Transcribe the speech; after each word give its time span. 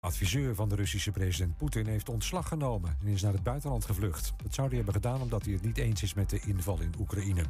Adviseur 0.00 0.54
van 0.54 0.68
de 0.68 0.74
Russische 0.74 1.10
president 1.10 1.56
Poetin 1.56 1.86
heeft 1.86 2.08
ontslag 2.08 2.48
genomen 2.48 2.96
en 3.00 3.06
is 3.06 3.22
naar 3.22 3.32
het 3.32 3.42
buitenland 3.42 3.84
gevlucht. 3.84 4.32
Dat 4.42 4.54
zou 4.54 4.66
hij 4.66 4.76
hebben 4.76 4.94
gedaan 4.94 5.20
omdat 5.20 5.44
hij 5.44 5.52
het 5.52 5.62
niet 5.62 5.78
eens 5.78 6.02
is 6.02 6.14
met 6.14 6.30
de 6.30 6.40
inval 6.40 6.80
in 6.80 6.94
Oekraïne. 6.98 7.42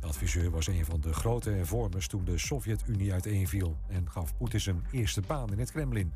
De 0.00 0.06
adviseur 0.06 0.50
was 0.50 0.66
een 0.66 0.84
van 0.84 1.00
de 1.00 1.12
grote 1.12 1.50
hervormers 1.50 2.06
toen 2.06 2.24
de 2.24 2.38
Sovjet-Unie 2.38 3.12
uiteenviel 3.12 3.76
en 3.88 4.10
gaf 4.10 4.36
Poetin 4.36 4.60
zijn 4.60 4.84
eerste 4.90 5.20
baan 5.20 5.52
in 5.52 5.58
het 5.58 5.70
Kremlin. 5.70 6.12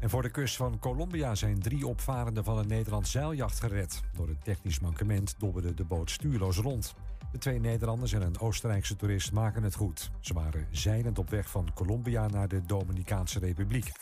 En 0.00 0.10
voor 0.10 0.22
de 0.22 0.30
kust 0.30 0.56
van 0.56 0.78
Colombia 0.78 1.34
zijn 1.34 1.60
drie 1.60 1.86
opvarenden 1.86 2.44
van 2.44 2.58
een 2.58 2.68
Nederlands 2.68 3.10
zeiljacht 3.10 3.60
gered. 3.60 4.00
Door 4.12 4.28
een 4.28 4.42
technisch 4.42 4.80
mankement 4.80 5.34
dobberde 5.38 5.74
de 5.74 5.84
boot 5.84 6.10
stuurloos 6.10 6.56
rond. 6.56 6.94
De 7.32 7.38
twee 7.38 7.60
Nederlanders 7.60 8.12
en 8.12 8.22
een 8.22 8.38
Oostenrijkse 8.38 8.96
toerist 8.96 9.32
maken 9.32 9.62
het 9.62 9.74
goed. 9.74 10.10
Ze 10.20 10.34
waren 10.34 10.66
zeilend 10.70 11.18
op 11.18 11.30
weg 11.30 11.50
van 11.50 11.68
Colombia 11.74 12.26
naar 12.26 12.48
de 12.48 12.62
Dominicaanse 12.66 13.38
Republiek. 13.38 13.92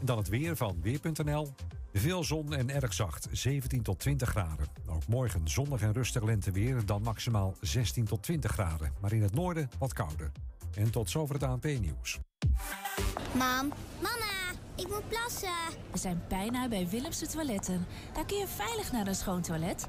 En 0.00 0.06
dan 0.06 0.18
het 0.18 0.28
weer 0.28 0.56
van 0.56 0.76
Weer.nl. 0.82 1.54
Veel 1.92 2.24
zon 2.24 2.54
en 2.54 2.70
erg 2.70 2.92
zacht, 2.92 3.28
17 3.32 3.82
tot 3.82 3.98
20 3.98 4.28
graden. 4.28 4.66
Ook 4.86 5.06
morgen 5.06 5.48
zonnig 5.48 5.80
en 5.80 5.92
rustig 5.92 6.22
lenteweer, 6.22 6.86
dan 6.86 7.02
maximaal 7.02 7.54
16 7.60 8.04
tot 8.04 8.22
20 8.22 8.50
graden. 8.50 8.92
Maar 9.00 9.12
in 9.12 9.22
het 9.22 9.34
noorden 9.34 9.70
wat 9.78 9.92
kouder. 9.92 10.32
En 10.74 10.90
tot 10.90 11.10
zover 11.10 11.34
het 11.34 11.44
ANP-nieuws. 11.44 12.18
Mam, 13.34 13.72
mama, 14.02 14.58
ik 14.76 14.88
moet 14.88 15.08
plassen. 15.08 15.48
We 15.92 15.98
zijn 15.98 16.22
bijna 16.28 16.68
bij 16.68 16.88
Willemse 16.88 17.26
Toiletten. 17.26 17.86
Daar 18.14 18.26
kun 18.26 18.36
je 18.36 18.46
veilig 18.46 18.92
naar 18.92 19.06
een 19.06 19.14
schoon 19.14 19.42
toilet 19.42 19.88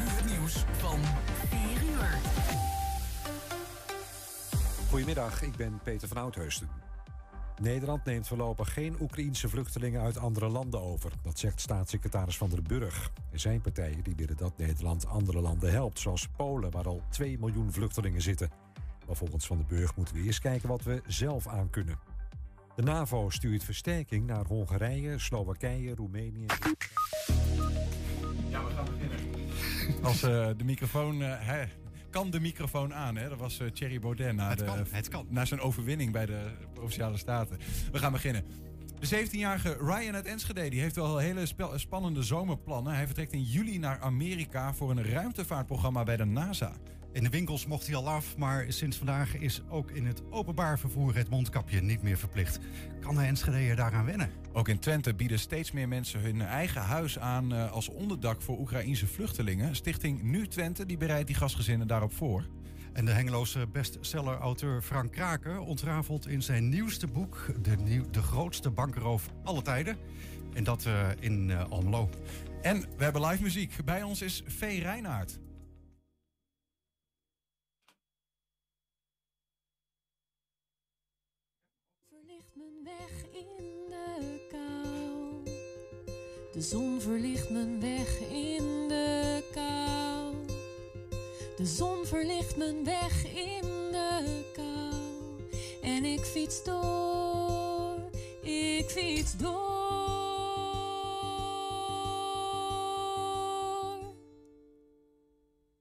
nieuws 0.51 0.79
van 0.79 0.99
4 1.49 1.83
uur. 1.89 2.19
Goedemiddag, 4.89 5.41
ik 5.41 5.55
ben 5.55 5.79
Peter 5.83 6.07
van 6.07 6.17
Oudheusden. 6.17 6.69
Nederland 7.61 8.05
neemt 8.05 8.27
voorlopig 8.27 8.73
geen 8.73 8.95
Oekraïense 9.01 9.49
vluchtelingen 9.49 10.01
uit 10.01 10.17
andere 10.17 10.47
landen 10.47 10.81
over. 10.81 11.11
Dat 11.21 11.39
zegt 11.39 11.61
staatssecretaris 11.61 12.37
Van 12.37 12.49
der 12.49 12.61
Burg. 12.61 13.11
Er 13.31 13.39
zijn 13.39 13.61
partijen 13.61 14.03
die 14.03 14.15
willen 14.15 14.37
dat 14.37 14.57
Nederland 14.57 15.07
andere 15.07 15.41
landen 15.41 15.71
helpt, 15.71 15.99
zoals 15.99 16.27
Polen, 16.27 16.71
waar 16.71 16.87
al 16.87 17.01
2 17.09 17.39
miljoen 17.39 17.71
vluchtelingen 17.71 18.21
zitten. 18.21 18.49
Maar 19.07 19.15
volgens 19.15 19.47
Van 19.47 19.57
der 19.57 19.65
Burg 19.65 19.95
moeten 19.95 20.15
we 20.15 20.21
eerst 20.21 20.39
kijken 20.39 20.69
wat 20.69 20.83
we 20.83 21.01
zelf 21.07 21.47
aan 21.47 21.69
kunnen. 21.69 21.99
De 22.75 22.81
NAVO 22.81 23.29
stuurt 23.29 23.63
versterking 23.63 24.27
naar 24.27 24.45
Hongarije, 24.45 25.19
Slowakije, 25.19 25.95
Roemenië. 25.95 26.45
Ja, 28.49 28.65
we 28.65 28.71
gaan 28.71 28.85
beginnen. 28.85 29.30
Als 30.01 30.23
uh, 30.23 30.47
de 30.57 30.63
microfoon. 30.63 31.21
Uh, 31.21 31.33
hè, 31.39 31.63
kan 32.09 32.29
de 32.29 32.39
microfoon 32.39 32.93
aan, 32.93 33.15
hè? 33.15 33.29
Dat 33.29 33.37
was 33.37 33.59
uh, 33.59 33.67
Thierry 33.67 33.99
Baudet 33.99 34.35
na, 34.35 34.49
het 34.49 34.59
de, 34.59 34.65
kan, 34.65 34.85
het 34.89 35.07
kan. 35.07 35.25
na 35.29 35.45
zijn 35.45 35.59
overwinning 35.59 36.11
bij 36.11 36.25
de 36.25 36.39
Provinciale 36.73 37.17
Staten. 37.17 37.57
We 37.91 37.97
gaan 37.97 38.11
beginnen. 38.11 38.45
De 38.99 39.25
17-jarige 39.25 39.77
Ryan 39.79 40.15
uit 40.15 40.25
Enschede 40.25 40.69
die 40.69 40.81
heeft 40.81 40.95
wel 40.95 41.17
hele 41.17 41.45
spannende 41.75 42.23
zomerplannen. 42.23 42.93
Hij 42.93 43.05
vertrekt 43.05 43.33
in 43.33 43.43
juli 43.43 43.77
naar 43.77 43.99
Amerika 43.99 44.73
voor 44.73 44.91
een 44.91 45.03
ruimtevaartprogramma 45.03 46.03
bij 46.03 46.17
de 46.17 46.25
NASA. 46.25 46.71
In 47.13 47.23
de 47.23 47.29
winkels 47.29 47.65
mocht 47.65 47.87
hij 47.87 47.95
al 47.95 48.09
af, 48.09 48.37
maar 48.37 48.65
sinds 48.67 48.97
vandaag 48.97 49.35
is 49.35 49.61
ook 49.69 49.91
in 49.91 50.05
het 50.05 50.21
openbaar 50.29 50.79
vervoer 50.79 51.15
het 51.15 51.29
mondkapje 51.29 51.81
niet 51.81 52.01
meer 52.01 52.17
verplicht. 52.17 52.59
Kan 52.99 53.15
de 53.15 53.21
Enschede 53.21 53.75
daaraan 53.75 54.05
wennen? 54.05 54.29
Ook 54.53 54.67
in 54.67 54.79
Twente 54.79 55.13
bieden 55.13 55.39
steeds 55.39 55.71
meer 55.71 55.87
mensen 55.87 56.19
hun 56.19 56.41
eigen 56.41 56.81
huis 56.81 57.19
aan 57.19 57.53
uh, 57.53 57.71
als 57.71 57.89
onderdak 57.89 58.41
voor 58.41 58.59
Oekraïnse 58.59 59.07
vluchtelingen. 59.07 59.75
Stichting 59.75 60.21
Nu 60.23 60.47
Twente 60.47 60.85
die 60.85 60.97
bereidt 60.97 61.27
die 61.27 61.35
gastgezinnen 61.35 61.87
daarop 61.87 62.13
voor. 62.13 62.45
En 62.93 63.05
de 63.05 63.11
Hengeloze 63.11 63.67
bestseller-auteur 63.71 64.81
Frank 64.81 65.11
Kraker 65.11 65.59
ontrafelt 65.59 66.27
in 66.27 66.41
zijn 66.41 66.69
nieuwste 66.69 67.07
boek 67.07 67.53
de, 67.61 67.75
nieuw, 67.75 68.09
de 68.09 68.21
grootste 68.21 68.69
bankroof 68.69 69.29
alle 69.43 69.61
tijden. 69.61 69.97
En 70.53 70.63
dat 70.63 70.85
uh, 70.85 71.07
in 71.19 71.49
uh, 71.49 71.63
Almelo. 71.69 72.09
En 72.61 72.85
we 72.97 73.03
hebben 73.03 73.25
live 73.25 73.43
muziek. 73.43 73.75
Bij 73.85 74.03
ons 74.03 74.21
is 74.21 74.43
Vee 74.45 74.81
Reinaert. 74.81 75.39
De 86.51 86.61
zon 86.61 87.01
verlicht 87.01 87.49
mijn 87.49 87.79
weg 87.79 88.19
in 88.19 88.87
de 88.87 89.43
kou. 89.53 90.35
De 91.57 91.65
zon 91.65 92.05
verlicht 92.05 92.57
mijn 92.57 92.83
weg 92.83 93.25
in 93.25 93.61
de 93.91 94.51
kou. 94.53 95.49
En 95.81 96.05
ik 96.05 96.19
fiets 96.19 96.63
door, 96.63 98.09
ik 98.41 98.89
fiets 98.89 99.37
door. 99.37 99.69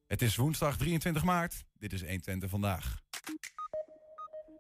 Het 0.07 0.23
is 0.23 0.37
woensdag 0.37 0.77
23 0.77 1.25
maart. 1.25 1.65
Dit 1.79 1.93
is 1.93 2.01
120 2.01 2.51
vandaag. 2.51 2.99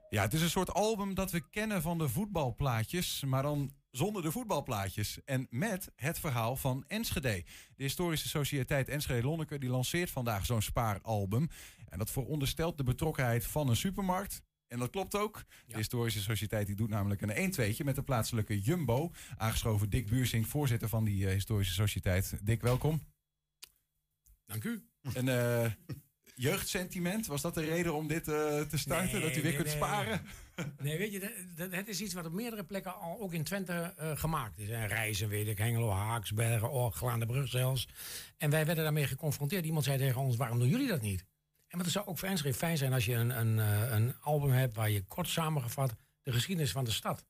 Ja, 0.08 0.22
het 0.22 0.34
is 0.34 0.42
een 0.42 0.50
soort 0.50 0.72
album 0.72 1.14
dat 1.14 1.30
we 1.30 1.50
kennen 1.50 1.82
van 1.82 1.98
de 1.98 2.08
voetbalplaatjes, 2.08 3.24
maar 3.26 3.42
dan 3.42 3.72
zonder 3.90 4.22
de 4.22 4.32
voetbalplaatjes. 4.32 5.24
En 5.24 5.46
met 5.50 5.92
het 5.96 6.18
verhaal 6.18 6.56
van 6.56 6.84
Enschede. 6.86 7.44
De 7.76 7.82
historische 7.82 8.28
sociëteit 8.28 8.88
Enschede-Lonneke 8.88 9.58
die 9.58 9.70
lanceert 9.70 10.10
vandaag 10.10 10.46
zo'n 10.46 10.62
spaaralbum. 10.62 11.48
En 11.88 11.98
dat 11.98 12.10
veronderstelt 12.10 12.76
de 12.76 12.84
betrokkenheid 12.84 13.46
van 13.46 13.68
een 13.68 13.76
supermarkt. 13.76 14.42
En 14.68 14.78
dat 14.78 14.90
klopt 14.90 15.14
ook. 15.14 15.44
De 15.66 15.76
historische 15.76 16.20
sociëteit 16.20 16.66
die 16.66 16.76
doet 16.76 16.88
namelijk 16.88 17.20
een 17.22 17.52
1-2'tje 17.52 17.84
met 17.84 17.94
de 17.94 18.02
plaatselijke 18.02 18.60
Jumbo. 18.60 19.12
Aangeschoven 19.36 19.90
Dick 19.90 20.08
Buursing, 20.08 20.46
voorzitter 20.46 20.88
van 20.88 21.04
die 21.04 21.24
uh, 21.24 21.30
historische 21.30 21.74
sociëteit. 21.74 22.38
Dick, 22.42 22.60
welkom. 22.60 23.00
Dank 24.46 24.64
u. 24.64 24.84
En 25.14 25.26
uh, 25.26 25.66
jeugdsentiment, 26.34 27.26
was 27.26 27.42
dat 27.42 27.54
de 27.54 27.64
reden 27.64 27.94
om 27.94 28.06
dit 28.06 28.28
uh, 28.28 28.60
te 28.60 28.78
starten? 28.78 29.12
Nee, 29.12 29.20
dat 29.20 29.36
u 29.36 29.42
weer 29.42 29.42
nee, 29.42 29.56
kunt 29.56 29.68
sparen? 29.68 30.20
Nee, 30.78 30.98
weet 30.98 31.12
je, 31.12 31.46
het 31.70 31.88
is 31.88 32.00
iets 32.00 32.14
wat 32.14 32.26
op 32.26 32.32
meerdere 32.32 32.64
plekken 32.64 32.94
al 32.94 33.20
ook 33.20 33.32
in 33.32 33.44
Twente 33.44 33.94
uh, 34.00 34.16
gemaakt 34.16 34.58
is. 34.58 34.68
En 34.68 34.86
reizen, 34.86 35.28
weet 35.28 35.46
ik, 35.46 35.58
Hengelo, 35.58 35.90
Haaksbergen, 35.90 36.70
Orglaan, 36.70 37.46
zelfs. 37.48 37.88
En 38.36 38.50
wij 38.50 38.66
werden 38.66 38.84
daarmee 38.84 39.06
geconfronteerd. 39.06 39.64
Iemand 39.64 39.84
zei 39.84 39.98
tegen 39.98 40.20
ons, 40.20 40.36
waarom 40.36 40.58
doen 40.58 40.68
jullie 40.68 40.88
dat 40.88 41.00
niet? 41.00 41.24
En 41.68 41.78
wat 41.78 41.86
zou 41.86 42.06
ook 42.06 42.18
voor 42.18 42.28
Enschede 42.28 42.54
fijn 42.54 42.76
zijn 42.76 42.92
als 42.92 43.04
je 43.04 43.14
een, 43.14 43.30
een, 43.30 43.56
uh, 43.56 43.92
een 43.92 44.14
album 44.20 44.50
hebt... 44.50 44.74
waar 44.74 44.90
je 44.90 45.04
kort 45.04 45.28
samengevat 45.28 45.94
de 46.22 46.32
geschiedenis 46.32 46.72
van 46.72 46.84
de 46.84 46.90
stad 46.90 47.24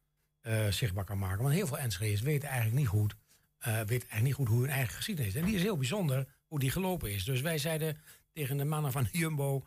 zichtbaar 0.70 1.04
kan 1.04 1.18
maken. 1.18 1.42
Want 1.42 1.54
heel 1.54 1.66
veel 1.66 1.78
Enschede's 1.78 2.20
weten 2.20 2.48
eigenlijk 2.48 2.78
niet 2.78 2.88
goed... 2.88 3.16
weten 3.58 3.88
eigenlijk 3.88 4.22
niet 4.22 4.34
goed 4.34 4.48
hoe 4.48 4.60
hun 4.60 4.70
eigen 4.70 4.94
geschiedenis 4.94 5.34
is. 5.34 5.40
En 5.40 5.46
die 5.46 5.54
is 5.54 5.62
heel 5.62 5.76
bijzonder 5.76 6.26
hoe 6.46 6.58
die 6.58 6.70
gelopen 6.70 7.12
is. 7.12 7.24
Dus 7.24 7.40
wij 7.40 7.58
zeiden 7.58 8.00
tegen 8.32 8.56
de 8.56 8.64
mannen 8.64 8.92
van 8.92 9.08
Jumbo, 9.12 9.66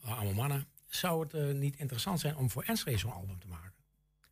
allemaal 0.00 0.32
mannen, 0.32 0.66
zou 0.98 1.22
het 1.22 1.34
uh, 1.34 1.54
niet 1.54 1.76
interessant 1.76 2.20
zijn 2.20 2.36
om 2.36 2.50
voor 2.50 2.62
Enschede 2.62 2.98
zo'n 2.98 3.12
album 3.12 3.38
te 3.38 3.46
maken? 3.46 3.74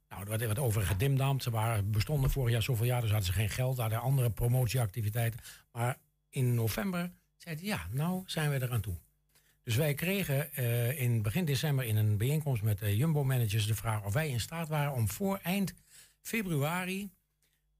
Nou, 0.08 0.30
er 0.30 0.38
werd 0.38 0.58
over 0.58 0.82
gedimdamd. 0.82 1.42
Ze 1.42 1.50
waren, 1.50 1.90
bestonden 1.90 2.30
vorig 2.30 2.52
jaar 2.52 2.62
zoveel 2.62 2.86
jaar, 2.86 3.00
dus 3.00 3.10
hadden 3.10 3.26
ze 3.26 3.32
geen 3.32 3.50
geld. 3.50 3.78
Hadden 3.78 4.00
andere 4.00 4.30
promotieactiviteiten. 4.30 5.40
Maar 5.72 5.98
in 6.28 6.54
november 6.54 7.12
zeiden 7.36 7.64
ja, 7.64 7.86
nou 7.90 8.22
zijn 8.26 8.50
we 8.50 8.62
eraan 8.62 8.80
toe. 8.80 8.96
Dus 9.62 9.76
wij 9.76 9.94
kregen 9.94 10.50
uh, 10.58 11.00
in 11.00 11.22
begin 11.22 11.44
december 11.44 11.84
in 11.84 11.96
een 11.96 12.16
bijeenkomst 12.16 12.62
met 12.62 12.78
de 12.78 12.96
Jumbo-managers 12.96 13.66
de 13.66 13.74
vraag 13.74 14.04
of 14.04 14.12
wij 14.12 14.28
in 14.28 14.40
staat 14.40 14.68
waren 14.68 14.92
om 14.92 15.08
voor 15.08 15.40
eind 15.42 15.74
februari 16.20 17.10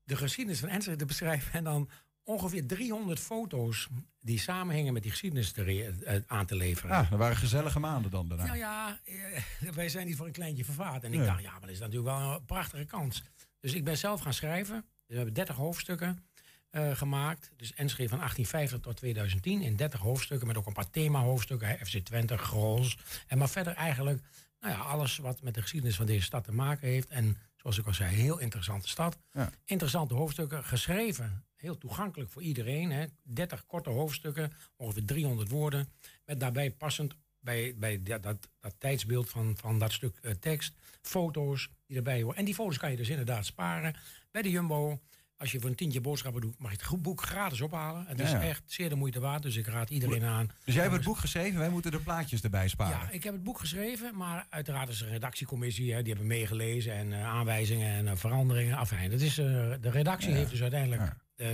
de 0.05 0.17
geschiedenis 0.17 0.61
van 0.61 0.69
Enschede 0.69 0.97
te 0.97 1.05
beschrijven 1.05 1.53
en 1.53 1.65
dan 1.65 1.89
ongeveer 2.25 2.67
300 2.67 3.21
foto's 3.21 3.89
die 4.21 4.39
samenhingen 4.39 4.93
met 4.93 5.03
die 5.03 5.11
geschiedenis 5.11 5.53
te 5.53 6.25
aan 6.27 6.47
te 6.47 6.57
leveren. 6.57 6.97
Ah, 6.97 7.11
dat 7.11 7.19
waren 7.19 7.37
gezellige 7.37 7.79
maanden 7.79 8.11
dan 8.11 8.29
daarna. 8.29 8.45
Nou 8.45 8.59
ja, 8.59 9.01
eh, 9.05 9.71
wij 9.81 9.89
zijn 9.89 10.07
niet 10.07 10.17
voor 10.17 10.27
een 10.27 10.33
kleintje 10.33 10.65
vervaard. 10.65 11.05
En 11.05 11.13
ik 11.13 11.19
ja. 11.19 11.25
dacht, 11.27 11.43
ja, 11.43 11.51
maar 11.51 11.61
dat 11.61 11.71
is 11.71 11.79
natuurlijk 11.79 12.17
wel 12.17 12.33
een 12.33 12.45
prachtige 12.45 12.85
kans. 12.85 13.23
Dus 13.61 13.75
ik 13.75 13.85
ben 13.85 13.99
zelf 13.99 14.21
gaan 14.21 14.35
schrijven. 14.35 14.85
We 15.07 15.15
hebben 15.17 15.35
30 15.35 15.57
hoofdstukken 15.57 16.27
uh, 16.71 16.97
gemaakt. 16.97 17.51
Dus 17.57 17.75
Enschede 17.75 18.09
van 18.09 18.19
1850 18.19 18.81
tot 18.81 18.97
2010 18.97 19.63
in 19.63 19.77
30 19.77 20.01
hoofdstukken. 20.01 20.47
Met 20.47 20.57
ook 20.57 20.67
een 20.67 20.73
paar 20.73 20.91
thema-hoofdstukken. 20.91 21.87
FC 21.87 21.99
Twente, 21.99 22.39
Grols. 22.39 22.99
En 23.27 23.39
maar 23.39 23.49
verder 23.49 23.75
eigenlijk, 23.75 24.23
nou 24.61 24.75
ja, 24.75 24.81
alles 24.81 25.17
wat 25.17 25.43
met 25.43 25.55
de 25.55 25.63
geschiedenis 25.63 25.97
van 25.97 26.07
deze 26.07 26.25
stad 26.25 26.45
te 26.45 26.53
maken 26.53 26.89
heeft. 26.89 27.09
En 27.09 27.37
Zoals 27.65 27.79
ik 27.79 27.87
al 27.87 27.95
zei, 27.95 28.15
heel 28.15 28.39
interessante 28.39 28.89
stad. 28.89 29.19
Ja. 29.33 29.51
Interessante 29.65 30.15
hoofdstukken, 30.15 30.65
geschreven. 30.65 31.45
Heel 31.65 31.79
toegankelijk 31.79 32.31
voor 32.31 32.43
iedereen. 32.43 32.91
Hè. 32.91 33.05
30 33.23 33.67
korte 33.67 33.91
hoofdstukken, 33.91 34.53
ongeveer 34.77 35.05
300 35.05 35.49
woorden. 35.49 35.89
Met 36.27 36.41
daarbij 36.41 36.71
passend 36.71 37.17
bij, 37.41 37.75
bij 37.77 38.03
dat, 38.03 38.23
dat, 38.23 38.49
dat 38.61 38.75
tijdsbeeld 38.79 39.31
van, 39.31 39.57
van 39.57 39.79
dat 39.79 39.93
stuk 39.93 40.19
eh, 40.23 40.31
tekst. 40.33 40.75
Foto's 41.03 41.69
die 41.87 41.97
erbij 41.97 42.23
horen. 42.23 42.37
En 42.39 42.45
die 42.45 42.55
foto's 42.55 42.79
kan 42.79 42.91
je 42.91 42.97
dus 42.97 43.09
inderdaad 43.09 43.47
sparen 43.47 43.95
bij 44.31 44.43
de 44.43 44.51
Jumbo. 44.51 45.01
Als 45.37 45.53
je 45.53 45.61
voor 45.61 45.71
een 45.71 45.77
tientje 45.77 46.01
boodschappen 46.01 46.41
doet, 46.41 46.59
mag 46.59 46.71
je 46.71 46.77
het 46.91 47.03
boek 47.03 47.23
gratis 47.23 47.61
ophalen. 47.61 48.07
Het 48.07 48.21
is 48.21 48.31
Ja, 48.31 48.43
echt 48.43 48.63
zeer 48.67 48.89
de 48.89 48.95
moeite 48.95 49.21
waard, 49.21 49.43
dus 49.43 49.57
ik 49.57 49.67
raad 49.67 49.91
iedereen 49.91 50.25
aan. 50.25 50.51
Dus 50.65 50.75
jij 50.75 50.83
hebt 50.83 50.95
het 50.95 51.05
boek 51.05 51.19
geschreven, 51.19 51.59
wij 51.59 51.69
moeten 51.69 51.91
de 51.91 52.01
plaatjes 52.01 52.41
erbij 52.43 52.69
sparen. 52.69 52.99
Ja, 52.99 53.11
ik 53.11 53.25
heb 53.25 53.33
het 53.33 53.43
boek 53.43 53.59
geschreven, 53.59 54.17
maar 54.17 54.47
uiteraard 54.49 54.89
is 54.89 55.01
er 55.01 55.07
een 55.07 55.13
redactiecommissie. 55.13 55.93
Hè, 55.93 56.03
die 56.03 56.09
hebben 56.13 56.27
meegelezen 56.29 56.93
en 56.93 57.13
eh, 57.13 57.25
aanwijzingen 57.27 57.93
en 57.95 58.09
eh, 58.09 58.17
veranderingen. 58.17 58.77
Afijn, 58.77 59.11
dat 59.11 59.21
is, 59.21 59.35
de 59.35 59.79
redactie 59.91 60.31
Ja. 60.31 60.37
heeft 60.37 60.51
dus 60.51 60.63
uiteindelijk 60.63 61.03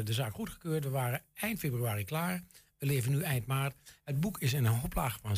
de 0.04 0.12
zaak 0.12 0.34
goedgekeurd. 0.34 0.84
We 0.84 0.90
waren 0.90 1.22
eind 1.34 1.58
februari 1.58 2.04
klaar. 2.04 2.42
We 2.78 2.86
leven 2.86 3.12
nu 3.12 3.22
eind 3.22 3.46
maart. 3.46 3.74
Het 4.04 4.20
boek 4.20 4.38
is 4.38 4.52
in 4.52 4.64
een 4.64 4.82
oplage 4.82 5.18
van 5.22 5.36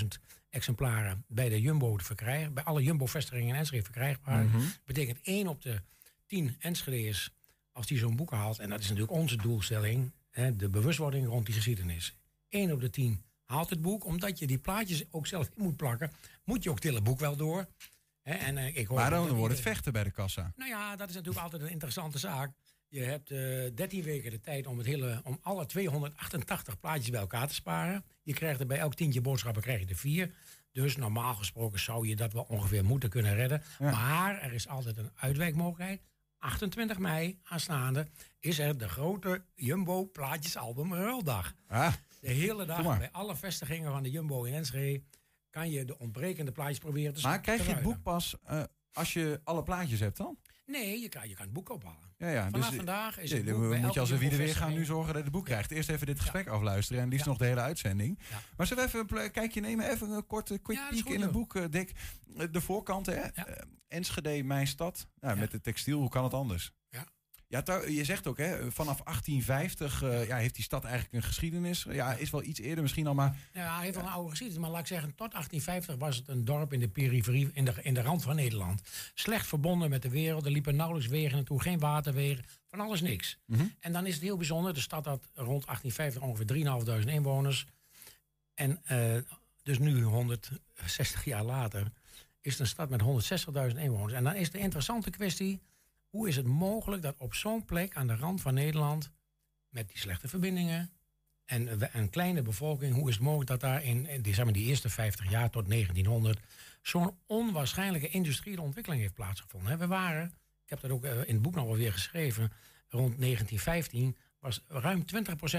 16.000 0.00 0.06
exemplaren 0.50 1.24
bij 1.28 1.48
de 1.48 1.60
Jumbo 1.60 1.96
te 1.96 2.04
verkrijgen. 2.04 2.54
Bij 2.54 2.64
alle 2.64 2.82
Jumbo-vestigingen 2.82 3.48
in 3.48 3.54
Enschede 3.54 3.82
verkrijgbaar. 3.82 4.44
Mhm. 4.44 4.58
Betekent 4.84 5.18
1 5.22 5.48
op 5.48 5.62
de 5.62 5.80
10 6.26 6.56
Enschede'ers, 6.58 7.30
als 7.72 7.86
die 7.86 7.98
zo'n 7.98 8.16
boek 8.16 8.30
haalt... 8.30 8.58
en 8.58 8.70
dat 8.70 8.80
is 8.80 8.88
natuurlijk 8.88 9.12
onze 9.12 9.36
doelstelling, 9.36 10.12
hè, 10.30 10.56
de 10.56 10.68
bewustwording 10.68 11.26
rond 11.26 11.46
die 11.46 11.54
geschiedenis. 11.54 12.16
1 12.48 12.72
op 12.72 12.80
de 12.80 12.90
10 12.90 13.22
haalt 13.44 13.70
het 13.70 13.82
boek, 13.82 14.04
omdat 14.04 14.38
je 14.38 14.46
die 14.46 14.58
plaatjes 14.58 15.04
ook 15.10 15.26
zelf 15.26 15.46
in 15.46 15.62
moet 15.62 15.76
plakken... 15.76 16.12
moet 16.44 16.62
je 16.62 16.68
ook 16.68 16.74
het 16.74 16.84
hele 16.84 17.00
boek 17.00 17.20
wel 17.20 17.36
door. 17.36 17.66
Hè, 18.22 18.34
en, 18.34 18.58
eh, 18.58 18.76
ik 18.76 18.86
hoor 18.86 18.98
Maar 18.98 19.10
dan 19.10 19.26
dat 19.26 19.36
wordt 19.36 19.54
het 19.54 19.62
vechten 19.62 19.92
bij 19.92 20.04
de 20.04 20.10
kassa. 20.10 20.52
nou 20.56 20.70
ja, 20.70 20.96
dat 20.96 21.08
is 21.08 21.14
natuurlijk 21.14 21.44
altijd 21.44 21.62
een 21.62 21.70
interessante 21.70 22.18
zaak. 22.18 22.50
Je 22.90 23.00
hebt 23.02 23.30
eh 23.30 23.38
13 23.74 24.02
weken 24.02 24.30
de 24.30 24.40
tijd 24.40 24.66
om, 24.66 24.78
het 24.78 24.86
hele, 24.86 25.20
om 25.24 25.38
alle 25.42 25.66
288 25.66 26.80
plaatjes 26.80 27.10
bij 27.10 27.20
elkaar 27.20 27.48
te 27.48 27.54
sparen. 27.54 28.04
Je 28.22 28.32
krijgt 28.34 28.60
er 28.60 28.66
bij 28.66 28.78
elk 28.78 28.94
tientje 28.94 29.20
boodschappen 29.20 29.62
krijg 29.62 29.80
je 29.80 29.86
er 29.86 29.96
vier. 29.96 30.34
Dus 30.72 30.96
normaal 30.96 31.34
gesproken 31.34 31.80
zou 31.80 32.08
je 32.08 32.16
dat 32.16 32.32
wel 32.32 32.46
ongeveer 32.48 32.84
moeten 32.84 33.08
kunnen 33.08 33.34
redden. 33.34 33.62
Ja. 33.78 33.90
Maar 33.90 34.40
er 34.40 34.52
is 34.52 34.68
altijd 34.68 34.96
een 34.96 35.10
uitwijkmogelijkheid. 35.14 36.02
28 36.38 36.98
mei 36.98 37.38
aanstaande 37.42 38.06
is 38.38 38.58
er 38.58 38.78
de 38.78 38.88
grote 38.88 39.44
Jumbo 39.54 40.06
plaatjesalbum 40.06 40.94
ruildag. 40.94 41.54
Ah, 41.68 41.92
De 42.20 42.30
hele 42.30 42.64
dag 42.64 42.98
bij 42.98 43.10
alle 43.12 43.36
vestigingen 43.36 43.92
van 43.92 44.02
de 44.02 44.10
Jumbo 44.10 44.44
in 44.44 44.54
Enschede 44.54 45.02
kan 45.50 45.70
je 45.70 45.84
de 45.84 45.98
ontbrekende 45.98 46.52
plaatjes 46.52 46.78
proberen 46.78 47.14
te 47.14 47.20
maar 47.22 47.40
krijg 47.40 47.66
je 47.66 47.72
het 47.72 47.82
boek 47.82 48.02
pas 48.02 48.36
eh, 48.44 48.62
als 48.92 49.12
je 49.12 49.40
alle 49.44 49.62
plaatjes 49.62 50.00
hebt 50.00 50.16
dan? 50.16 50.38
Nee, 50.70 51.00
je 51.00 51.08
kan, 51.08 51.28
je 51.28 51.34
kan 51.34 51.44
het 51.44 51.52
boek 51.52 51.70
ophalen. 51.70 52.12
Ja, 52.18 52.28
ja. 52.28 52.50
Vanaf 52.50 52.66
dus, 52.66 52.76
vandaag 52.76 53.18
is 53.18 53.30
Ja, 53.30 53.36
het 53.36 53.44
boek 53.44 53.76
moet 53.76 53.94
je 53.94 54.00
als 54.00 54.10
we 54.10 54.18
wie 54.18 54.30
er 54.30 54.36
weer 54.36 54.54
gaan 54.56 54.72
nu 54.72 54.84
zorgen 54.84 55.06
dat 55.06 55.16
je 55.16 55.22
het 55.22 55.32
boek 55.32 55.44
krijgt. 55.44 55.70
Eerst 55.70 55.88
even 55.88 56.06
dit 56.06 56.20
gesprek 56.20 56.48
afluisteren 56.48 57.02
en 57.02 57.08
liefst 57.08 57.26
nog 57.26 57.38
de 57.38 57.44
hele 57.44 57.60
uitzending. 57.60 58.18
Maar 58.56 58.66
zullen 58.66 58.90
we 58.90 58.98
even 58.98 59.22
een 59.24 59.30
kijkje 59.30 59.60
nemen? 59.60 59.90
Even 59.90 60.10
een 60.10 60.26
korte 60.26 60.58
quick 60.58 60.80
peek 60.90 61.08
in 61.08 61.20
het 61.20 61.32
boek, 61.32 61.54
eh, 61.54 61.64
Dick. 61.70 61.92
Eh, 62.36 62.46
De 62.50 62.60
voorkant, 62.60 63.06
hè? 63.06 63.12
Eh, 63.12 63.44
Enschede, 63.88 64.42
mijn 64.42 64.66
stad. 64.66 65.06
Nou. 65.20 65.38
Met 65.38 65.50
de 65.50 65.60
textiel, 65.60 65.98
hoe 66.00 66.08
kan 66.08 66.24
het 66.24 66.34
anders? 66.34 66.72
Ja. 66.88 67.06
Ja, 67.50 67.62
je 67.88 68.04
zegt 68.04 68.26
ook, 68.26 68.36
hè, 68.36 68.72
vanaf 68.72 69.02
1850 69.02 70.02
eh, 70.02 70.26
ja, 70.26 70.36
heeft 70.36 70.54
die 70.54 70.64
stad 70.64 70.84
eigenlijk 70.84 71.14
een 71.14 71.22
geschiedenis. 71.22 71.86
Ja, 71.88 72.12
is 72.12 72.30
wel 72.30 72.42
iets 72.42 72.60
eerder 72.60 72.82
misschien 72.82 73.06
al, 73.06 73.14
maar 73.14 73.36
Ja, 73.52 73.74
hij 73.74 73.84
heeft 73.84 73.96
wel 73.96 74.04
een 74.04 74.10
oude 74.10 74.30
geschiedenis, 74.30 74.62
maar 74.62 74.70
laat 74.70 74.80
ik 74.80 74.86
zeggen, 74.86 75.08
tot 75.08 75.32
1850 75.32 75.96
was 75.96 76.16
het 76.16 76.28
een 76.28 76.44
dorp 76.44 76.72
in 76.72 76.80
de 76.80 76.88
periferie, 76.88 77.50
in 77.52 77.64
de, 77.64 77.74
in 77.82 77.94
de 77.94 78.02
rand 78.02 78.22
van 78.22 78.36
Nederland. 78.36 78.82
Slecht 79.14 79.46
verbonden 79.46 79.90
met 79.90 80.02
de 80.02 80.08
wereld, 80.08 80.44
er 80.44 80.50
liepen 80.50 80.76
nauwelijks 80.76 81.08
wegen 81.10 81.34
naartoe, 81.34 81.62
geen 81.62 81.78
waterwegen, 81.78 82.44
van 82.66 82.80
alles 82.80 83.00
niks. 83.00 83.38
Mhm. 83.46 83.64
En 83.80 83.92
dan 83.92 84.06
is 84.06 84.14
het 84.14 84.22
heel 84.22 84.36
bijzonder, 84.36 84.74
de 84.74 84.80
stad 84.80 85.04
had 85.04 85.28
rond 85.34 85.66
1850 85.66 86.22
ongeveer 86.22 86.46
3.500 87.04 87.08
inwoners. 87.08 87.66
En 88.54 88.80
eh, 88.84 89.16
dus 89.62 89.78
nu, 89.78 90.02
160 90.02 91.24
jaar 91.24 91.44
later, 91.44 91.92
is 92.40 92.52
het 92.52 92.60
een 92.60 92.66
stad 92.66 92.88
met 92.88 93.02
160.000 93.72 93.78
inwoners. 93.78 94.12
En 94.12 94.24
dan 94.24 94.34
is 94.34 94.50
de 94.50 94.58
interessante 94.58 95.10
kwestie, 95.10 95.60
hoe 96.10 96.28
is 96.28 96.36
het 96.36 96.46
mogelijk 96.46 97.02
dat 97.02 97.14
op 97.18 97.34
zo'n 97.34 97.64
plek 97.64 97.96
aan 97.96 98.06
de 98.06 98.16
rand 98.16 98.40
van 98.40 98.54
Nederland, 98.54 99.10
met 99.68 99.88
die 99.88 99.98
slechte 99.98 100.28
verbindingen, 100.28 100.90
en 101.44 101.68
een 101.98 102.10
kleine 102.10 102.42
bevolking, 102.42 102.94
hoe 102.94 103.08
is 103.08 103.14
het 103.14 103.24
mogelijk 103.24 103.50
dat 103.50 103.60
daar 103.60 103.84
in, 103.84 104.08
die, 104.22 104.34
zeg 104.34 104.44
maar, 104.44 104.54
die 104.54 104.66
eerste 104.66 104.88
50 104.88 105.30
jaar 105.30 105.50
tot 105.50 105.68
1900 105.68 106.40
zo'n 106.82 107.16
onwaarschijnlijke 107.26 108.08
industriële 108.08 108.60
ontwikkeling 108.60 109.02
heeft 109.02 109.14
plaatsgevonden? 109.14 109.78
We 109.78 109.86
waren, 109.86 110.26
ik 110.64 110.70
heb 110.70 110.80
dat 110.80 110.90
ook 110.90 111.04
eh, 111.04 111.12
in 111.12 111.34
het 111.34 111.42
boek 111.42 111.54
nog 111.54 111.66
wel 111.66 111.76
weer 111.76 111.92
geschreven, 111.92 112.52
rond 112.88 113.20
1915 113.20 114.16
was 114.38 114.64
ruim 114.68 115.04
20% 115.04 115.06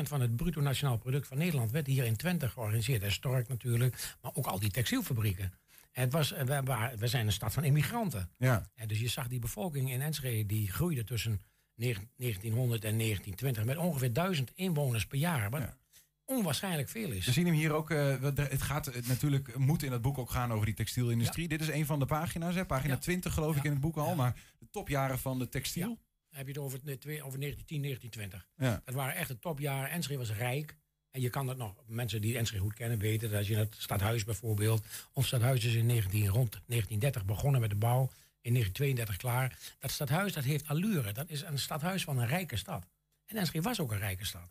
van 0.02 0.22
het 0.22 0.36
bruto 0.36 0.62
nationaal 0.62 0.98
product 0.98 1.28
van 1.28 1.38
Nederland 1.38 1.72
werd 1.72 1.88
hier 1.88 2.06
in 2.06 2.16
Twente 2.16 2.50
georganiseerd. 2.50 3.04
En 3.04 3.12
Stork 3.12 3.48
natuurlijk, 3.48 4.16
maar 4.22 4.32
ook 4.34 4.48
al 4.48 4.60
die 4.60 4.72
textielfabrieken. 4.72 5.54
Het 5.92 6.12
was, 6.14 6.32
eh, 6.32 6.90
we, 6.98 7.08
zijn 7.08 7.26
een 7.26 7.32
stad 7.32 7.54
van 7.54 7.64
immigranten. 7.64 8.30
ja. 8.38 8.70
En 8.76 8.88
dus 8.88 9.00
je 9.00 9.08
zag 9.08 9.28
die 9.28 9.40
bevolking 9.40 9.92
in 9.92 10.02
Enschede, 10.02 10.46
die 10.46 10.72
groeide 10.72 11.04
tussen 11.04 11.40
19- 11.40 11.44
1900 12.16 12.84
en 12.84 12.98
1920 12.98 13.66
met 13.66 13.78
ongeveer 13.78 14.14
1000 14.14 14.52
inwoners 14.56 15.06
per 15.08 15.18
jaar. 15.18 15.50
Wat 15.50 15.62
Ja. 15.62 15.78
onwaarschijnlijk 16.26 16.90
veel 16.90 17.12
is. 17.12 17.26
We 17.26 17.32
zien 17.32 17.46
hem 17.46 17.56
hier 17.56 17.72
ook. 17.74 17.92
eh, 17.92 18.22
het 18.36 18.62
gaat 18.62 18.88
eh, 18.88 19.04
natuurlijk, 19.08 19.58
moet 19.58 19.84
in 19.84 19.92
het 19.92 20.02
boek 20.02 20.18
ook 20.18 20.30
gaan 20.30 20.52
over 20.54 20.66
die 20.66 20.76
textielindustrie. 20.76 21.48
Dit 21.48 21.62
is 21.62 21.68
een 21.68 21.86
van 21.86 22.00
de 22.00 22.06
pagina's, 22.06 22.56
hè, 22.56 22.66
pagina 22.66 22.94
Ja. 22.94 23.00
20 23.00 23.34
geloof 23.34 23.56
ik 23.58 23.64
in 23.64 23.72
het 23.72 23.80
boek 23.80 23.98
al. 23.98 24.16
Maar 24.16 24.36
de 24.60 24.68
topjaren 24.72 25.20
van 25.20 25.40
de 25.40 25.50
textiel. 25.50 25.88
Dan 25.88 26.40
heb 26.40 26.46
je 26.48 26.54
het 26.54 26.62
over, 26.62 26.80
over 27.24 27.40
1910, 27.40 27.82
1920. 27.82 28.48
Ja. 28.56 28.82
Dat 28.86 28.96
waren 28.96 29.16
echt 29.16 29.28
de 29.28 29.40
topjaren. 29.40 29.90
Enschede 29.90 30.20
was 30.20 30.32
rijk. 30.32 30.78
En 31.12 31.22
je 31.22 31.30
kan 31.30 31.46
dat 31.48 31.58
nog, 31.58 31.74
mensen 31.86 32.22
die 32.22 32.38
Enschede 32.38 32.62
goed 32.62 32.74
kennen, 32.74 33.00
weten 33.00 33.30
dat 33.30 33.38
als 33.38 33.48
je 33.48 33.56
het 33.56 33.76
stadhuis 33.78 34.24
bijvoorbeeld. 34.24 34.86
Ons 35.14 35.28
stadhuis 35.28 35.66
is 35.66 35.74
in 35.74 35.86
19, 35.86 36.20
rond 36.28 36.52
1930 36.52 37.26
begonnen 37.26 37.62
met 37.62 37.70
de 37.70 37.76
bouw. 37.76 38.10
In 38.42 38.54
1932 38.54 39.18
klaar. 39.18 39.58
Dat 39.80 39.92
stadhuis 39.92 40.34
dat 40.34 40.44
heeft 40.44 40.68
allure. 40.68 41.12
Dat 41.14 41.30
is 41.30 41.42
een 41.42 41.60
stadhuis 41.60 42.04
van 42.04 42.18
een 42.18 42.28
rijke 42.28 42.56
stad. 42.56 42.88
En 43.26 43.38
Enschede 43.38 43.64
was 43.64 43.80
ook 43.80 43.92
een 43.92 44.00
rijke 44.00 44.26
stad. 44.26 44.50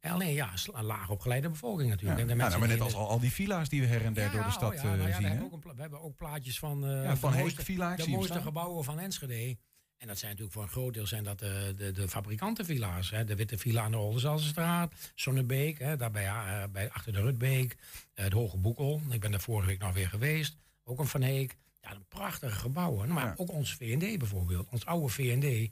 En 0.00 0.12
alleen 0.12 0.34
ja, 0.34 0.52
een 0.72 0.84
laag 0.84 1.08
opgeleide 1.10 1.48
bevolking 1.48 1.88
Ja. 1.88 1.94
natuurlijk. 1.94 2.20
En 2.20 2.26
de 2.26 2.34
Nou, 2.34 2.58
maar 2.58 2.68
net 2.68 2.80
als 2.80 2.94
al, 2.94 3.08
al 3.08 3.20
die 3.20 3.32
villa's 3.32 3.68
die 3.68 3.80
we 3.80 3.86
her 3.86 4.04
en 4.04 4.12
der 4.12 4.24
Ja, 4.24 4.30
door 4.30 4.40
de 4.40 4.46
ja, 4.46 4.52
stad 4.52 4.70
oh 4.70 4.74
ja, 4.76 4.82
nou 4.82 4.98
eh, 4.98 5.00
ja, 5.00 5.06
we, 5.06 5.12
zien. 5.14 5.24
hebben 5.24 5.44
ook 5.44 5.64
een 5.64 5.74
we 5.74 5.80
hebben 5.80 6.00
ook 6.00 6.16
plaatjes 6.16 6.58
van, 6.58 6.80
Ja, 6.80 7.16
van 7.16 7.32
de 7.32 7.38
mooiste, 7.38 7.64
de 7.96 8.08
mooiste 8.08 8.40
gebouwen 8.40 8.84
van 8.84 8.98
Enschede. 8.98 9.56
En 10.00 10.06
dat 10.06 10.18
zijn 10.18 10.30
natuurlijk 10.30 10.56
voor 10.56 10.62
een 10.66 10.68
groot 10.72 10.94
deel 10.94 11.06
zijn 11.06 11.24
dat 11.24 11.38
de, 11.38 11.74
de, 11.76 11.92
de 11.92 12.08
fabrikantenvilla's. 12.08 13.10
Hè. 13.10 13.24
De 13.24 13.36
Witte 13.36 13.58
Villa 13.58 13.82
aan 13.82 13.90
de 13.90 13.96
Oldenzalenstraat, 13.96 14.92
Zonnebeek, 15.14 15.78
hè, 15.78 15.96
daarbij 15.96 16.26
eh, 16.26 16.62
bij, 16.72 16.90
achter 16.90 17.12
de 17.12 17.20
Rutbeek, 17.20 17.76
eh, 18.14 18.24
het 18.24 18.32
Hoge 18.32 18.56
Boekel. 18.56 19.00
Ik 19.10 19.20
ben 19.20 19.30
daar 19.30 19.40
vorige 19.40 19.66
week 19.68 19.78
nog 19.78 19.94
weer 19.94 20.08
geweest. 20.08 20.56
Ook 20.84 20.98
een 20.98 21.06
Van 21.06 21.22
Heek. 21.22 21.56
Ja, 21.82 21.90
een 21.90 22.04
prachtige 22.08 22.58
gebouwen. 22.58 23.12
Maar 23.12 23.26
Ja. 23.26 23.34
ook 23.36 23.50
ons 23.52 23.74
VND 23.74 24.18
bijvoorbeeld. 24.18 24.68
Ons 24.70 24.84
oude 24.86 25.08
VND 25.08 25.70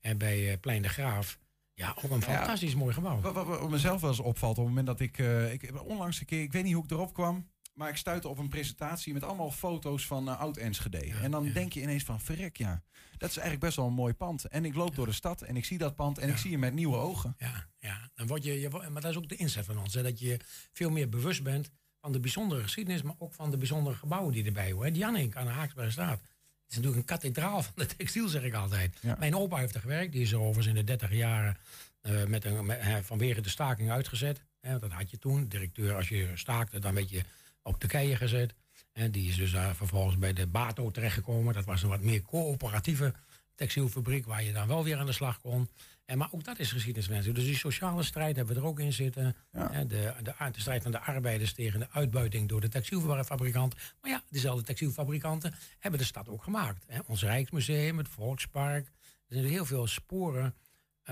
en 0.00 0.18
bij 0.18 0.50
eh, 0.50 0.60
Plein 0.60 0.82
de 0.82 0.88
Graaf. 0.88 1.38
Ja, 1.74 1.94
ook 2.02 2.10
een 2.10 2.22
fantastisch 2.22 2.74
mooi 2.74 2.94
gebouw. 2.94 3.20
Wat, 3.20 3.34
wat, 3.34 3.46
wat 3.46 3.70
mezelf 3.70 4.00
wel 4.00 4.10
eens 4.10 4.20
opvalt 4.20 4.58
op 4.58 4.64
het 4.64 4.68
moment 4.68 4.86
dat 4.86 5.00
ik, 5.00 5.18
eh, 5.18 5.52
ik 5.52 5.82
onlangs 5.84 6.20
een 6.20 6.26
keer, 6.26 6.42
ik 6.42 6.52
weet 6.52 6.64
niet 6.64 6.74
hoe 6.74 6.84
ik 6.84 6.90
erop 6.90 7.14
kwam, 7.14 7.48
maar 7.72 7.88
ik 7.88 7.96
stuitte 7.96 8.28
op 8.28 8.38
een 8.38 8.48
presentatie 8.48 9.12
met 9.12 9.22
allemaal 9.22 9.50
foto's 9.50 10.06
van 10.06 10.28
eh, 10.28 10.40
oud 10.40 10.56
Enschede. 10.56 11.12
en 11.22 11.30
dan 11.30 11.44
ja. 11.44 11.52
denk 11.52 11.72
je 11.72 11.82
ineens 11.82 12.04
van, 12.04 12.20
verrek 12.20 12.56
ja, 12.56 12.82
dat 13.18 13.30
is 13.30 13.36
eigenlijk 13.36 13.64
best 13.64 13.76
wel 13.76 13.86
een 13.86 13.92
mooi 13.92 14.14
pand. 14.14 14.44
En 14.44 14.64
ik 14.64 14.74
loop 14.74 14.94
door 14.94 15.06
de 15.06 15.12
stad 15.12 15.42
en 15.42 15.56
ik 15.56 15.64
zie 15.64 15.78
dat 15.78 15.94
pand 15.94 16.18
en 16.18 16.28
ik 16.28 16.36
zie 16.36 16.50
hem 16.50 16.60
met 16.60 16.74
nieuwe 16.74 16.96
ogen. 16.96 17.34
Ja, 17.38 17.66
ja. 17.78 18.10
Dan 18.14 18.26
word 18.26 18.44
je, 18.44 18.60
je, 18.60 18.68
maar 18.68 19.02
dat 19.02 19.10
is 19.10 19.16
ook 19.16 19.28
de 19.28 19.36
inzet 19.36 19.64
van 19.64 19.78
ons. 19.78 19.94
Hè, 19.94 20.02
dat 20.02 20.18
je 20.18 20.40
veel 20.72 20.90
meer 20.90 21.08
bewust 21.08 21.42
bent 21.42 21.70
van 22.00 22.12
de 22.12 22.20
bijzondere 22.20 22.62
geschiedenis, 22.62 23.02
maar 23.02 23.14
ook 23.18 23.34
van 23.34 23.50
de 23.50 23.56
bijzondere 23.56 23.96
gebouwen 23.96 24.32
die 24.32 24.44
erbij 24.44 24.72
horen. 24.72 24.92
Die 24.92 25.02
Jannink 25.02 25.36
aan 25.36 25.46
de 25.46 25.52
Haaksbergstraat. 25.52 26.20
Het 26.20 26.78
is 26.78 26.84
natuurlijk 26.84 26.96
een 26.96 27.16
kathedraal 27.16 27.62
van 27.62 27.72
de 27.74 27.86
textiel, 27.96 28.28
zeg 28.28 28.42
ik 28.42 28.54
altijd. 28.54 29.02
Mijn 29.18 29.36
opa 29.36 29.56
heeft 29.56 29.74
er 29.74 29.80
gewerkt. 29.80 30.12
Die 30.12 30.22
is 30.22 30.32
er 30.32 30.38
overigens 30.38 30.66
in 30.66 30.74
de 30.74 30.84
30 30.84 31.12
jaren 31.12 31.56
eh, 32.00 32.24
met 32.24 32.44
een, 32.44 32.66
met, 32.66 32.78
eh, 32.78 32.96
vanwege 33.02 33.40
de 33.40 33.48
staking 33.48 33.90
uitgezet. 33.90 34.42
Hè, 34.60 34.78
dat 34.78 34.90
had 34.90 35.10
je 35.10 35.18
toen. 35.18 35.48
Directeur, 35.48 35.94
als 35.94 36.08
je 36.08 36.30
staakte, 36.34 36.78
dan 36.78 36.94
werd 36.94 37.10
je 37.10 37.22
op 37.62 37.80
de 37.80 37.86
keien 37.86 38.16
gezet. 38.16 38.54
En 38.92 39.10
die 39.10 39.28
is 39.28 39.36
dus 39.36 39.52
daar 39.52 39.76
vervolgens 39.76 40.18
bij 40.18 40.32
de 40.32 40.46
Bato 40.46 40.90
terechtgekomen. 40.90 41.54
Dat 41.54 41.64
was 41.64 41.82
een 41.82 41.88
wat 41.88 42.00
meer 42.00 42.22
coöperatieve 42.22 43.14
textielfabriek 43.54 44.26
waar 44.26 44.42
je 44.42 44.52
dan 44.52 44.68
wel 44.68 44.84
weer 44.84 44.96
aan 44.96 45.06
de 45.06 45.12
slag 45.12 45.40
kon. 45.40 45.68
En, 46.04 46.18
maar 46.18 46.28
ook 46.30 46.44
dat 46.44 46.58
is 46.58 46.72
geschiedenismensen. 46.72 47.34
Dus 47.34 47.44
die 47.44 47.56
sociale 47.56 48.02
strijd 48.02 48.36
hebben 48.36 48.54
we 48.54 48.60
er 48.60 48.66
ook 48.66 48.80
in 48.80 48.92
zitten. 48.92 49.36
Ja. 49.52 49.84
De, 49.84 50.14
de, 50.22 50.34
de 50.52 50.60
strijd 50.60 50.82
van 50.82 50.90
de 50.90 51.00
arbeiders 51.00 51.52
tegen 51.52 51.80
de 51.80 51.90
uitbuiting 51.90 52.48
door 52.48 52.60
de 52.60 52.68
textielfabrikant. 52.68 53.74
Maar 54.00 54.10
ja, 54.10 54.22
dezelfde 54.28 54.64
textielfabrikanten 54.64 55.54
hebben 55.78 56.00
de 56.00 56.06
stad 56.06 56.28
ook 56.28 56.42
gemaakt. 56.42 56.84
Hè. 56.86 56.98
Ons 57.06 57.22
Rijksmuseum, 57.22 57.98
het 57.98 58.08
Volkspark. 58.08 58.86
Er 59.28 59.36
zijn 59.36 59.44
heel 59.44 59.64
veel 59.64 59.86
sporen 59.86 60.44
eh, 60.44 60.50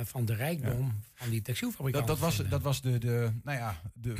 van 0.06 0.24
de 0.24 0.34
rijkdom 0.34 1.00
van 1.14 1.30
die 1.30 1.42
textielfabrikanten. 1.42 2.08
dat 2.08 2.18
was, 2.18 2.36
dat 2.48 2.62
was 2.62 2.80
de, 2.80 2.98
de, 2.98 3.32
nou 3.42 3.58
ja, 3.58 3.80
de 3.94 4.16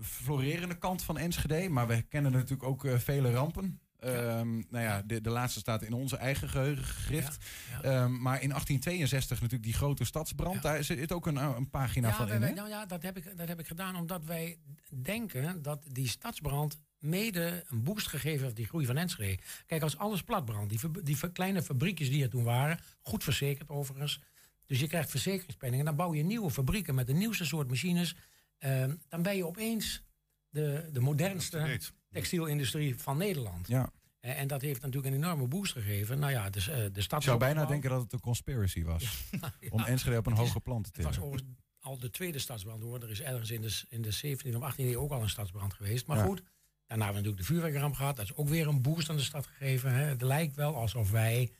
florerende 0.00 0.78
kant 0.78 1.02
van 1.02 1.18
Enschede. 1.18 1.68
Maar 1.68 1.86
we 1.86 2.02
kennen 2.02 2.32
natuurlijk 2.32 2.62
ook 2.62 2.84
eh, 2.84 2.98
vele 2.98 3.30
rampen. 3.30 3.80
Ehm, 3.98 4.48
nou 4.54 4.84
ja, 4.84 5.02
de, 5.02 5.20
de 5.20 5.30
laatste 5.30 5.60
staat 5.60 5.82
in 5.82 5.92
onze 5.92 6.16
eigen 6.16 6.48
geheugen 6.48 6.84
gegrift. 6.84 7.44
Ja, 7.70 7.82
Ehm, 7.82 8.12
maar 8.22 8.42
in 8.42 8.48
1862 8.48 9.36
natuurlijk 9.40 9.62
die 9.70 9.72
grote 9.78 10.04
stadsbrand. 10.04 10.54
Ja. 10.54 10.60
Daar 10.60 10.84
zit 10.84 11.12
ook 11.12 11.26
een, 11.26 11.36
een 11.36 11.70
pagina 11.70 12.08
Ja, 12.08 12.14
van 12.14 12.28
in. 12.32 12.40
wij- 12.40 12.52
nou 12.52 12.68
ja, 12.68 12.86
dat 12.86 13.02
heb, 13.02 13.16
ik, 13.16 13.36
dat 13.36 13.48
heb 13.48 13.60
ik 13.60 13.66
gedaan 13.66 13.96
omdat 13.96 14.24
wij 14.24 14.58
denken 15.02 15.62
dat 15.62 15.84
die 15.92 16.08
stadsbrand 16.08 16.78
mede 16.98 17.64
een 17.68 17.82
boost 17.82 18.06
gegeven 18.06 18.42
heeft 18.44 18.56
die 18.56 18.66
groei 18.66 18.86
van 18.86 18.96
Enschede. 18.96 19.42
Kijk, 19.66 19.82
als 19.82 19.96
alles 19.98 20.22
platbrandt, 20.22 20.70
die, 20.70 21.02
die 21.02 21.30
kleine 21.32 21.62
fabriekjes 21.62 22.08
die 22.10 22.22
er 22.22 22.30
toen 22.30 22.44
waren, 22.44 22.78
goed 23.00 23.24
verzekerd 23.24 23.68
overigens, 23.68 24.20
dus 24.68 24.80
je 24.80 24.86
krijgt 24.88 25.10
verzekeringspenningen, 25.10 25.84
dan 25.84 25.96
bouw 25.96 26.14
je 26.14 26.22
nieuwe 26.22 26.50
fabrieken 26.50 26.94
met 26.94 27.06
de 27.06 27.12
nieuwste 27.12 27.44
soort 27.44 27.68
machines, 27.68 28.16
ehm, 28.58 28.94
dan 29.08 29.22
ben 29.22 29.36
je 29.36 29.46
opeens 29.46 30.02
de, 30.48 30.88
de 30.92 31.00
modernste 31.00 31.78
textielindustrie 32.10 32.96
van 32.98 33.16
Nederland. 33.16 33.68
Ja. 33.68 33.90
Eh, 34.20 34.40
En 34.40 34.46
dat 34.46 34.60
heeft 34.62 34.80
natuurlijk 34.82 35.14
een 35.14 35.22
enorme 35.22 35.46
boost 35.48 35.72
gegeven. 35.72 36.18
Nou 36.18 36.32
ja, 36.32 36.50
dus, 36.50 36.68
eh, 36.68 36.76
de 36.92 37.02
stad 37.02 37.18
Ik 37.18 37.24
zou 37.26 37.38
bijna 37.38 37.64
denken 37.64 37.90
dat 37.90 38.02
het 38.02 38.12
een 38.12 38.20
conspiracy 38.20 38.82
was. 38.84 39.24
Om 39.70 39.80
Enschede 39.80 40.16
op 40.18 40.26
een 40.26 40.32
hoger 40.36 40.60
plan 40.60 40.82
te 40.82 40.90
Het 40.92 41.02
was 41.04 41.12
tillen. 41.14 41.28
overigens 41.28 41.56
al 41.80 41.98
de 41.98 42.10
tweede 42.10 42.38
stadsbrand 42.38 42.82
hoor. 42.82 43.02
Er 43.02 43.10
is 43.10 43.20
ergens 43.20 43.50
in 43.50 43.60
de, 43.60 43.82
in 43.88 44.02
de 44.02 44.12
17e 44.52 44.56
of 44.56 44.72
18e 44.72 44.76
eeuw 44.76 45.00
ook 45.00 45.10
al 45.10 45.22
een 45.22 45.28
stadsbrand 45.28 45.74
geweest. 45.74 46.06
Maar 46.06 46.16
Ja. 46.16 46.24
goed, 46.24 46.42
daarna 46.86 47.04
hebben 47.04 47.22
we 47.22 47.28
natuurlijk 47.28 47.36
de 47.38 47.44
vuurwerkramp 47.44 47.94
gehad. 47.94 48.16
Dat 48.16 48.24
is 48.24 48.34
ook 48.34 48.48
weer 48.48 48.66
een 48.68 48.82
boost 48.82 49.10
aan 49.10 49.16
de 49.16 49.22
stad 49.22 49.46
gegeven. 49.46 49.92
Hè. 49.94 50.04
Het 50.04 50.22
lijkt 50.22 50.54
wel 50.54 50.74
alsof 50.76 51.10
wij, 51.10 51.52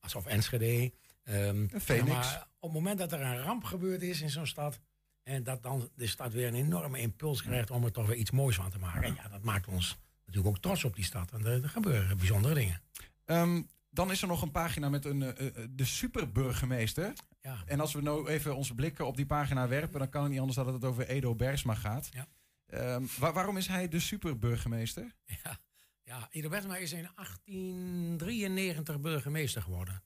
alsof 0.00 0.26
Enschede... 0.26 0.92
ehm, 1.22 1.68
Phoenix. 1.80 2.10
maar 2.10 2.46
op 2.58 2.72
het 2.72 2.72
moment 2.72 2.98
dat 2.98 3.12
er 3.12 3.20
een 3.20 3.42
ramp 3.42 3.64
gebeurd 3.64 4.02
is 4.02 4.20
in 4.20 4.30
zo'n 4.30 4.46
stad... 4.46 4.80
en 5.22 5.42
dat 5.42 5.62
dan 5.62 5.90
de 5.94 6.06
stad 6.06 6.32
weer 6.32 6.46
een 6.46 6.54
enorme 6.54 6.98
impuls 7.00 7.42
krijgt 7.42 7.70
om 7.70 7.84
er 7.84 7.92
toch 7.92 8.06
weer 8.06 8.16
iets 8.16 8.30
moois 8.30 8.56
van 8.56 8.70
te 8.70 8.78
maken. 8.78 9.02
En 9.02 9.14
ja, 9.14 9.28
dat 9.28 9.42
maakt 9.42 9.68
ons 9.68 9.98
natuurlijk 10.26 10.56
ook 10.56 10.62
trots 10.62 10.84
op 10.84 10.94
die 10.96 11.04
stad. 11.04 11.32
En 11.32 11.46
er, 11.46 11.62
er 11.62 11.68
gebeuren 11.68 12.16
bijzondere 12.16 12.54
dingen. 12.54 12.80
Ehm, 13.24 13.62
dan 13.90 14.10
is 14.10 14.22
er 14.22 14.28
nog 14.28 14.42
een 14.42 14.50
pagina 14.50 14.88
met 14.88 15.04
een, 15.04 15.22
eh, 15.22 15.46
eh, 15.46 15.68
de 15.70 15.84
superburgemeester. 15.84 17.12
Ja. 17.40 17.62
En 17.66 17.80
als 17.80 17.92
we 17.92 18.02
nou 18.02 18.28
even 18.28 18.56
onze 18.56 18.74
blikken 18.74 19.06
op 19.06 19.16
die 19.16 19.26
pagina 19.26 19.68
werpen, 19.68 19.98
dan 19.98 20.08
kan 20.08 20.22
het 20.22 20.30
niet 20.30 20.40
anders 20.40 20.58
dat 20.58 20.66
het 20.66 20.84
over 20.84 21.08
Edo 21.08 21.34
Bersma 21.34 21.74
gaat. 21.74 22.08
Ja. 22.12 22.26
Ehm, 22.66 23.02
wa- 23.18 23.32
waarom 23.32 23.56
is 23.56 23.66
hij 23.66 23.88
de 23.88 24.00
superburgemeester? 24.00 25.12
Ja, 25.42 25.58
ja 26.02 26.28
Ido 26.30 26.48
Bertema 26.48 26.76
is 26.76 26.92
in 26.92 27.08
1893 27.14 29.00
burgemeester 29.00 29.62
geworden. 29.62 30.02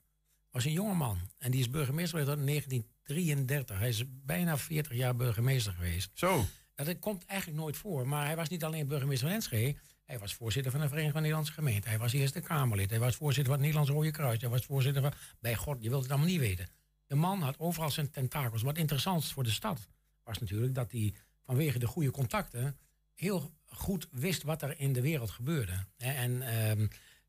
Was 0.57 0.65
een 0.65 0.71
jonge 0.71 0.93
man. 0.93 1.17
En 1.37 1.51
die 1.51 1.59
is 1.59 1.69
burgemeester 1.69 2.19
geworden 2.19 2.39
in 2.39 2.45
1933. 2.45 3.77
Hij 3.79 3.87
is 3.87 4.03
bijna 4.07 4.57
40 4.57 4.93
jaar 4.93 5.15
burgemeester 5.15 5.73
geweest. 5.73 6.09
Zo. 6.13 6.45
Dat 6.75 6.99
komt 6.99 7.25
eigenlijk 7.25 7.59
nooit 7.59 7.77
voor. 7.77 8.07
Maar 8.07 8.25
hij 8.25 8.35
was 8.35 8.49
niet 8.49 8.63
alleen 8.63 8.87
burgemeester 8.87 9.27
van 9.27 9.35
Enschede. 9.35 9.79
Hij 10.05 10.19
was 10.19 10.33
voorzitter 10.33 10.71
van 10.71 10.81
de 10.81 10.87
Vereniging 10.87 11.13
van 11.13 11.21
Nederlandse 11.21 11.53
Gemeenten. 11.53 11.89
Hij 11.89 11.99
was 11.99 12.13
Eerste 12.13 12.39
Kamerlid. 12.39 12.89
Hij 12.89 12.99
was 12.99 13.15
voorzitter 13.15 13.53
van 13.53 13.53
het 13.53 13.61
Nederlands 13.61 13.91
Rode 13.91 14.11
Kruis. 14.11 14.41
Hij 14.41 14.49
was 14.49 14.65
voorzitter 14.65 15.01
van... 15.01 15.13
Bij 15.39 15.55
God, 15.55 15.83
je 15.83 15.89
wilt 15.89 16.01
het 16.01 16.11
allemaal 16.11 16.29
niet 16.29 16.39
weten. 16.39 16.69
De 17.05 17.15
man 17.15 17.41
had 17.41 17.59
overal 17.59 17.91
zijn 17.91 18.11
tentakels. 18.11 18.61
Wat 18.61 18.77
interessant 18.77 19.31
voor 19.31 19.43
de 19.43 19.49
stad 19.49 19.87
was 20.23 20.39
natuurlijk 20.39 20.75
dat 20.75 20.91
hij 20.91 21.13
vanwege 21.45 21.79
de 21.79 21.87
goede 21.87 22.11
contacten... 22.11 22.77
heel 23.13 23.51
goed 23.65 24.07
wist 24.11 24.43
wat 24.43 24.61
er 24.61 24.79
in 24.79 24.93
de 24.93 25.01
wereld 25.01 25.31
gebeurde. 25.31 25.85
En 25.97 26.41
ehm, 26.41 26.87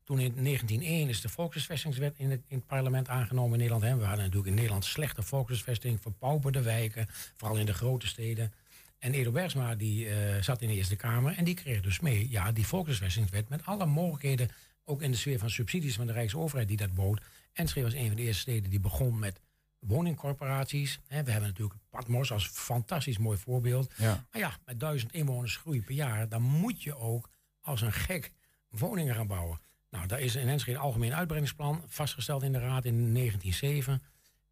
toen 0.09 0.19
in 0.19 0.43
1901 0.43 1.09
is 1.09 1.21
de 1.21 1.29
volkshuisvestingswet 1.29 2.13
in 2.17 2.31
het, 2.31 2.41
in 2.47 2.57
het 2.57 2.65
parlement 2.65 3.09
aangenomen 3.09 3.51
in 3.51 3.57
Nederland. 3.57 3.83
Hè. 3.83 3.97
We 3.97 4.03
hadden 4.03 4.23
natuurlijk 4.23 4.49
in 4.49 4.55
Nederland 4.55 4.85
slechte 4.85 5.21
volkshuisvesting, 5.21 6.01
verpauperde 6.01 6.61
wijken, 6.61 7.07
vooral 7.35 7.57
in 7.57 7.65
de 7.65 7.73
grote 7.73 8.07
steden. 8.07 8.53
En 8.99 9.13
Edo 9.13 9.31
Bergsma 9.31 9.75
die 9.75 10.09
eh, 10.09 10.41
zat 10.41 10.61
in 10.61 10.67
de 10.67 10.73
Eerste 10.73 10.95
Kamer 10.95 11.37
en 11.37 11.43
die 11.43 11.53
kreeg 11.53 11.81
dus 11.81 11.99
mee, 11.99 12.29
ja, 12.29 12.51
die 12.51 12.67
volkshuisvestingswet 12.67 13.49
met 13.49 13.65
alle 13.65 13.85
mogelijkheden, 13.85 14.49
ook 14.83 15.01
in 15.01 15.11
de 15.11 15.17
sfeer 15.17 15.39
van 15.39 15.49
subsidies 15.49 15.95
van 15.95 16.07
de 16.07 16.13
Rijksoverheid 16.13 16.67
die 16.67 16.77
dat 16.77 16.93
bood. 16.93 17.21
Enschede 17.53 17.85
was 17.85 17.95
een 17.95 18.07
van 18.07 18.15
de 18.15 18.21
eerste 18.21 18.41
steden 18.41 18.69
die 18.69 18.79
begon 18.79 19.19
met 19.19 19.39
woningcorporaties. 19.79 20.99
We 21.07 21.15
hebben 21.15 21.41
natuurlijk 21.41 21.79
Patmos 21.89 22.31
als 22.31 22.47
fantastisch 22.47 23.17
mooi 23.17 23.37
voorbeeld. 23.37 23.93
Ja. 23.97 24.25
Maar 24.31 24.41
ja, 24.41 24.57
met 24.65 24.79
duizend 24.79 25.13
inwoners 25.13 25.55
groei 25.55 25.81
per 25.81 25.95
jaar, 25.95 26.29
dan 26.29 26.41
moet 26.41 26.83
je 26.83 26.95
ook 26.95 27.29
als 27.61 27.81
een 27.81 27.93
gek 27.93 28.31
woningen 28.69 29.15
gaan 29.15 29.27
bouwen. 29.27 29.59
Nou, 29.89 30.07
daar 30.07 30.19
is 30.19 30.35
in 30.35 30.47
Enschede 30.47 30.77
een 30.77 30.83
algemeen 30.83 31.13
uitbreidingsplan 31.13 31.83
vastgesteld 31.87 32.43
in 32.43 32.51
de 32.51 32.59
Raad 32.59 32.85
in 32.85 33.13
1907. 33.13 34.03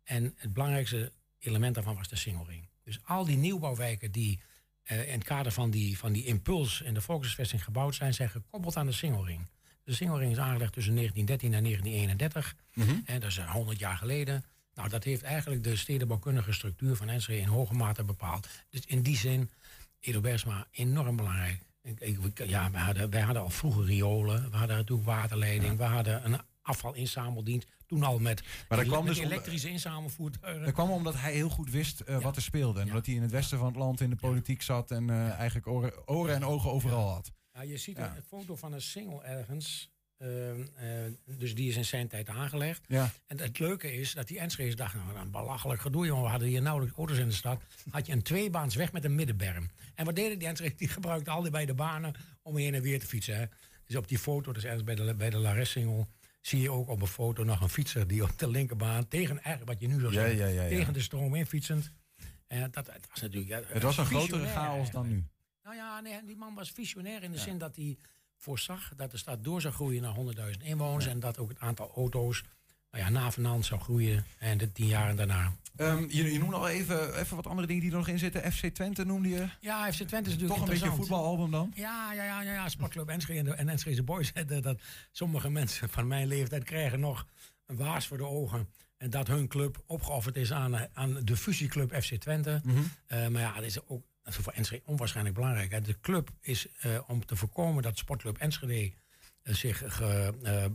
En 0.03 0.33
het 0.35 0.53
belangrijkste 0.53 1.11
element 1.39 1.75
daarvan 1.75 1.95
was 1.95 2.07
de 2.07 2.15
singelring. 2.15 2.67
Dus 2.83 2.99
al 3.03 3.25
die 3.25 3.37
nieuwbouwwijken 3.37 4.11
die 4.11 4.39
eh, 4.83 5.07
in 5.07 5.13
het 5.13 5.23
kader 5.23 5.51
van 5.51 5.69
die, 5.69 5.97
van 5.97 6.11
die 6.11 6.25
impuls 6.25 6.81
in 6.81 6.93
de 6.93 7.01
volkshuisvesting 7.01 7.63
gebouwd 7.63 7.95
zijn, 7.95 8.13
zijn 8.13 8.29
gekoppeld 8.29 8.77
aan 8.77 8.85
de 8.85 8.91
singelring. 8.91 9.47
De 9.83 9.93
singelring 9.93 10.31
is 10.31 10.37
aangelegd 10.37 10.73
tussen 10.73 10.95
1913 10.95 11.53
en 11.53 11.63
1931. 11.63 12.55
En 13.05 13.19
dat 13.19 13.29
is 13.29 13.37
eh, 13.37 13.51
100 13.51 13.79
jaar 13.79 13.97
geleden. 13.97 14.45
Nou, 14.73 14.89
dat 14.89 15.03
heeft 15.03 15.23
eigenlijk 15.23 15.63
de 15.63 15.75
stedenbouwkundige 15.75 16.53
structuur 16.53 16.95
van 16.95 17.09
Enschede 17.09 17.41
in 17.41 17.47
hoge 17.47 17.73
mate 17.73 18.03
bepaald. 18.03 18.47
Dus 18.69 18.85
in 18.85 19.01
die 19.01 19.17
zin, 19.17 19.51
Edo 19.99 20.19
Bersma, 20.19 20.67
enorm 20.71 21.15
belangrijk. 21.15 21.61
Ik, 21.87 21.99
ik- 21.99 22.47
ja, 22.47 22.71
wij 22.71 22.81
hadden, 22.81 23.09
wij 23.09 23.21
hadden 23.21 23.43
al 23.43 23.49
vroeger 23.49 23.83
riolen, 23.85 24.51
we 24.51 24.57
hadden 24.57 24.75
natuurlijk 24.77 25.07
waterleiding, 25.07 25.77
we 25.77 25.83
hadden 25.83 26.25
een 26.25 26.39
afvalinzameldienst. 26.61 27.67
Toen 27.85 28.03
al 28.03 28.19
met, 28.19 28.43
Maar 28.69 28.77
dat 28.77 28.87
kwam 28.87 29.05
met 29.05 29.15
dus 29.15 29.23
elektrische 29.23 29.69
inzamelvoertuigen. 29.69 30.63
Dat 30.63 30.73
kwam 30.73 30.89
omdat 30.91 31.13
hij 31.15 31.33
heel 31.33 31.49
goed 31.49 31.69
wist 31.71 31.99
eh, 31.99 32.21
wat 32.21 32.35
er 32.35 32.41
speelde. 32.41 32.79
En 32.79 32.87
Ja. 32.87 32.93
dat 32.93 33.05
hij 33.05 33.15
in 33.15 33.21
het 33.21 33.31
westen 33.31 33.57
van 33.57 33.67
het 33.67 33.75
land 33.75 34.01
in 34.01 34.09
de 34.09 34.15
politiek 34.15 34.61
zat 34.61 34.91
en 34.91 35.09
eh, 35.09 35.29
eigenlijk 35.31 35.67
oren, 35.67 36.07
oren 36.07 36.35
en 36.35 36.45
ogen 36.45 36.71
overal 36.71 37.09
had. 37.09 37.31
Ja, 37.53 37.61
je 37.61 37.77
ziet 37.77 37.97
een 37.97 38.09
foto 38.27 38.55
van 38.55 38.73
een 38.73 38.81
single 38.81 39.23
ergens. 39.23 39.91
Ehm, 40.17 40.61
eh, 40.75 41.37
dus 41.37 41.55
die 41.55 41.69
is 41.69 41.75
in 41.75 41.85
zijn 41.85 42.07
tijd 42.07 42.29
aangelegd. 42.29 42.81
Ja. 42.87 43.11
En 43.25 43.39
het 43.39 43.59
leuke 43.59 43.93
is 43.93 44.13
dat 44.13 44.27
die 44.27 44.39
Enschede's 44.39 44.75
dachten, 44.75 44.99
nou, 45.05 45.19
een 45.19 45.31
belachelijk 45.31 45.81
gedoe, 45.81 46.05
jongen. 46.05 46.23
We 46.23 46.29
hadden 46.29 46.47
hier 46.47 46.61
nauwelijks 46.61 46.97
auto's 46.97 47.17
in 47.17 47.27
de 47.27 47.33
stad. 47.33 47.61
Had 47.89 48.05
je 48.05 48.13
een 48.13 48.21
tweebaans 48.21 48.75
weg 48.75 48.91
met 48.91 49.03
een 49.03 49.15
middenberm. 49.15 49.69
En 49.95 50.05
wat 50.05 50.15
deden 50.15 50.39
die 50.39 50.47
Enschede's? 50.47 50.77
Die 50.77 50.87
gebruikten 50.87 51.33
al 51.33 51.41
die 51.41 51.51
beide 51.51 51.73
banen 51.73 52.13
om 52.41 52.57
heen 52.57 52.73
en 52.73 52.81
weer 52.81 52.99
te 52.99 53.05
fietsen. 53.05 53.37
Hè. 53.37 53.45
Dus 53.85 53.95
op 53.95 54.07
die 54.07 54.19
foto, 54.19 54.51
dus 54.51 54.63
ergens 54.63 54.83
bij 54.83 54.95
de, 54.95 55.15
bij 55.15 55.29
de 55.29 55.37
Lares-single... 55.37 56.07
zie 56.41 56.61
je 56.61 56.71
ook 56.71 56.89
op 56.89 57.01
een 57.01 57.07
foto 57.07 57.43
nog 57.43 57.61
een 57.61 57.69
fietser 57.69 58.07
die 58.07 58.23
op 58.23 58.39
de 58.39 58.49
linkerbaan... 58.49 59.07
tegen 59.07 59.41
wat 59.65 59.79
je 59.79 59.87
nu 59.87 59.99
zou 59.99 60.13
zeggen, 60.13 60.37
ja, 60.37 60.47
ja, 60.47 60.63
ja. 60.63 60.67
tegen 60.69 60.93
de 60.93 61.01
stroom 61.01 61.35
in 61.35 61.45
fietsend. 61.45 61.91
En 62.47 62.71
dat, 62.71 62.87
het 62.87 63.07
was 63.09 63.21
natuurlijk... 63.21 63.67
Het 63.67 63.83
was 63.83 63.97
een 63.97 64.05
grotere 64.05 64.47
chaos 64.47 64.91
dan 64.91 65.07
nu. 65.07 65.23
Nou 65.63 65.75
ja, 65.75 65.99
nee, 65.99 66.25
die 66.25 66.35
man 66.35 66.53
was 66.53 66.71
visionair 66.71 67.23
in 67.23 67.31
de 67.31 67.37
zin 67.37 67.57
dat 67.57 67.75
hij 67.75 67.97
voorzag 68.37 68.91
dat 68.95 69.11
de 69.11 69.17
stad 69.17 69.43
door 69.43 69.61
zou 69.61 69.73
groeien 69.73 70.01
naar 70.01 70.15
100.000 70.55 70.63
inwoners. 70.63 71.05
En 71.05 71.19
dat 71.19 71.37
ook 71.37 71.49
het 71.49 71.59
aantal 71.59 71.91
auto's 71.95 72.43
nou 72.91 73.03
ja, 73.03 73.09
navenant 73.09 73.65
zou 73.65 73.81
groeien 73.81 74.25
en 74.39 74.57
de 74.57 74.71
tien 74.71 74.87
jaar 74.87 75.15
daarna. 75.15 75.51
Ehm, 75.75 76.05
je, 76.09 76.31
je 76.33 76.39
noemde 76.39 76.55
al 76.55 76.67
even, 76.67 77.19
even 77.19 77.35
wat 77.35 77.47
andere 77.47 77.67
dingen 77.67 77.81
die 77.81 77.91
er 77.91 77.97
nog 77.97 78.07
in 78.07 78.19
zitten. 78.19 78.51
FC 78.51 78.65
Twente 78.65 79.03
noemde 79.05 79.29
je. 79.29 79.47
Ja, 79.59 79.91
FC 79.91 80.03
Twente 80.03 80.15
is 80.29 80.35
natuurlijk 80.35 80.49
Toch 80.53 80.61
een 80.61 80.73
beetje 80.73 80.85
een 80.89 80.95
voetbalalbum 80.95 81.51
dan? 81.51 81.71
Ja, 81.75 82.13
ja, 82.13 82.23
ja, 82.23 82.41
ja, 82.41 82.53
ja. 82.53 82.69
Sportclub 82.69 83.07
Enschede 83.09 83.39
en, 83.39 83.45
de- 83.45 83.53
en 83.53 83.69
Enschede 83.69 84.03
Boys. 84.03 84.31
Dat, 84.47 84.63
dat 84.63 84.79
sommige 85.11 85.49
mensen 85.49 85.89
van 85.89 86.07
mijn 86.07 86.27
leeftijd 86.27 86.63
krijgen 86.63 86.99
nog 86.99 87.25
een 87.65 87.75
waas 87.75 88.07
voor 88.07 88.17
de 88.17 88.25
ogen. 88.25 88.69
En 88.97 89.09
dat 89.09 89.27
hun 89.27 89.47
club 89.47 89.83
opgeofferd 89.85 90.35
is 90.35 90.51
aan, 90.53 90.75
aan 90.93 91.19
de 91.23 91.37
fusieclub 91.37 91.93
FC 92.03 92.13
Twente. 92.15 92.61
Eh, 93.07 93.27
maar 93.27 93.41
ja, 93.41 93.53
dat 93.53 93.63
is 93.63 93.87
ook 93.87 94.03
dat 94.27 94.37
is 94.37 94.43
voor 94.43 94.53
Enschede 94.53 94.81
onwaarschijnlijk 94.85 95.35
belangrijk. 95.35 95.85
De 95.85 95.99
club 95.99 96.29
is 96.41 96.67
eh, 96.79 96.99
om 97.07 97.25
te 97.25 97.35
voorkomen 97.35 97.83
dat 97.83 97.97
Sportclub 97.97 98.37
Enschede 98.37 98.91
eh, 99.43 99.53
zich 99.53 99.83
ge- 99.85 100.33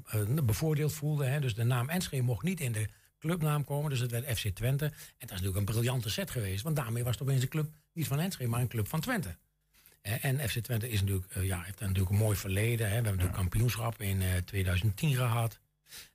eh, 0.09 0.45
bevoordeeld 0.45 0.93
voelde. 0.93 1.25
Hè. 1.25 1.41
Dus 1.41 1.55
de 1.55 1.65
naam 1.65 1.89
Enschede 1.89 2.23
mocht 2.23 2.43
niet 2.43 2.61
in 2.61 2.73
de 2.73 2.89
clubnaam 3.19 3.65
komen. 3.65 3.91
Dus 3.91 3.99
het 4.01 4.11
werd 4.11 4.39
FC 4.39 4.49
Twente. 4.49 4.85
En 4.85 4.93
dat 5.19 5.31
is 5.31 5.31
natuurlijk 5.31 5.57
een 5.57 5.65
briljante 5.65 6.11
set 6.11 6.31
geweest. 6.31 6.63
Want 6.63 6.77
daarmee 6.77 7.05
was 7.05 7.13
het 7.13 7.23
opeens 7.23 7.43
een 7.43 7.49
club 7.49 7.71
niet 7.93 8.07
van 8.07 8.21
Enschede, 8.21 8.51
maar 8.51 8.61
een 8.61 8.69
club 8.69 8.89
van 8.89 9.01
Twente. 9.01 9.37
En 10.03 10.49
FC 10.49 10.59
Twente 10.59 10.89
is 10.91 11.01
natuurlijk, 11.01 11.35
ja, 11.35 11.63
heeft 11.63 11.81
natuurlijk 11.81 12.11
een 12.11 12.17
mooi 12.17 12.37
verleden. 12.37 12.79
Hè. 12.87 12.89
We 12.89 12.95
hebben 12.95 13.13
natuurlijk 13.13 13.39
kampioenschap 13.39 14.01
in 14.01 14.23
eh, 14.23 14.37
2010 14.37 15.15
gehad. 15.15 15.61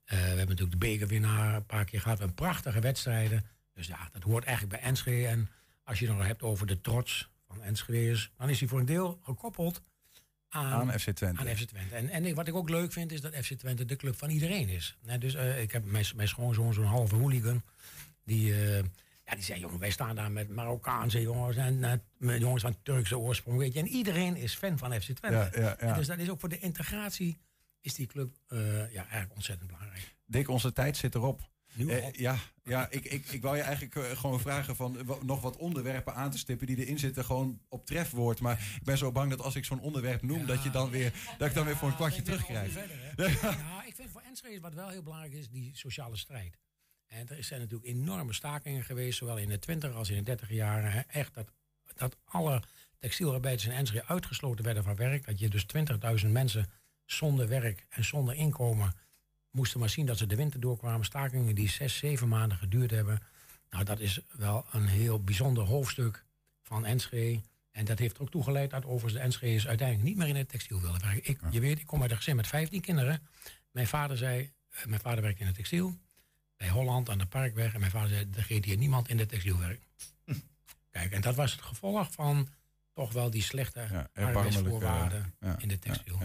Eh, 0.04 0.18
we 0.18 0.24
hebben 0.24 0.38
natuurlijk 0.48 0.72
de 0.72 0.78
bekerwinnaar 0.88 1.56
een 1.56 1.66
paar 1.66 1.86
keer 1.86 2.02
gehad. 2.02 2.18
We 2.18 2.24
hebben 2.26 2.46
prachtige 2.46 2.80
wedstrijden. 2.80 3.46
Dus 3.74 3.88
ja, 3.88 4.10
dat 4.12 4.24
hoort 4.24 4.44
eigenlijk 4.44 4.80
bij 4.82 4.90
Enschede. 4.90 5.28
En 5.28 5.50
als 5.88 6.00
je 6.00 6.08
het 6.08 6.18
nog 6.18 6.26
hebt 6.26 6.42
over 6.42 6.68
de 6.68 6.82
trots 6.82 7.30
van 7.48 7.62
Enschede's... 7.62 8.32
dan 8.38 8.50
is 8.50 8.60
hij 8.60 8.68
voor 8.68 8.80
een 8.80 8.86
deel 8.86 9.20
gekoppeld 9.24 9.82
aan, 10.50 10.92
Aan 10.92 11.00
FC 11.00 11.10
Twente. 11.10 11.42
aan 11.42 11.56
FC 11.56 11.64
Twente. 11.64 11.96
En, 11.96 12.10
en 12.10 12.36
wat 12.36 12.48
ik 12.48 12.56
ook 12.56 12.70
leuk 12.70 12.92
vind, 12.92 13.12
is 13.12 13.22
dat 13.22 13.36
FC 13.36 13.54
Twente 13.54 13.86
de 13.86 13.96
club 13.96 14.18
van 14.18 14.30
iedereen 14.30 14.70
is. 14.70 14.98
Dus 15.20 15.36
eh, 15.36 15.62
ik 15.62 15.72
heb 15.72 15.86
mijn, 15.86 16.06
mijn 16.16 16.28
schoonzoon, 16.28 16.74
zo'n 16.74 16.86
halve 16.86 17.16
hooligan... 17.16 17.64
die, 18.24 18.54
eh, 18.54 18.76
ja, 19.24 19.34
die 19.34 19.44
zei, 19.44 19.60
jongen, 19.60 19.80
wij 19.80 19.90
staan 19.90 20.16
daar 20.16 20.32
met 20.32 20.50
Marokkaanse 20.50 21.22
jongens... 21.22 21.58
en 21.58 21.84
eh, 21.84 21.92
met 22.18 22.40
jongens 22.40 22.64
van 22.64 22.78
Turkse 22.84 23.18
oorsprong, 23.18 23.58
weet 23.58 23.74
je. 23.74 23.80
En 23.80 23.88
iedereen 23.88 24.36
is 24.36 24.56
fan 24.56 24.78
van 24.78 25.02
FC 25.02 25.12
Twente. 25.12 25.60
Ja, 25.60 25.62
ja, 25.62 25.62
ja. 25.62 25.78
En 25.78 25.94
Dus 25.94 26.08
dat 26.08 26.18
is 26.18 26.30
ook 26.30 26.40
voor 26.40 26.50
de 26.50 26.60
integratie... 26.60 27.38
is 27.82 27.94
die 27.94 28.08
club 28.08 28.36
ja, 28.50 28.90
eigenlijk 28.92 29.34
ontzettend 29.36 29.68
belangrijk. 29.68 30.16
Dick, 30.26 30.50
onze 30.50 30.74
tijd 30.74 30.98
zit 30.98 31.16
erop. 31.16 31.50
Eh, 31.78 32.12
ja, 32.12 32.38
ja 32.64 32.88
ik, 32.90 33.06
ik, 33.06 33.26
ik 33.26 33.42
wou 33.42 33.56
je 33.56 33.62
eigenlijk 33.62 33.96
eh, 33.96 34.18
gewoon 34.18 34.40
vragen 34.40 34.76
van 34.76 35.06
wa- 35.06 35.18
nog 35.22 35.42
wat 35.42 35.58
onderwerpen 35.58 36.16
aan 36.16 36.32
te 36.32 36.38
stippen 36.38 36.68
die 36.68 36.78
erin 36.78 37.00
zitten, 37.00 37.26
gewoon 37.26 37.62
op 37.70 37.86
trefwoord. 37.86 38.40
Maar 38.42 38.60
ik 38.76 38.84
ben 38.84 38.98
zo 38.98 39.12
bang 39.12 39.30
dat 39.30 39.42
als 39.42 39.56
ik 39.56 39.66
zo'n 39.66 39.80
onderwerp 39.82 40.22
noem, 40.22 40.46
dat, 40.46 40.64
je 40.64 40.70
dan 40.70 40.90
weer, 40.90 41.14
dat 41.38 41.48
ik 41.48 41.54
dan 41.54 41.66
weer 41.66 41.78
voor 41.78 41.88
een 41.90 41.96
kwartje 41.96 42.22
terugkrijg. 42.22 42.72
verder, 42.72 42.98
hè? 43.16 43.24
ja, 43.58 43.84
ik 43.86 43.96
vind 43.96 44.10
voor 44.12 44.22
Enschede 44.22 44.60
wat 44.60 44.74
wel 44.74 44.90
heel 44.90 45.04
belangrijk 45.04 45.34
is, 45.34 45.50
die 45.50 45.72
sociale 45.76 46.18
strijd. 46.18 46.58
En 47.08 47.28
er 47.28 47.44
zijn 47.44 47.60
natuurlijk 47.60 47.90
enorme 47.90 48.34
stakingen 48.34 48.84
geweest, 48.84 49.18
zowel 49.18 49.38
in 49.38 49.50
de 49.50 49.60
20 49.60 49.94
als 49.94 50.10
in 50.10 50.16
de 50.18 50.24
30 50.24 50.50
jaren. 50.52 51.10
Echt 51.10 51.34
dat, 51.34 51.52
dat 51.96 52.18
alle 52.26 52.62
textielarbeiders 53.00 53.66
in 53.66 53.72
Enschede 53.72 54.06
uitgesloten 54.06 54.66
werden 54.66 54.84
van 54.84 54.96
werk. 54.96 55.26
Dat 55.26 55.40
je 55.40 55.50
dus 55.50 55.66
20.000 56.24 56.28
mensen 56.32 56.70
zonder 57.06 57.48
werk 57.48 57.86
en 57.90 58.04
zonder 58.06 58.36
inkomen 58.36 58.94
moesten 59.52 59.80
maar 59.80 59.90
zien 59.90 60.06
dat 60.06 60.18
ze 60.18 60.28
de 60.28 60.36
winter 60.36 60.60
doorkwamen. 60.60 61.06
Stakingen 61.06 61.56
die 61.56 61.70
zes, 61.70 61.98
zeven 61.98 62.28
maanden 62.28 62.58
geduurd 62.58 62.92
hebben. 62.92 63.22
Nou, 63.70 63.84
dat 63.84 64.00
is 64.00 64.20
wel 64.38 64.66
een 64.72 64.88
heel 64.88 65.24
bijzonder 65.24 65.64
hoofdstuk 65.64 66.26
van 66.64 66.86
Enschede. 66.86 67.42
En 67.72 67.86
dat 67.86 68.00
heeft 68.00 68.16
er 68.16 68.22
ook 68.22 68.32
toegeleid 68.32 68.70
dat 68.70 68.86
overigens 68.86 69.14
de 69.14 69.20
Enschede's 69.20 69.68
uiteindelijk 69.68 70.08
niet 70.08 70.18
meer 70.18 70.28
in 70.28 70.36
het 70.36 70.50
textiel 70.50 70.82
wilden 70.82 71.02
werken. 71.02 71.30
Ik, 71.30 71.40
Je 71.50 71.60
weet, 71.60 71.80
ik 71.80 71.86
kom 71.86 72.02
uit 72.02 72.12
een 72.12 72.18
gezin 72.18 72.36
met 72.36 72.48
15 72.48 72.82
kinderen. 72.82 73.28
Mijn 73.72 73.88
vader 73.88 74.18
zei, 74.18 74.52
eh, 74.70 74.86
mijn 74.86 75.02
vader 75.02 75.22
werkte 75.22 75.42
in 75.42 75.48
het 75.48 75.56
textiel. 75.56 75.98
Bij 76.58 76.70
Holland 76.70 77.10
aan 77.10 77.18
de 77.18 77.26
Parkweg. 77.26 77.74
En 77.74 77.80
mijn 77.80 77.92
vader 77.92 78.10
zei, 78.10 78.30
er 78.36 78.44
gaat 78.44 78.66
hier 78.66 78.78
niemand 78.78 79.10
in 79.10 79.20
het 79.20 79.30
textiel 79.30 79.58
werken. 79.58 79.88
Kijk, 80.92 81.12
en 81.12 81.22
dat 81.22 81.36
was 81.36 81.52
het 81.52 81.62
gevolg 81.62 82.12
van 82.12 82.50
toch 82.94 83.14
wel 83.14 83.30
die 83.30 83.44
slechte 83.44 83.80
erbarmelijke, 83.80 84.22
arbeidsvoorwaarden 84.22 85.34
ja, 85.40 85.56
in 85.60 85.68
de 85.68 85.80
textiel. 85.80 86.20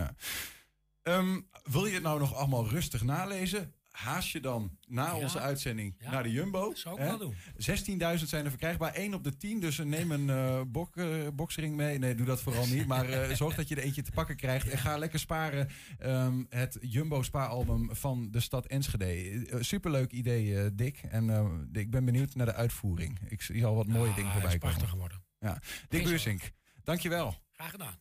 Ehm, 1.03 1.41
wil 1.65 1.87
je 1.87 1.95
het 1.95 2.03
nou 2.03 2.19
nog 2.19 2.35
allemaal 2.35 2.69
rustig 2.69 3.03
nalezen? 3.03 3.75
Haast 3.91 4.29
je 4.29 4.41
dan 4.41 4.79
na 4.87 5.07
Ja. 5.07 5.17
onze 5.17 5.39
uitzending 5.41 5.95
Ja. 5.99 6.11
naar 6.11 6.23
de 6.23 6.31
Jumbo. 6.31 6.75
Zou 6.75 6.95
ik 7.01 7.07
wel 7.07 7.19
doen. 7.19 7.35
16.000 7.57 8.29
zijn 8.29 8.45
er 8.45 8.51
verkrijgbaar. 8.51 8.95
1 8.95 9.15
op 9.15 9.25
de 9.25 9.37
10. 9.37 9.61
Dus 9.61 9.79
neem 9.79 10.11
een 10.11 10.31
eh 10.31 10.61
bok, 10.67 10.97
eh, 10.97 11.29
boksring 11.35 11.77
mee. 11.77 11.99
Nee, 11.99 12.15
doe 12.15 12.27
dat 12.27 12.43
vooral 12.43 12.67
niet. 12.67 12.87
Maar 12.87 13.09
eh, 13.09 13.35
zorg 13.37 13.55
dat 13.55 13.69
je 13.69 13.77
er 13.77 13.83
eentje 13.83 14.03
te 14.03 14.11
pakken 14.11 14.37
krijgt. 14.37 14.69
En 14.69 14.79
ga 14.79 14.97
lekker 14.99 15.19
sparen. 15.19 15.69
Ehm, 15.99 16.45
het 16.49 16.79
Jumbo 16.81 17.23
Spa-album 17.23 17.95
van 17.97 18.31
de 18.31 18.41
stad 18.41 18.67
Enschede. 18.67 19.05
Eh, 19.51 19.61
superleuk 19.63 20.13
idee, 20.13 20.59
eh, 20.59 20.71
Dick. 20.73 20.99
En 20.99 21.31
eh, 21.31 21.51
ik 21.83 21.91
ben 21.91 22.05
benieuwd 22.05 22.35
naar 22.35 22.47
de 22.47 22.55
uitvoering. 22.55 23.19
Ik 23.29 23.43
zie 23.43 23.65
al 23.67 23.75
wat 23.75 23.87
mooie 23.87 24.09
Ja, 24.09 24.15
dingen 24.15 24.33
voorbij 24.33 24.53
is 24.53 24.59
prachtig 24.59 24.91
komen. 24.91 24.93
geworden. 25.11 25.23
Ja. 25.39 25.63
Dick 25.89 26.05
Buursink, 26.05 26.51
dankjewel. 26.85 27.35
Graag 27.53 27.71
gedaan. 27.71 27.99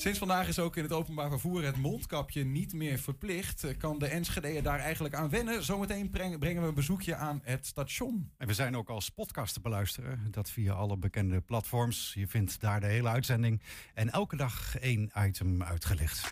Sinds 0.00 0.18
vandaag 0.18 0.48
is 0.48 0.58
ook 0.58 0.76
in 0.76 0.82
het 0.82 0.92
openbaar 0.92 1.28
vervoer 1.30 1.64
het 1.64 1.76
mondkapje 1.76 2.44
niet 2.44 2.72
meer 2.72 2.98
verplicht. 2.98 3.76
Kan 3.78 3.98
de 3.98 4.06
Enschedeër 4.06 4.62
daar 4.62 4.78
eigenlijk 4.78 5.14
aan 5.14 5.28
wennen? 5.30 5.64
Zometeen 5.64 6.10
breng- 6.10 6.38
brengen 6.38 6.62
we 6.62 6.68
een 6.68 6.74
bezoekje 6.74 7.14
aan 7.14 7.40
het 7.44 7.66
station. 7.66 8.30
En 8.36 8.46
we 8.46 8.54
zijn 8.54 8.76
ook 8.76 8.88
als 8.88 9.08
podcast 9.08 9.54
te 9.54 9.60
beluisteren. 9.60 10.26
Dat 10.30 10.50
via 10.50 10.72
alle 10.72 10.96
bekende 10.96 11.40
platforms. 11.40 12.12
Je 12.14 12.26
vindt 12.26 12.60
daar 12.60 12.80
de 12.80 12.86
hele 12.86 13.08
uitzending. 13.08 13.62
En 13.94 14.10
elke 14.10 14.36
dag 14.36 14.76
één 14.78 15.10
item 15.16 15.62
uitgelicht. 15.62 16.30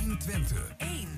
120. 0.00 0.74
1. 0.78 1.08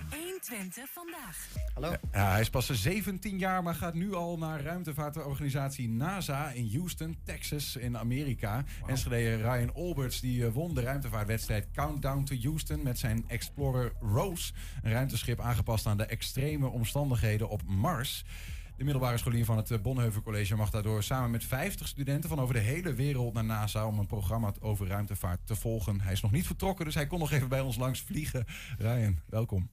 120 0.49 0.89
vandaag. 0.93 1.49
Hallo. 1.75 1.93
Ja, 2.13 2.31
hij 2.31 2.41
is 2.41 2.51
pas 2.51 2.71
17 2.71 3.39
jaar, 3.39 3.63
maar 3.63 3.75
gaat 3.75 3.95
nu 3.95 4.15
al 4.15 4.39
naar 4.39 4.63
ruimtevaartorganisatie 4.63 5.89
NASA 5.89 6.51
in 6.51 6.71
Houston, 6.73 7.17
Texas, 7.25 7.77
in 7.77 7.99
Amerika. 7.99 8.65
Enschede 8.87 9.37
Ryan 9.37 9.75
Alberts 9.75 10.21
die 10.21 10.47
eh, 10.47 10.53
won 10.53 10.75
de 10.75 10.81
ruimtevaartwedstrijd 10.81 11.71
Countdown 11.73 12.25
to 12.25 12.37
Houston 12.43 12.83
met 12.83 12.99
zijn 12.99 13.25
Explorer 13.29 13.93
Rose. 14.01 14.53
Een 14.83 14.93
ruimteschip 14.93 15.41
aangepast 15.41 15.87
aan 15.87 15.97
de 15.97 16.07
extreme 16.07 16.67
omstandigheden 16.67 17.49
op 17.49 17.63
Mars. 17.67 18.25
De 18.77 18.85
middelbare 18.85 19.19
scholier 19.19 19.45
van 19.45 19.57
het 19.57 19.71
eh, 19.71 19.79
Bonhoeffer 19.79 20.23
College 20.23 20.57
mag 20.57 20.71
daardoor 20.71 21.03
samen 21.03 21.31
met 21.31 21.45
50 21.45 21.89
studenten 21.89 22.29
van 22.29 22.41
over 22.41 22.55
de 22.55 22.61
hele 22.61 22.95
wereld 22.95 23.35
naar 23.35 23.45
NASA 23.45 23.87
om 23.87 23.99
een 23.99 24.07
programma 24.07 24.53
over 24.61 24.87
ruimtevaart 24.87 25.47
te 25.47 25.57
volgen. 25.57 26.01
Hij 26.01 26.13
is 26.13 26.21
nog 26.21 26.33
niet 26.33 26.47
vertrokken, 26.47 26.85
dus 26.85 26.95
hij 26.95 27.07
kon 27.07 27.19
nog 27.19 27.33
even 27.33 27.49
bij 27.49 27.61
ons 27.61 27.77
langs 27.77 28.01
vliegen. 28.01 28.45
Ryan, 28.79 29.19
welkom. 29.27 29.71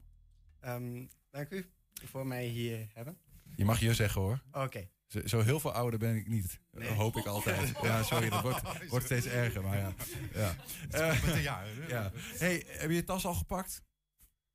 Ehm, 0.62 1.06
dank 1.32 1.50
u 1.50 1.66
voor 2.06 2.28
mij 2.28 2.46
hier 2.46 2.88
hebben. 2.94 3.18
Je 3.56 3.66
mag 3.66 3.80
je 3.80 3.94
zeggen 3.94 4.22
hoor. 4.22 4.42
Oké. 4.52 4.90
Zo, 5.08 5.28
zo 5.28 5.42
heel 5.42 5.60
veel 5.60 5.72
ouder 5.74 6.00
ben 6.00 6.16
ik 6.16 6.28
niet. 6.28 6.60
Nee. 6.72 6.90
Hoop 6.90 7.16
ik 7.16 7.26
altijd. 7.26 7.72
Ja, 7.84 8.04
sorry, 8.04 8.30
dat 8.30 8.42
wordt, 8.42 8.88
wordt 8.90 9.06
steeds 9.06 9.26
erger. 9.26 9.64
Maar 9.64 9.78
ja. 9.78 9.94
ja. 10.34 10.56
Met 11.24 11.34
de 11.34 11.42
jaren, 11.42 11.88
ja. 11.88 12.12
Hey, 12.38 12.64
heb 12.68 12.90
je 12.90 12.96
je 12.96 13.04
tas 13.04 13.26
al 13.26 13.34
gepakt? 13.34 13.84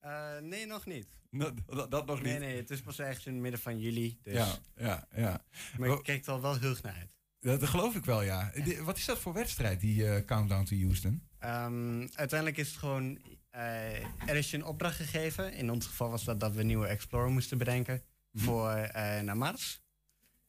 Eh, 0.00 0.38
nee, 0.38 0.66
nog 0.66 0.86
niet. 0.86 1.06
No, 1.30 1.54
dat, 1.66 1.90
dat 1.90 2.06
nog 2.06 2.22
Nee, 2.22 2.32
niet. 2.32 2.40
nee, 2.40 2.56
het 2.56 2.70
is 2.70 2.80
pas 2.80 2.98
ergens 2.98 3.26
in 3.26 3.32
het 3.32 3.42
midden 3.42 3.60
van 3.60 3.78
juli. 3.80 4.18
Dus. 4.22 4.34
Ja, 4.34 4.58
ja, 4.76 5.08
ja. 5.14 5.44
Maar 5.78 5.88
ik 5.88 6.02
kijk 6.02 6.26
er 6.26 6.32
al 6.32 6.40
wel 6.40 6.58
heel 6.58 6.70
erg 6.70 6.82
naar 6.82 6.94
uit. 6.94 7.14
Dat, 7.40 7.60
dat 7.60 7.68
geloof 7.68 7.94
ik 7.94 8.04
wel, 8.04 8.22
ja. 8.22 8.52
Wat 8.80 8.96
is 8.96 9.04
dat 9.04 9.18
voor 9.18 9.32
wedstrijd, 9.32 9.80
die 9.80 10.08
eh, 10.10 10.24
Countdown 10.24 10.64
to 10.64 10.76
Houston? 10.76 11.22
Ehm, 11.38 12.06
uiteindelijk 12.14 12.56
is 12.58 12.68
het 12.68 12.76
gewoon. 12.76 13.18
Eh, 13.56 14.04
er 14.28 14.36
is 14.36 14.50
je 14.50 14.56
een 14.56 14.64
opdracht 14.64 14.96
gegeven. 14.96 15.52
In 15.52 15.70
ons 15.70 15.86
geval 15.86 16.10
was 16.10 16.24
dat 16.24 16.40
dat 16.40 16.52
we 16.54 16.60
een 16.60 16.66
nieuwe 16.66 16.86
Explorer 16.86 17.30
moesten 17.30 17.58
bedenken. 17.58 18.02
Mhm. 18.30 18.44
Voor 18.44 18.70
eh, 18.70 19.20
naar 19.20 19.36
Mars. 19.36 19.82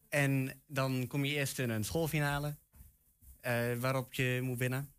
En 0.10 0.62
dan 0.68 1.08
kom 1.08 1.26
je 1.26 1.34
eerst 1.36 1.60
in 1.60 1.70
een 1.70 1.84
schoolfinale. 1.84 2.58
eh, 3.42 3.74
waarop 3.80 4.14
je 4.14 4.40
moet 4.44 4.58
winnen. 4.58 4.94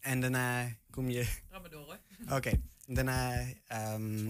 En 0.00 0.20
daarna 0.20 0.76
kom 0.90 1.10
je. 1.10 1.26
Oké, 2.30 2.60
daarna 2.86 3.44
ehm, 3.66 4.26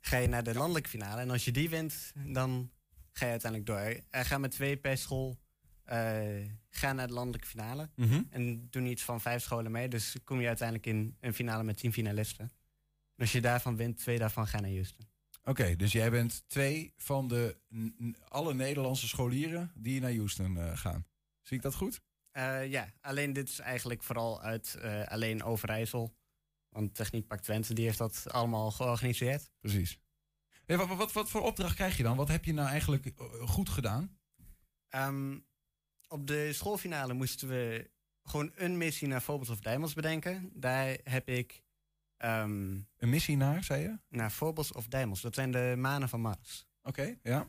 ga 0.00 0.16
je 0.16 0.28
naar 0.28 0.42
de 0.44 0.54
landelijke 0.54 0.88
finale. 0.88 1.20
En 1.20 1.30
als 1.30 1.44
je 1.44 1.50
die 1.52 1.68
wint, 1.68 2.12
dan 2.14 2.70
ga 3.12 3.24
je 3.24 3.30
uiteindelijk 3.30 3.70
door. 3.70 4.02
Er 4.10 4.24
gaan 4.24 4.40
met 4.40 4.50
twee 4.50 4.76
per 4.76 4.98
school 4.98 5.38
eh, 5.84 6.50
gaan 6.70 6.96
naar 6.96 7.06
de 7.06 7.12
landelijke 7.12 7.46
finale. 7.46 7.90
Mhm. 7.96 8.22
En 8.30 8.66
doen 8.70 8.86
iets 8.86 9.02
van 9.02 9.20
vijf 9.20 9.42
scholen 9.42 9.72
mee. 9.72 9.88
Dus 9.88 10.16
kom 10.24 10.40
je 10.40 10.46
uiteindelijk 10.46 10.86
in 10.86 11.16
een 11.20 11.34
finale 11.34 11.62
met 11.62 11.76
tien 11.76 11.92
finalisten. 11.92 12.44
En 13.16 13.20
als 13.20 13.32
je 13.32 13.40
daarvan 13.40 13.76
wint, 13.76 13.98
twee 13.98 14.18
daarvan 14.18 14.46
gaan 14.46 14.62
naar 14.62 14.70
Houston. 14.70 15.06
Oké, 15.44 15.76
dus 15.76 15.92
jij 15.92 16.10
bent 16.10 16.44
twee 16.46 16.92
van 16.96 17.28
de 17.28 17.56
alle 18.28 18.54
Nederlandse 18.54 19.08
scholieren 19.08 19.72
die 19.74 20.00
naar 20.00 20.14
Houston 20.14 20.58
eh, 20.58 20.76
gaan. 20.76 21.06
Zie 21.42 21.56
ik 21.56 21.62
dat 21.62 21.74
goed? 21.74 22.00
Eh, 22.30 22.70
ja, 22.70 22.92
alleen 23.00 23.32
dit 23.32 23.48
is 23.48 23.58
eigenlijk 23.58 24.02
vooral 24.02 24.42
uit 24.42 24.78
alleen 25.04 25.42
Overijssel. 25.42 26.14
Want 26.68 26.94
Techniek 26.94 27.26
Pak 27.26 27.40
Twente 27.40 27.74
die 27.74 27.84
heeft 27.84 27.98
dat 27.98 28.24
allemaal 28.30 28.70
georganiseerd. 28.70 29.50
Precies. 29.60 29.98
Hey, 30.66 30.76
wat, 30.76 30.96
wat, 30.96 31.12
wat 31.12 31.30
voor 31.30 31.42
opdracht 31.42 31.74
krijg 31.74 31.96
je 31.96 32.02
dan? 32.02 32.16
Wat 32.16 32.28
heb 32.28 32.44
je 32.44 32.52
nou 32.52 32.68
eigenlijk 32.68 33.12
goed 33.40 33.68
gedaan? 33.68 34.18
Ehm, 34.88 35.36
op 36.08 36.26
de 36.26 36.52
schoolfinale 36.52 37.12
moesten 37.14 37.48
we 37.48 37.90
gewoon 38.22 38.52
een 38.54 38.78
missie 38.78 39.08
naar 39.08 39.20
Phobos 39.20 39.48
of 39.48 39.60
Deimos 39.60 39.94
bedenken. 39.94 40.50
Daar 40.54 40.98
heb 41.04 41.28
ik... 41.28 41.62
ehm, 42.16 42.70
Een 42.96 43.08
missie 43.10 43.36
naar, 43.36 43.64
zei 43.64 43.82
je? 43.82 43.98
naar 44.08 44.30
Phobos 44.30 44.72
of 44.72 44.86
Deimos. 44.88 45.20
Dat 45.20 45.34
zijn 45.34 45.50
de 45.50 45.74
manen 45.78 46.08
van 46.08 46.20
Mars. 46.20 46.66
Oké, 46.82 47.18
ja. 47.22 47.48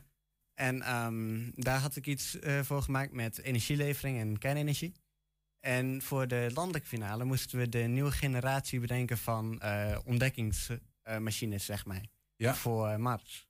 En 0.54 0.82
ehm, 0.82 1.50
daar 1.54 1.80
had 1.80 1.96
ik 1.96 2.06
iets 2.06 2.38
eh, 2.38 2.60
voor 2.62 2.82
gemaakt 2.82 3.12
met 3.12 3.38
energielevering 3.38 4.18
en 4.18 4.38
kernenergie. 4.38 4.94
En 5.60 6.02
voor 6.02 6.28
de 6.28 6.50
landelijke 6.54 6.88
finale 6.88 7.24
moesten 7.24 7.58
we 7.58 7.68
de 7.68 7.78
nieuwe 7.78 8.12
generatie 8.12 8.80
bedenken 8.80 9.18
van 9.18 9.60
eh, 9.60 9.98
ontdekkingsmachines, 10.04 11.64
zeg 11.64 11.84
maar. 11.86 12.04
Ja. 12.36 12.54
Voor 12.54 13.00
Mars. 13.00 13.48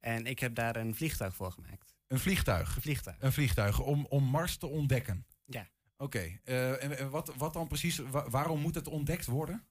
En 0.00 0.26
ik 0.26 0.38
heb 0.38 0.54
daar 0.54 0.76
een 0.76 0.94
vliegtuig 0.94 1.34
voor 1.34 1.52
gemaakt. 1.52 1.95
Een 2.06 2.18
vliegtuig? 2.18 2.76
Een 2.76 2.82
vliegtuig. 2.82 3.16
Een 3.20 3.32
vliegtuig 3.32 3.80
om, 3.80 4.06
om 4.08 4.24
Mars 4.24 4.56
te 4.56 4.66
ontdekken? 4.66 5.26
Ja. 5.44 5.68
Oké, 5.96 6.38
eh, 6.44 6.82
en, 6.84 6.98
en 6.98 7.10
wat, 7.10 7.34
wat 7.36 7.52
dan 7.52 7.68
precies, 7.68 7.96
wa- 7.98 8.28
waarom 8.30 8.60
moet 8.60 8.74
het 8.74 8.88
ontdekt 8.88 9.26
worden? 9.26 9.66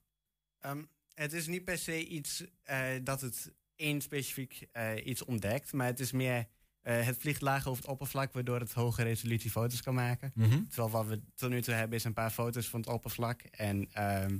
Ehm, 0.58 0.82
het 1.14 1.32
is 1.32 1.46
niet 1.46 1.64
per 1.64 1.78
se 1.78 2.06
iets 2.06 2.44
eh, 2.62 2.88
dat 3.02 3.20
het 3.20 3.54
één 3.76 4.00
specifiek 4.00 4.68
eh, 4.72 5.06
iets 5.06 5.24
ontdekt, 5.24 5.72
maar 5.72 5.86
het 5.86 6.00
is 6.00 6.12
meer. 6.12 6.46
het 6.86 7.16
vliegt 7.18 7.40
laag 7.40 7.66
over 7.66 7.82
het 7.82 7.90
oppervlak, 7.92 8.32
waardoor 8.32 8.60
het 8.60 8.72
hoge 8.72 9.02
resolutie 9.02 9.50
foto's 9.50 9.82
kan 9.82 9.94
maken. 9.94 10.30
Mhm. 10.34 10.62
Terwijl 10.64 10.90
wat 10.90 11.06
we 11.06 11.22
tot 11.34 11.50
nu 11.50 11.62
toe 11.62 11.74
hebben 11.74 11.98
is 11.98 12.04
een 12.04 12.12
paar 12.12 12.30
foto's 12.30 12.68
van 12.68 12.80
het 12.80 12.88
oppervlak. 12.88 13.42
En 13.42 13.88
ehm, 13.92 14.38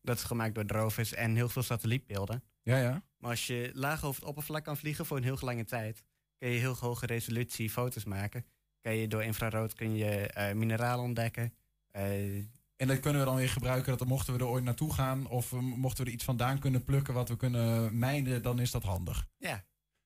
dat 0.00 0.16
is 0.16 0.22
gemaakt 0.24 0.54
door 0.54 0.64
rovers 0.66 1.12
en 1.14 1.34
heel 1.34 1.48
veel 1.48 1.62
satellietbeelden. 1.62 2.42
Ja, 2.62 2.78
ja. 2.78 3.02
Maar 3.18 3.30
als 3.30 3.46
je 3.46 3.70
laag 3.74 4.04
over 4.04 4.20
het 4.20 4.28
oppervlak 4.28 4.64
kan 4.64 4.76
vliegen 4.76 5.06
voor 5.06 5.16
een 5.16 5.22
heel 5.22 5.38
lange 5.40 5.64
tijd, 5.64 6.02
kun 6.38 6.48
je 6.48 6.58
heel 6.58 6.76
hoge 6.76 7.06
resolutie 7.06 7.70
foto's 7.70 8.04
maken. 8.04 8.44
Kan 8.80 8.96
je 8.96 9.08
door 9.08 9.22
infrarood 9.22 9.74
kun 9.74 9.94
je 9.96 10.10
eh, 10.26 10.54
mineralen 10.54 11.04
ontdekken. 11.04 11.54
Eh, 11.90 12.36
En 12.76 12.86
dat 12.88 13.00
kunnen 13.00 13.20
we 13.20 13.26
dan 13.26 13.36
weer 13.36 13.48
gebruiken, 13.48 13.98
dat 13.98 14.06
mochten 14.08 14.32
we 14.34 14.38
er 14.40 14.46
ooit 14.46 14.64
naartoe 14.64 14.92
gaan... 14.94 15.26
of 15.26 15.52
eh, 15.52 15.58
mochten 15.58 16.04
we 16.04 16.10
er 16.10 16.16
iets 16.16 16.24
vandaan 16.24 16.58
kunnen 16.58 16.84
plukken 16.84 17.14
wat 17.14 17.28
we 17.28 17.36
kunnen 17.36 17.98
mijnen, 17.98 18.42
dan 18.42 18.58
is 18.60 18.70
dat 18.70 18.82
handig. 18.82 19.26
ja, 19.36 19.64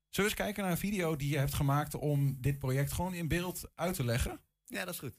Zullen 0.09 0.31
we 0.31 0.37
eens 0.37 0.45
kijken 0.47 0.63
naar 0.63 0.73
een 0.73 0.79
video 0.79 1.17
die 1.17 1.31
je 1.31 1.39
hebt 1.39 1.55
gemaakt... 1.55 1.95
om 1.95 2.37
dit 2.41 2.59
project 2.59 2.93
gewoon 2.93 3.15
in 3.15 3.29
beeld 3.29 3.71
uit 3.75 3.95
te 3.95 4.05
leggen? 4.05 4.41
ja, 4.65 4.85
dat 4.85 4.95
is 4.95 5.01
goed. 5.01 5.19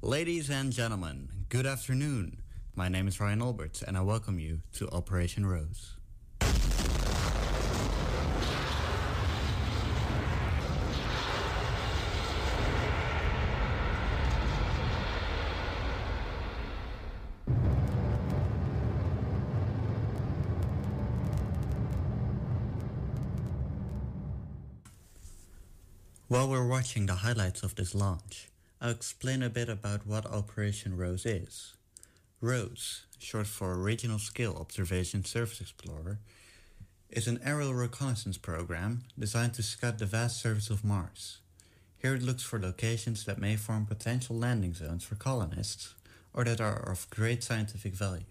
Ladies 0.00 0.50
and 0.50 0.74
gentlemen, 0.74 1.44
good 1.48 1.66
afternoon. 1.66 2.38
My 2.74 2.88
name 2.88 3.06
is 3.06 3.18
Ryan 3.18 3.40
Alberts, 3.40 3.84
and 3.84 3.96
I 3.96 4.00
welcome 4.00 4.40
you 4.42 4.60
to 4.70 4.86
Operation 4.88 5.44
Rose. 5.44 5.98
While 26.30 26.48
we're 26.48 26.64
watching 26.64 27.06
the 27.06 27.26
highlights 27.26 27.64
of 27.64 27.74
this 27.74 27.92
launch, 27.92 28.50
I'll 28.80 28.92
explain 28.92 29.42
a 29.42 29.50
bit 29.50 29.68
about 29.68 30.06
what 30.06 30.26
Operation 30.26 30.96
ROSE 30.96 31.26
is. 31.26 31.74
ROSE, 32.40 33.04
short 33.18 33.48
for 33.48 33.76
Regional 33.76 34.20
Scale 34.20 34.56
Observation 34.56 35.24
Surface 35.24 35.60
Explorer, 35.60 36.20
is 37.08 37.26
an 37.26 37.40
aerial 37.44 37.74
reconnaissance 37.74 38.38
program 38.38 39.02
designed 39.18 39.54
to 39.54 39.64
scout 39.64 39.98
the 39.98 40.06
vast 40.06 40.40
surface 40.40 40.70
of 40.70 40.84
Mars. 40.84 41.38
Here 41.98 42.14
it 42.14 42.22
looks 42.22 42.44
for 42.44 42.60
locations 42.60 43.24
that 43.24 43.40
may 43.40 43.56
form 43.56 43.84
potential 43.84 44.36
landing 44.36 44.74
zones 44.74 45.02
for 45.02 45.16
colonists 45.16 45.96
or 46.32 46.44
that 46.44 46.60
are 46.60 46.92
of 46.92 47.10
great 47.10 47.42
scientific 47.42 47.94
value. 47.94 48.22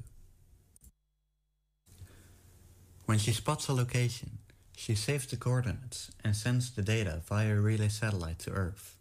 When 3.07 3.17
she 3.17 3.33
spots 3.33 3.67
a 3.67 3.73
location, 3.73 4.37
she 4.79 4.95
saves 4.95 5.25
the 5.25 5.35
coordinates 5.35 6.09
and 6.23 6.33
sends 6.33 6.71
the 6.71 6.81
data 6.81 7.21
via 7.27 7.53
a 7.53 7.59
relay 7.59 7.89
satellite 7.89 8.39
to 8.39 8.49
Earth. 8.49 8.95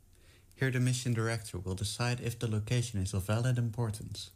Here 0.57 0.73
the 0.73 0.81
mission 0.81 1.15
director 1.15 1.57
will 1.57 1.77
decide 1.77 2.21
if 2.21 2.37
the 2.37 2.51
location 2.51 3.01
is 3.01 3.15
of 3.15 3.27
valid 3.27 3.59
importance. 3.59 4.31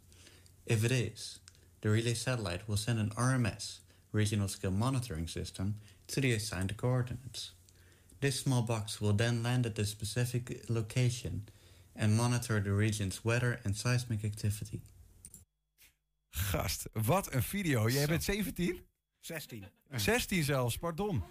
If 0.67 0.85
it 0.85 0.93
is, 0.93 1.41
the 1.81 1.89
relay 1.89 2.15
satellite 2.15 2.69
will 2.69 2.77
send 2.77 3.01
an 3.01 3.11
RMS, 3.17 3.81
Regional 4.13 4.47
Scale 4.47 4.71
Monitoring 4.71 5.27
System, 5.27 5.75
to 6.07 6.21
the 6.21 6.33
assigned 6.33 6.77
coordinates. 6.77 7.51
This 8.21 8.39
small 8.39 8.63
box 8.63 9.01
will 9.01 9.13
then 9.13 9.43
land 9.43 9.67
at 9.67 9.75
the 9.75 9.85
specific 9.85 10.67
location 10.69 11.49
and 11.97 12.17
monitor 12.17 12.61
the 12.61 12.73
region's 12.73 13.25
weather 13.25 13.59
and 13.65 13.77
seismic 13.77 14.25
activity. 14.25 14.81
Gast, 16.31 16.89
wat 16.93 17.35
een 17.35 17.43
video. 17.43 17.89
Jij 17.89 18.07
bent 18.07 18.23
17? 18.23 18.92
16. 19.27 19.65
16 19.91 20.43
zelfs, 20.53 20.77
pardon. 20.79 21.23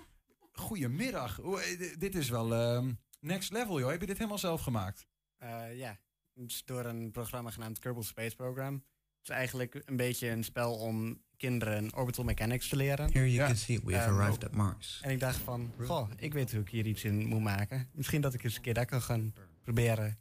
Goedemiddag. 0.51 1.36
Hoe- 1.36 1.62
eh, 1.62 1.99
Dit 1.99 2.15
is 2.15 2.30
wel 2.30 2.54
ehm, 2.54 2.91
next 3.19 3.51
level, 3.51 3.80
joh. 3.80 3.89
Heb 3.89 3.99
je 4.01 4.06
dit 4.08 4.17
helemaal 4.17 4.38
zelf 4.38 4.62
gemaakt? 4.62 5.08
Eh, 5.38 5.77
ja, 5.77 5.99
is 6.36 6.65
door 6.65 6.86
een 6.86 7.12
programma 7.12 7.49
genaamd 7.51 7.80
Kerbal 7.80 8.04
Space 8.04 8.36
Program. 8.36 8.73
Het 8.73 9.30
is 9.30 9.36
eigenlijk 9.36 9.82
een 9.86 9.95
beetje 9.95 10.30
een 10.30 10.43
spel 10.43 10.75
om 10.75 11.21
kinderen 11.38 11.95
orbital 11.95 12.23
mechanics 12.23 12.67
te 12.69 12.75
leren. 12.75 13.12
Here 13.12 13.32
you 13.32 13.47
can 13.47 13.56
see 13.58 13.80
we've 13.84 13.99
Ehm, 13.99 14.13
arrived 14.19 14.43
at 14.45 14.56
Mars. 14.56 14.99
En 15.04 15.12
ik 15.12 15.19
dacht 15.19 15.38
van, 15.38 15.73
goh, 15.80 16.10
ik 16.17 16.34
weet 16.34 16.51
hoe 16.51 16.62
ik 16.62 16.69
hier 16.69 16.86
iets 16.86 17.04
in 17.04 17.25
moet 17.25 17.41
maken. 17.41 17.89
Misschien 17.93 18.21
dat 18.21 18.34
ik 18.34 18.43
eens 18.43 18.56
een 18.56 18.62
keer 18.62 18.73
dat 18.73 18.86
kan 18.86 19.01
gaan 19.01 19.34
proberen. 19.62 20.19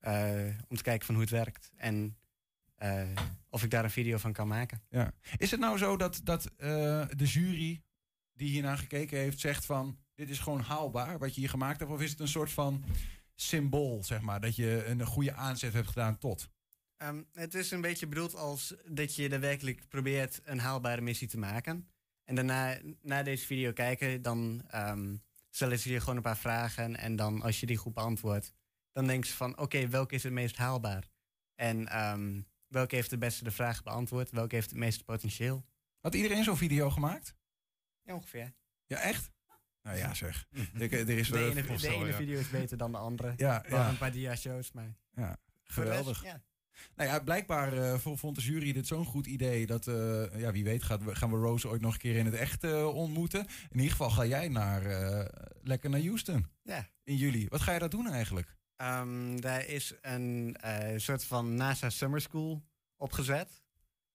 eh, 0.00 0.46
om 0.68 0.76
te 0.76 0.82
kijken 0.82 1.06
van 1.06 1.14
hoe 1.14 1.24
het 1.24 1.32
werkt. 1.32 1.70
En 1.76 2.16
eh, 2.80 3.08
of 3.48 3.62
ik 3.62 3.70
daar 3.70 3.84
een 3.84 3.90
video 3.90 4.16
van 4.16 4.32
kan 4.32 4.48
maken. 4.48 4.82
Ja. 4.88 5.12
Is 5.36 5.50
het 5.50 5.60
nou 5.60 5.78
zo 5.78 5.96
dat, 5.96 6.20
dat 6.24 6.44
eh, 6.56 7.06
de 7.16 7.24
jury 7.24 7.82
die 8.32 8.48
hiernaar 8.48 8.78
gekeken 8.78 9.18
heeft 9.18 9.40
zegt 9.40 9.64
van... 9.64 9.98
dit 10.14 10.30
is 10.30 10.38
gewoon 10.38 10.60
haalbaar 10.60 11.18
wat 11.18 11.34
je 11.34 11.40
hier 11.40 11.50
gemaakt 11.50 11.78
hebt? 11.78 11.90
Of 11.90 12.00
is 12.00 12.10
het 12.10 12.20
een 12.20 12.28
soort 12.28 12.52
van 12.52 12.84
symbool, 13.34 14.04
zeg 14.04 14.20
maar? 14.20 14.40
Dat 14.40 14.56
je 14.56 14.84
een 14.86 15.06
goede 15.06 15.34
aanzet 15.34 15.72
hebt 15.72 15.88
gedaan 15.88 16.18
tot? 16.18 16.50
Ehm, 16.96 17.22
het 17.32 17.54
is 17.54 17.70
een 17.70 17.80
beetje 17.80 18.06
bedoeld 18.06 18.34
als 18.34 18.74
dat 18.86 19.14
je 19.14 19.28
daadwerkelijk 19.28 19.88
probeert 19.88 20.40
een 20.44 20.58
haalbare 20.58 21.00
missie 21.00 21.28
te 21.28 21.38
maken. 21.38 21.88
En 22.24 22.34
daarna, 22.34 22.78
na 23.02 23.22
deze 23.22 23.46
video 23.46 23.72
kijken, 23.72 24.22
dan 24.22 24.62
ehm, 24.66 25.16
stellen 25.50 25.78
ze 25.78 25.92
je 25.92 26.00
gewoon 26.00 26.16
een 26.16 26.22
paar 26.22 26.38
vragen. 26.38 26.96
En 26.96 27.16
dan 27.16 27.42
als 27.42 27.60
je 27.60 27.66
die 27.66 27.76
goed 27.76 27.94
beantwoordt, 27.94 28.52
dan 28.92 29.06
denk 29.06 29.24
ze 29.24 29.34
van 29.36 29.58
oké, 29.58 29.88
welke 29.88 30.14
is 30.14 30.22
het 30.22 30.32
meest 30.32 30.56
haalbaar? 30.56 31.08
En 31.54 31.88
ehm, 31.88 32.40
welke 32.70 32.94
heeft 32.94 33.10
het 33.10 33.20
beste 33.20 33.44
de 33.44 33.50
vraag 33.50 33.82
beantwoord? 33.82 34.30
Welke 34.30 34.54
heeft 34.54 34.70
het 34.70 34.78
meeste 34.78 35.04
potentieel? 35.04 35.64
Had 36.00 36.14
iedereen 36.14 36.44
zo'n 36.44 36.56
video 36.56 36.90
gemaakt? 36.90 37.34
Ja, 38.02 38.14
ongeveer. 38.14 38.52
Ja, 38.86 38.98
echt? 39.00 39.30
Nou 39.82 39.96
ja, 39.96 40.14
zeg. 40.14 40.46
Er, 40.74 40.92
er 40.92 41.08
is 41.08 41.28
De 41.28 41.38
wel- 41.38 41.50
ene, 41.50 41.62
de 41.62 41.88
ene 41.88 42.12
video 42.12 42.38
is 42.38 42.50
beter 42.50 42.76
dan 42.76 42.92
de 42.92 42.98
andere. 42.98 43.32
Ja, 43.36 43.64
ja. 43.68 43.88
een 43.88 43.98
paar 43.98 44.12
dia-shows, 44.12 44.72
maar... 44.72 44.96
Ja, 45.14 45.22
de 45.22 45.26
rest, 45.32 45.38
geweldig. 45.64 46.24
ja. 46.24 46.42
Nou 46.94 47.10
ja, 47.10 47.18
blijkbaar 47.20 47.72
eh, 47.72 47.98
vo- 47.98 48.16
vond 48.16 48.36
de 48.36 48.42
jury 48.42 48.72
dit 48.72 48.86
zo'n 48.86 49.04
goed 49.04 49.26
idee 49.26 49.66
dat, 49.66 49.86
eh, 49.86 50.40
ja, 50.40 50.52
wie 50.52 50.64
weet, 50.64 50.82
gaat, 50.82 51.00
gaan 51.06 51.30
we 51.30 51.36
Rose 51.36 51.68
ooit 51.68 51.80
nog 51.80 51.92
een 51.92 51.98
keer 51.98 52.16
in 52.16 52.24
het 52.24 52.34
echt 52.34 52.64
eh, 52.64 52.86
ontmoeten. 52.94 53.40
In 53.70 53.76
ieder 53.76 53.90
geval 53.90 54.10
ga 54.10 54.24
jij 54.26 54.48
naar, 54.48 54.84
eh, 54.86 55.44
lekker 55.62 55.90
naar 55.90 56.00
Houston 56.00 56.46
Ja. 56.62 56.88
in 57.04 57.16
juli. 57.16 57.48
Wat 57.48 57.60
ga 57.60 57.72
je 57.72 57.78
daar 57.78 57.90
doen 57.90 58.06
eigenlijk? 58.10 58.56
Ehm, 58.80 59.36
daar 59.36 59.66
is 59.66 59.94
een 60.00 60.56
eh, 60.60 60.98
soort 60.98 61.24
van 61.24 61.54
NASA 61.54 61.90
Summer 61.90 62.20
School 62.20 62.62
opgezet. 62.96 63.62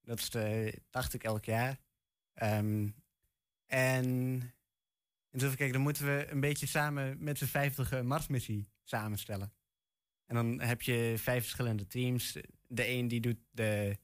Dat 0.02 0.20
is 0.20 0.30
de, 0.30 0.74
dacht 0.90 1.14
ik, 1.14 1.24
elk 1.24 1.46
jaar. 1.46 1.80
Ehm, 2.34 2.88
en 3.66 4.06
en 5.30 5.42
even 5.42 5.56
kijken, 5.56 5.74
dan 5.74 5.82
moeten 5.82 6.06
we 6.06 6.28
een 6.30 6.40
beetje 6.40 6.66
samen 6.66 7.24
met 7.24 7.38
z'n 7.38 7.46
vijftig 7.46 8.04
Marsmissie 8.04 8.70
samenstellen. 8.84 9.54
En 10.26 10.36
dan 10.36 10.62
heb 10.62 10.82
je 10.82 11.14
vijf 11.18 11.42
verschillende 11.42 11.88
teams. 11.88 12.38
De 12.68 12.88
een 12.88 13.08
die 13.08 13.22
doet 13.22 13.40
de 13.52 13.98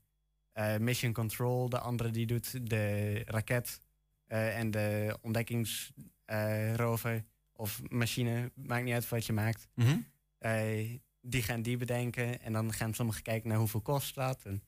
eh, 0.51 0.77
mission 0.77 1.13
control, 1.13 1.69
de 1.69 1.79
andere 1.79 2.09
die 2.09 2.25
doet 2.25 2.69
de 2.69 3.13
raket 3.25 3.81
eh, 4.25 4.59
en 4.59 4.71
de 4.71 5.17
ontdekkingsrover 5.21 7.25
of 7.53 7.81
machine, 7.89 8.51
maakt 8.55 8.83
niet 8.83 8.93
uit 8.93 9.09
wat 9.09 9.25
je 9.25 9.33
maakt. 9.33 9.67
Mhm. 9.73 9.97
Eh, 10.41 10.99
die 11.21 11.43
gaan 11.43 11.61
die 11.61 11.77
bedenken 11.77 12.41
en 12.41 12.53
dan 12.53 12.73
gaan 12.73 12.93
sommigen 12.93 13.23
kijken 13.23 13.49
naar 13.49 13.57
hoeveel 13.57 13.81
kost 13.81 14.15
dat. 14.15 14.43
En 14.43 14.63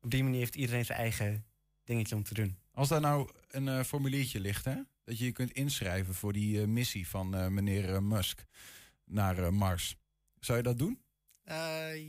op 0.00 0.10
die 0.10 0.22
manier 0.22 0.38
heeft 0.38 0.54
iedereen 0.54 0.84
zijn 0.84 0.98
eigen 0.98 1.44
dingetje 1.84 2.14
om 2.14 2.22
te 2.22 2.34
doen. 2.34 2.58
Als 2.72 2.88
daar 2.88 3.00
nou 3.00 3.30
een 3.48 3.68
eh, 3.68 3.82
formuliertje 3.82 4.40
ligt, 4.40 4.64
hè, 4.64 4.76
dat 5.04 5.18
je 5.18 5.24
je 5.24 5.32
kunt 5.32 5.52
inschrijven 5.52 6.14
voor 6.14 6.32
die 6.32 6.60
eh, 6.60 6.66
missie 6.66 7.08
van 7.08 7.54
meneer 7.54 8.02
Musk 8.02 8.44
naar 9.04 9.54
Mars. 9.54 9.96
Zou 10.40 10.58
je 10.58 10.64
dat 10.64 10.78
doen? 10.78 11.02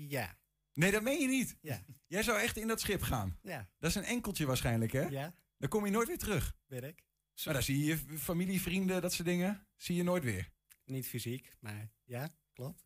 Ja. 0.07 0.37
Nee, 0.73 0.91
dat 0.91 1.03
meen 1.03 1.19
je 1.19 1.27
niet. 1.27 1.57
Ja. 1.61 1.83
Jij 2.07 2.23
zou 2.23 2.39
echt 2.39 2.57
in 2.57 2.67
dat 2.67 2.79
schip 2.79 3.01
gaan. 3.01 3.37
Ja. 3.41 3.69
Dat 3.79 3.89
is 3.89 3.95
een 3.95 4.03
enkeltje 4.03 4.45
waarschijnlijk, 4.45 4.91
hè? 4.91 5.01
Ja. 5.01 5.33
Dan 5.57 5.69
kom 5.69 5.85
je 5.85 5.91
nooit 5.91 6.07
weer 6.07 6.17
terug. 6.17 6.55
Weet 6.67 6.83
ik. 6.83 7.03
Maar 7.45 7.53
daar 7.53 7.63
zie 7.63 7.79
je 7.79 7.85
je 7.85 8.17
familie, 8.17 8.61
vrienden, 8.61 9.01
dat 9.01 9.13
soort 9.13 9.27
dingen, 9.27 9.67
zie 9.75 9.95
je 9.95 10.03
nooit 10.03 10.23
weer. 10.23 10.51
Niet 10.85 11.07
fysiek, 11.07 11.55
maar 11.59 11.89
ja, 12.03 12.31
klopt. 12.53 12.85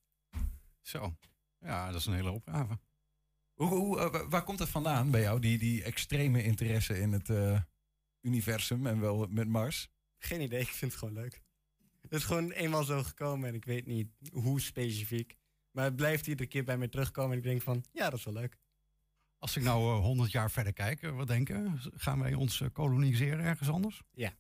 Zo. 0.82 1.18
Ja, 1.60 1.92
dat 1.92 2.00
is 2.00 2.06
een 2.06 2.14
hele 2.14 2.32
opgave. 2.32 2.80
Hoe, 3.54 3.68
hoe, 3.68 4.00
eh, 4.00 4.12
wa- 4.12 4.28
waar 4.28 4.44
komt 4.44 4.58
dat 4.58 4.70
vandaan 4.70 5.12
bij 5.12 5.22
jou, 5.22 5.40
die, 5.40 5.58
die 5.58 5.84
extreme 5.84 6.44
interesse 6.44 7.00
in 7.00 7.12
het 7.12 7.30
eh, 7.30 7.62
universum 8.22 8.88
en 8.88 9.00
wel 9.00 9.28
met 9.30 9.48
Mars? 9.48 9.90
Geen 10.20 10.42
idee, 10.42 10.60
ik 10.60 10.68
vind 10.68 10.92
het 10.92 11.00
gewoon 11.00 11.14
leuk. 11.14 11.42
Het 12.02 12.14
is 12.14 12.24
gewoon 12.24 12.52
eenmaal 12.52 12.84
zo 12.84 13.04
gekomen 13.04 13.50
en 13.50 13.56
ik 13.56 13.66
weet 13.66 13.86
niet 13.86 14.10
hoe 14.32 14.62
specifiek. 14.62 15.36
Maar 15.72 15.84
het 15.86 15.96
blijft 15.96 16.28
iedere 16.28 16.50
keer 16.50 16.64
bij 16.64 16.78
mij 16.78 16.88
terugkomen 16.88 17.32
en 17.32 17.38
ik 17.38 17.44
denk 17.44 17.62
van, 17.62 17.84
ja, 17.92 18.10
dat 18.10 18.20
is 18.20 18.26
wel 18.26 18.34
leuk. 18.34 18.58
Als 19.38 19.56
ik 19.58 19.64
nou 19.64 19.96
eh, 19.98 20.04
100 20.04 20.32
jaar 20.32 20.52
verder 20.52 20.74
kijk, 20.74 21.02
wat 21.02 21.28
denken? 21.28 21.80
Gaan 21.94 22.20
wij 22.20 22.34
ons 22.34 22.64
koloniseren 22.74 23.46
ergens 23.46 23.70
anders? 23.70 24.02
Ja. 24.12 24.34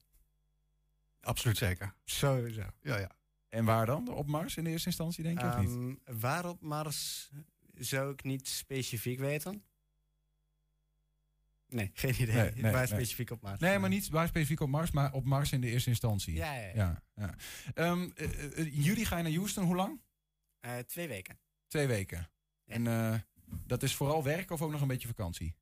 Absoluut 1.21 1.57
zeker. 1.57 1.93
Sowieso. 2.03 2.63
Ja, 2.81 2.97
ja. 2.97 3.11
En 3.49 3.65
waar 3.65 3.85
dan? 3.85 4.13
Op 4.13 4.27
Mars 4.27 4.57
in 4.57 4.63
de 4.63 4.69
eerste 4.69 4.87
instantie, 4.87 5.23
denk 5.23 5.39
je, 5.39 5.47
of 5.47 5.57
niet? 5.57 5.69
Ehm, 6.03 6.19
waar 6.19 6.45
op 6.45 6.61
Mars 6.61 7.29
zou 7.77 8.11
ik 8.11 8.23
niet 8.23 8.47
specifiek 8.47 9.19
weten. 9.19 9.63
Nee, 11.69 11.91
geen 11.93 12.13
idee. 12.21 12.35
Nee, 12.35 12.51
nee, 12.53 12.71
waar 12.71 12.73
nee. 12.73 12.85
specifiek 12.85 13.31
op 13.31 13.41
Mars. 13.41 13.59
Nee, 13.59 13.79
maar 13.79 13.89
niet 13.89 14.09
waar 14.09 14.27
specifiek 14.27 14.59
op 14.59 14.69
Mars, 14.69 14.91
maar 14.91 15.13
op 15.13 15.25
Mars 15.25 15.51
in 15.51 15.61
de 15.61 15.67
eerste 15.67 15.89
instantie. 15.89 16.35
Ja, 16.35 16.53
ja, 16.53 16.67
ja. 16.67 16.73
ja, 16.75 17.03
ja. 17.15 17.35
Ehm, 17.73 18.09
eh, 18.15 18.43
eh, 18.43 18.57
in 18.57 18.81
juli 18.81 19.05
ga 19.05 19.17
je 19.17 19.23
naar 19.23 19.31
Houston, 19.33 19.63
hoe 19.63 19.75
lang? 19.75 20.01
Eh, 20.59 20.77
twee 20.77 21.07
weken. 21.07 21.39
Twee 21.67 21.87
weken. 21.87 22.29
En 22.65 23.23
dat 23.65 23.83
is 23.83 23.95
vooral 23.95 24.23
werk 24.23 24.51
of 24.51 24.61
ook 24.61 24.71
nog 24.71 24.81
een 24.81 24.87
beetje 24.87 25.07
vakantie? 25.07 25.55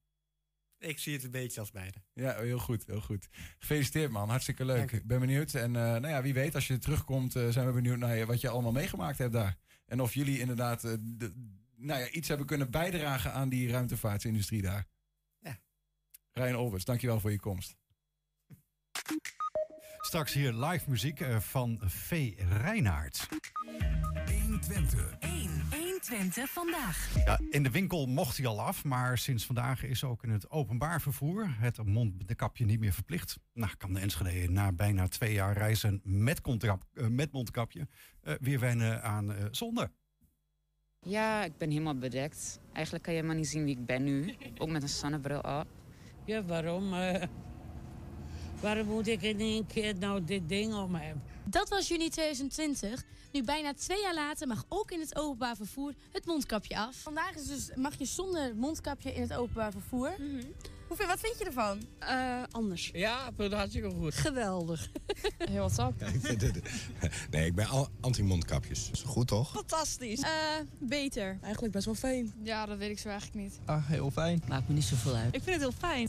Ik 0.86 1.00
zie 1.00 1.14
het 1.14 1.24
een 1.24 1.32
beetje 1.32 1.60
als 1.60 1.72
beide. 1.72 1.98
Ja, 2.14 2.36
heel 2.40 2.60
goed, 2.60 2.86
heel 2.86 3.02
goed. 3.02 3.28
Gefeliciteerd 3.60 4.12
man, 4.12 4.30
hartstikke 4.30 4.66
leuk. 4.66 4.92
Ik 4.92 5.06
ben 5.06 5.20
benieuwd. 5.20 5.54
En 5.54 5.76
eh, 5.76 5.82
nou 5.82 6.08
ja, 6.08 6.22
wie 6.22 6.34
weet, 6.34 6.56
als 6.56 6.68
je 6.68 6.78
terugkomt, 6.78 7.36
eh, 7.36 7.48
zijn 7.50 7.66
we 7.68 7.72
benieuwd 7.74 7.98
naar 7.98 8.16
je- 8.18 8.26
wat 8.26 8.42
je 8.42 8.50
allemaal 8.50 8.72
meegemaakt 8.72 9.18
hebt 9.18 9.34
daar. 9.34 9.58
En 9.86 10.02
of 10.02 10.14
jullie 10.14 10.40
inderdaad 10.40 10.84
eh, 10.84 10.94
de- 11.00 11.54
nou 11.76 12.00
ja, 12.00 12.10
iets 12.10 12.28
hebben 12.28 12.48
kunnen 12.48 12.72
bijdragen 12.72 13.34
aan 13.34 13.50
die 13.50 13.70
ruimtevaartsindustrie 13.70 14.62
daar. 14.62 14.86
Ja. 15.40 15.58
Ryan 16.32 16.56
Olberts, 16.56 16.86
dankjewel 16.86 17.20
voor 17.20 17.32
je 17.32 17.40
komst. 17.40 17.76
Straks 20.00 20.34
hier 20.34 20.54
live 20.54 20.90
muziek 20.90 21.20
eh, 21.20 21.40
van 21.40 21.80
V. 21.86 22.34
Reinaert. 22.62 23.28
120. 24.42 25.16
1. 25.20 25.55
120 26.10 26.50
vandaag. 26.50 27.10
Ja, 27.26 27.40
in 27.50 27.64
de 27.64 27.70
winkel 27.72 28.06
mocht 28.06 28.38
hij 28.38 28.46
al 28.46 28.62
af, 28.62 28.84
maar 28.84 29.18
sinds 29.18 29.46
vandaag 29.46 29.84
is 29.84 30.04
ook 30.04 30.24
in 30.24 30.30
het 30.30 30.50
openbaar 30.50 31.02
vervoer 31.02 31.56
het 31.60 31.86
mondkapje 31.86 32.66
niet 32.66 32.80
meer 32.80 32.94
verplicht. 32.94 33.40
Nou, 33.54 33.72
kan 33.78 33.94
de 33.94 34.00
Enschede 34.00 34.52
na 34.52 34.72
bijna 34.72 35.08
twee 35.08 35.34
jaar 35.34 35.58
reizen 35.58 36.02
met, 36.04 36.42
contrap- 36.42 36.86
eh, 36.94 37.08
met 37.08 37.32
mondkapje 37.32 37.88
eh, 38.22 38.34
weer 38.40 38.60
wennen 38.60 39.04
aan 39.04 39.34
eh, 39.34 39.46
zonder. 39.52 39.92
Ja, 41.02 41.44
ik 41.44 41.58
ben 41.58 41.70
helemaal 41.70 41.98
bedekt. 41.98 42.60
Eigenlijk 42.74 43.04
kan 43.04 43.14
je 43.14 43.20
helemaal 43.20 43.40
niet 43.42 43.50
zien 43.50 43.64
wie 43.64 43.78
ik 43.78 43.86
ben 43.86 44.04
nu. 44.04 44.36
Ook 44.58 44.70
met 44.70 44.82
een 44.84 44.90
zonnebril 44.90 45.40
op. 45.40 45.68
Ja, 46.26 46.44
waarom? 46.44 46.94
eh, 46.94 47.24
waarom 48.62 48.88
moet 48.88 49.08
ik 49.08 49.22
in 49.22 49.40
één 49.40 49.66
keer 49.66 49.96
nou 49.98 50.24
dit 50.24 50.50
ding 50.50 50.74
om 50.74 50.96
hebben? 50.96 51.24
Dat 51.50 51.70
was 51.70 51.88
juni 51.88 52.10
2020. 52.10 53.04
Nu 53.32 53.44
bijna 53.44 53.74
twee 53.74 54.02
jaar 54.02 54.14
later 54.14 54.48
mag 54.48 54.66
ook 54.70 54.92
in 54.92 55.00
het 55.00 55.18
openbaar 55.18 55.56
vervoer 55.56 55.94
het 56.12 56.26
mondkapje 56.26 56.78
af. 56.78 56.96
Vandaag 56.96 57.36
is 57.36 57.48
dus, 57.48 57.70
mag 57.76 57.98
je 57.98 58.06
zonder 58.06 58.56
mondkapje 58.56 59.14
in 59.14 59.22
het 59.22 59.34
openbaar 59.34 59.72
vervoer. 59.72 60.16
Hoeveel, 60.96 61.16
wat 61.16 61.24
vind 61.26 61.40
je 61.40 61.46
ervan? 61.46 61.82
anders. 62.52 62.90
Ja, 62.94 63.30
hartstikke 63.54 63.90
goed. 63.90 64.14
Geweldig. 64.14 64.90
Heel 65.50 65.62
wat 65.62 65.80
op. 65.80 65.94
Nee, 67.32 67.46
ik 67.46 67.56
ben 67.56 67.68
al- 67.68 67.88
anti-mondkapjes. 68.02 68.90
Is 68.92 69.02
goed 69.02 69.28
toch? 69.28 69.52
Fantastisch. 69.52 70.22
beter. 70.80 71.38
Eigenlijk 71.42 71.74
best 71.74 71.86
wel 71.86 71.96
fijn. 71.96 72.34
Ja, 72.44 72.66
dat 72.66 72.78
weet 72.78 72.90
ik 72.90 73.00
zo 73.00 73.10
eigenlijk 73.10 73.44
niet. 73.44 73.60
Ah, 73.66 73.88
heel 73.88 74.12
fijn. 74.12 74.44
Maakt 74.48 74.68
me 74.68 74.74
niet 74.74 74.84
zoveel 74.84 75.16
uit. 75.16 75.36
Ik 75.36 75.44
vind 75.44 75.62
het 75.62 75.62
heel 75.62 75.90
fijn. 75.90 76.08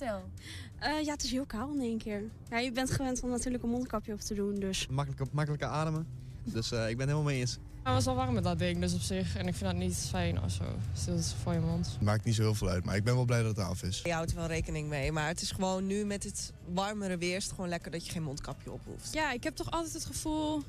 Eh, 0.78 1.04
ja, 1.04 1.12
het 1.12 1.24
is 1.24 1.30
heel 1.30 1.46
koud 1.46 1.74
in 1.74 1.80
één 1.80 1.98
keer. 1.98 2.22
Ja, 2.50 2.58
je 2.58 2.72
bent 2.72 2.90
gewend 2.90 3.22
om 3.22 3.30
natuurlijk 3.30 3.62
een 3.64 3.70
mondkapje 3.70 4.12
op 4.12 4.20
te 4.20 4.34
doen, 4.34 4.54
dus... 4.54 4.86
Makkelijker, 4.86 5.26
makkelijker 5.32 5.68
ademen. 5.68 6.06
Dus 6.44 6.72
eh, 6.72 6.78
ik 6.88 6.96
ben 6.96 7.08
het 7.08 7.16
helemaal 7.16 7.22
mee 7.32 7.40
eens. 7.40 7.58
Het 7.86 7.94
was 7.94 8.04
wel 8.04 8.14
warm 8.14 8.34
met 8.34 8.44
dat 8.44 8.58
ding, 8.58 8.80
dus 8.80 8.94
op 8.94 9.00
zich. 9.00 9.36
En 9.36 9.46
ik 9.46 9.54
vind 9.54 9.70
dat 9.70 9.80
niet 9.80 10.06
fijn 10.10 10.42
of 10.42 10.50
zo. 10.50 10.64
Dus 10.92 11.04
dat 11.04 11.18
is 11.18 11.34
voor 11.42 11.52
je 11.52 11.58
mond. 11.58 11.98
Maakt 12.00 12.24
niet 12.24 12.34
zo 12.34 12.42
heel 12.42 12.54
veel 12.54 12.68
uit, 12.68 12.84
maar 12.84 12.96
ik 12.96 13.04
ben 13.04 13.14
wel 13.14 13.24
blij 13.24 13.42
dat 13.42 13.56
het 13.56 13.66
af 13.66 13.82
is. 13.82 14.00
Je 14.04 14.12
houdt 14.12 14.30
er 14.30 14.36
wel 14.36 14.46
rekening 14.46 14.88
mee, 14.88 15.12
maar 15.12 15.28
het 15.28 15.40
is 15.40 15.50
gewoon 15.50 15.86
nu 15.86 16.04
met 16.04 16.22
het 16.24 16.52
warmere 16.72 17.16
weer... 17.16 17.36
is 17.36 17.44
het 17.44 17.52
gewoon 17.52 17.68
lekker 17.68 17.90
dat 17.90 18.06
je 18.06 18.12
geen 18.12 18.22
mondkapje 18.22 18.72
op 18.72 18.80
hoeft. 18.84 19.12
Ja, 19.12 19.32
ik 19.32 19.44
heb 19.44 19.56
toch 19.56 19.70
altijd 19.70 19.92
het 19.92 20.04
gevoel 20.04 20.62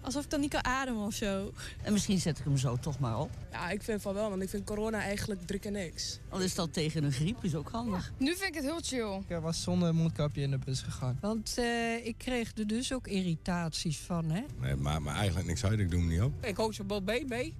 alsof 0.00 0.24
ik 0.24 0.30
dan 0.30 0.40
niet 0.40 0.50
kan 0.50 0.64
ademen 0.64 1.06
of 1.06 1.14
zo. 1.14 1.52
En 1.82 1.92
misschien 1.92 2.18
zet 2.20 2.38
ik 2.38 2.44
hem 2.44 2.56
zo 2.56 2.76
toch 2.76 2.98
maar 2.98 3.18
op. 3.18 3.30
Ja, 3.52 3.70
ik 3.70 3.82
vind 3.82 4.02
van 4.02 4.14
wel, 4.14 4.30
want 4.30 4.42
ik 4.42 4.48
vind 4.48 4.64
corona 4.64 5.00
eigenlijk 5.00 5.46
drie 5.46 5.60
keer 5.60 5.70
niks. 5.70 6.18
Al 6.28 6.40
is 6.40 6.54
dat 6.54 6.72
tegen 6.72 7.04
een 7.04 7.12
griep, 7.12 7.44
is 7.44 7.54
ook 7.54 7.70
handig. 7.70 8.12
Nu 8.16 8.36
vind 8.36 8.48
ik 8.48 8.54
het 8.54 8.64
heel 8.64 8.80
chill. 8.82 9.36
Ik 9.36 9.42
was 9.42 9.62
zonder 9.62 9.94
mondkapje 9.94 10.42
in 10.42 10.50
de 10.50 10.58
bus 10.58 10.82
gegaan. 10.82 11.18
Want 11.20 11.54
eh, 11.58 12.06
ik 12.06 12.14
kreeg 12.18 12.52
er 12.56 12.66
dus 12.66 12.92
ook 12.92 13.06
irritaties 13.06 13.98
van, 13.98 14.30
hè? 14.30 14.42
Nee, 14.60 14.76
maar, 14.76 15.02
maar 15.02 15.14
eigenlijk 15.14 15.46
niks 15.46 15.64
uit, 15.64 15.78
ik 15.78 15.90
doe 15.90 16.00
hem 16.00 16.08
niet 16.08 16.22
op. 16.22 16.44
Ik 16.44 16.56
hoop 16.56 16.74
ze 16.74 16.86
wel 16.86 17.02
bij 17.02 17.24
mee. 17.28 17.54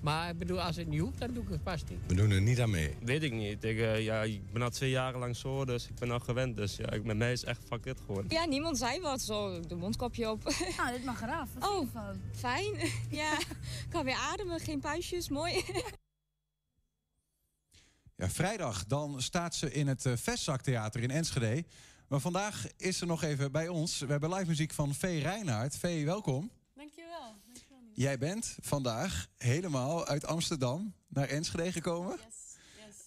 Maar 0.00 0.30
ik 0.30 0.38
bedoel, 0.38 0.62
als 0.62 0.76
het 0.76 0.86
niet 0.86 1.00
hoeft, 1.00 1.18
dan 1.18 1.34
doe 1.34 1.42
ik 1.42 1.48
het 1.48 1.60
vast 1.64 1.88
niet. 1.88 1.98
We 2.06 2.14
doen 2.14 2.30
er 2.30 2.40
niet 2.40 2.60
aan 2.60 2.70
mee. 2.70 2.96
Weet 3.02 3.22
ik 3.22 3.32
niet. 3.32 3.64
Ik, 3.64 3.78
eh, 3.78 4.04
ja, 4.04 4.22
ik 4.22 4.52
ben 4.52 4.62
al 4.62 4.70
twee 4.70 4.90
jaar 4.90 5.18
lang 5.18 5.36
zo, 5.36 5.64
dus 5.64 5.88
ik 5.88 5.94
ben 5.94 6.10
al 6.10 6.20
gewend. 6.20 6.56
Dus 6.56 6.76
ja, 6.76 6.90
ik, 6.90 7.04
met 7.04 7.16
mij 7.16 7.32
is 7.32 7.40
het 7.40 7.48
echt 7.48 7.62
fuck 7.66 7.86
it 7.86 8.00
gewoon. 8.06 8.24
Ja, 8.28 8.44
niemand 8.44 8.78
zei 8.78 9.00
wat. 9.00 9.20
Zo, 9.20 9.56
ik 9.56 9.68
doe 9.68 9.78
mondkapje 9.78 10.30
op. 10.30 10.46
Ah, 10.76 10.90
dit 10.96 11.04
mag 11.04 11.22
eraf. 11.22 11.48
Wat 11.58 11.68
oh, 11.68 11.88
van? 11.92 12.20
fijn. 12.32 12.74
Ja, 13.10 13.38
kan 13.88 14.04
weer 14.04 14.28
ademen, 14.32 14.60
geen 14.60 14.80
puistjes, 14.80 15.28
mooi. 15.28 15.62
Ja, 18.16 18.30
vrijdag 18.30 18.86
dan 18.86 19.22
staat 19.22 19.54
ze 19.54 19.72
in 19.72 19.86
het 19.86 20.04
uh, 20.04 20.12
Vestzaktheater 20.16 21.02
in 21.02 21.10
Enschede. 21.10 21.64
Maar 22.08 22.20
vandaag 22.20 22.66
is 22.76 22.98
ze 22.98 23.06
nog 23.06 23.22
even 23.22 23.52
bij 23.52 23.68
ons. 23.68 23.98
We 23.98 24.06
hebben 24.06 24.34
live 24.34 24.46
muziek 24.46 24.72
van 24.72 24.94
Vee 24.94 25.20
Reinhardt. 25.20 25.76
Vee, 25.76 26.04
welkom. 26.04 26.50
Jij 28.00 28.18
bent 28.18 28.56
vandaag 28.60 29.28
helemaal 29.36 30.06
uit 30.06 30.24
Amsterdam 30.26 30.94
naar 31.08 31.28
Enschede 31.28 31.72
gekomen. 31.72 32.18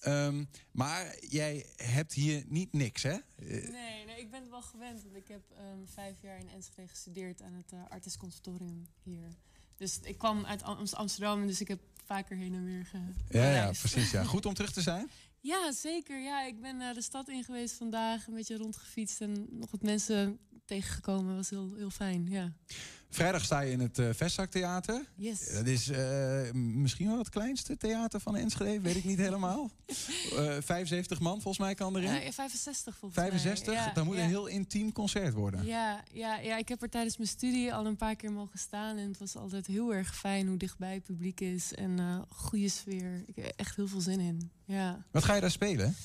Ehm, 0.01 0.45
maar 0.71 1.15
jij 1.29 1.65
hebt 1.75 2.13
hier 2.13 2.43
niet 2.47 2.73
niks, 2.73 3.03
hè? 3.03 3.09
Eh, 3.11 3.21
Nee, 3.69 4.05
nee, 4.05 4.19
ik 4.19 4.31
ben 4.31 4.41
het 4.41 4.49
wel 4.49 4.61
gewend. 4.61 5.03
Want 5.03 5.15
ik 5.15 5.27
heb 5.27 5.41
ehm, 5.57 5.77
vijf 5.85 6.15
jaar 6.21 6.39
in 6.39 6.49
Enschede 6.49 6.87
gestudeerd 6.87 7.41
aan 7.41 7.53
het 7.53 7.71
uh, 7.73 7.79
Artis 7.89 8.17
Conservatorium 8.17 8.87
hier. 9.03 9.27
Dus 9.75 9.99
ik 10.03 10.17
kwam 10.17 10.45
uit 10.45 10.63
Am- 10.63 10.85
Amsterdam, 10.91 11.47
dus 11.47 11.61
ik 11.61 11.67
heb 11.67 11.79
vaker 12.05 12.37
heen 12.37 12.53
en 12.53 12.65
weer 12.65 12.85
ge 12.85 12.97
ja, 13.29 13.71
precies. 13.79 14.11
Ja. 14.11 14.23
Goed 14.23 14.45
om 14.45 14.53
terug 14.53 14.71
te 14.71 14.81
zijn. 14.81 15.09
Ja, 15.39 15.71
zeker. 15.71 16.23
Ja, 16.23 16.45
ik 16.45 16.61
ben 16.61 16.81
uh, 16.81 16.93
de 16.93 17.01
stad 17.01 17.29
in 17.29 17.43
geweest 17.43 17.75
vandaag, 17.75 18.27
een 18.27 18.33
beetje 18.33 18.57
rondgefietst 18.57 19.21
en 19.21 19.47
nog 19.49 19.71
wat 19.71 19.81
mensen 19.81 20.39
tegengekomen. 20.65 21.35
was 21.35 21.49
heel, 21.49 21.73
heel 21.77 21.89
fijn, 21.89 22.27
ja. 22.29 22.51
Vrijdag 23.13 23.43
sta 23.43 23.59
je 23.59 23.71
in 23.71 23.79
het 23.79 23.99
uh, 23.99 24.09
Vestzaktheater. 24.13 25.05
Yes. 25.15 25.53
Dat 25.53 25.65
is 25.65 25.89
eh, 25.89 26.51
misschien 26.51 27.07
wel 27.07 27.17
het 27.17 27.29
kleinste 27.29 27.77
theater 27.77 28.19
van 28.19 28.35
Enschede, 28.35 28.81
weet 28.81 28.95
ik 28.95 29.03
niet 29.03 29.17
helemaal. 29.27 29.71
Eh 30.37 30.57
75 30.59 31.19
man 31.19 31.33
volgens 31.41 31.57
mij 31.57 31.73
kan 31.75 31.95
erin. 31.95 32.13
Ja, 32.13 32.19
ja, 32.19 32.31
65 32.31 32.97
volgens 32.97 33.21
65? 33.21 33.73
mij. 33.73 33.83
Ja, 33.83 33.91
dat 33.93 34.05
moet 34.05 34.15
ja. 34.15 34.21
een 34.23 34.27
heel 34.27 34.47
intiem 34.47 34.91
concert 34.91 35.33
worden. 35.33 35.65
Ja, 35.65 36.03
ja, 36.11 36.37
ja, 36.37 36.57
ik 36.57 36.67
heb 36.67 36.81
er 36.81 36.89
tijdens 36.89 37.17
mijn 37.17 37.29
studie 37.29 37.73
al 37.73 37.85
een 37.85 37.95
paar 37.95 38.15
keer 38.15 38.31
mogen 38.31 38.59
staan. 38.59 38.97
En 38.97 39.07
het 39.07 39.17
was 39.17 39.35
altijd 39.35 39.67
heel 39.67 39.93
erg 39.93 40.15
fijn 40.15 40.47
hoe 40.47 40.57
dichtbij 40.57 40.93
het 40.93 41.03
publiek 41.03 41.39
is. 41.39 41.73
En 41.73 41.99
eh 41.99 42.21
goede 42.29 42.69
sfeer. 42.69 43.23
Ik 43.25 43.35
heb 43.35 43.53
echt 43.55 43.75
heel 43.75 43.87
veel 43.87 44.01
zin 44.01 44.19
in. 44.19 44.51
Ja. 44.65 45.05
Wat 45.11 45.23
ga 45.23 45.33
je 45.33 45.41
daar 45.41 45.51
spelen? 45.51 45.95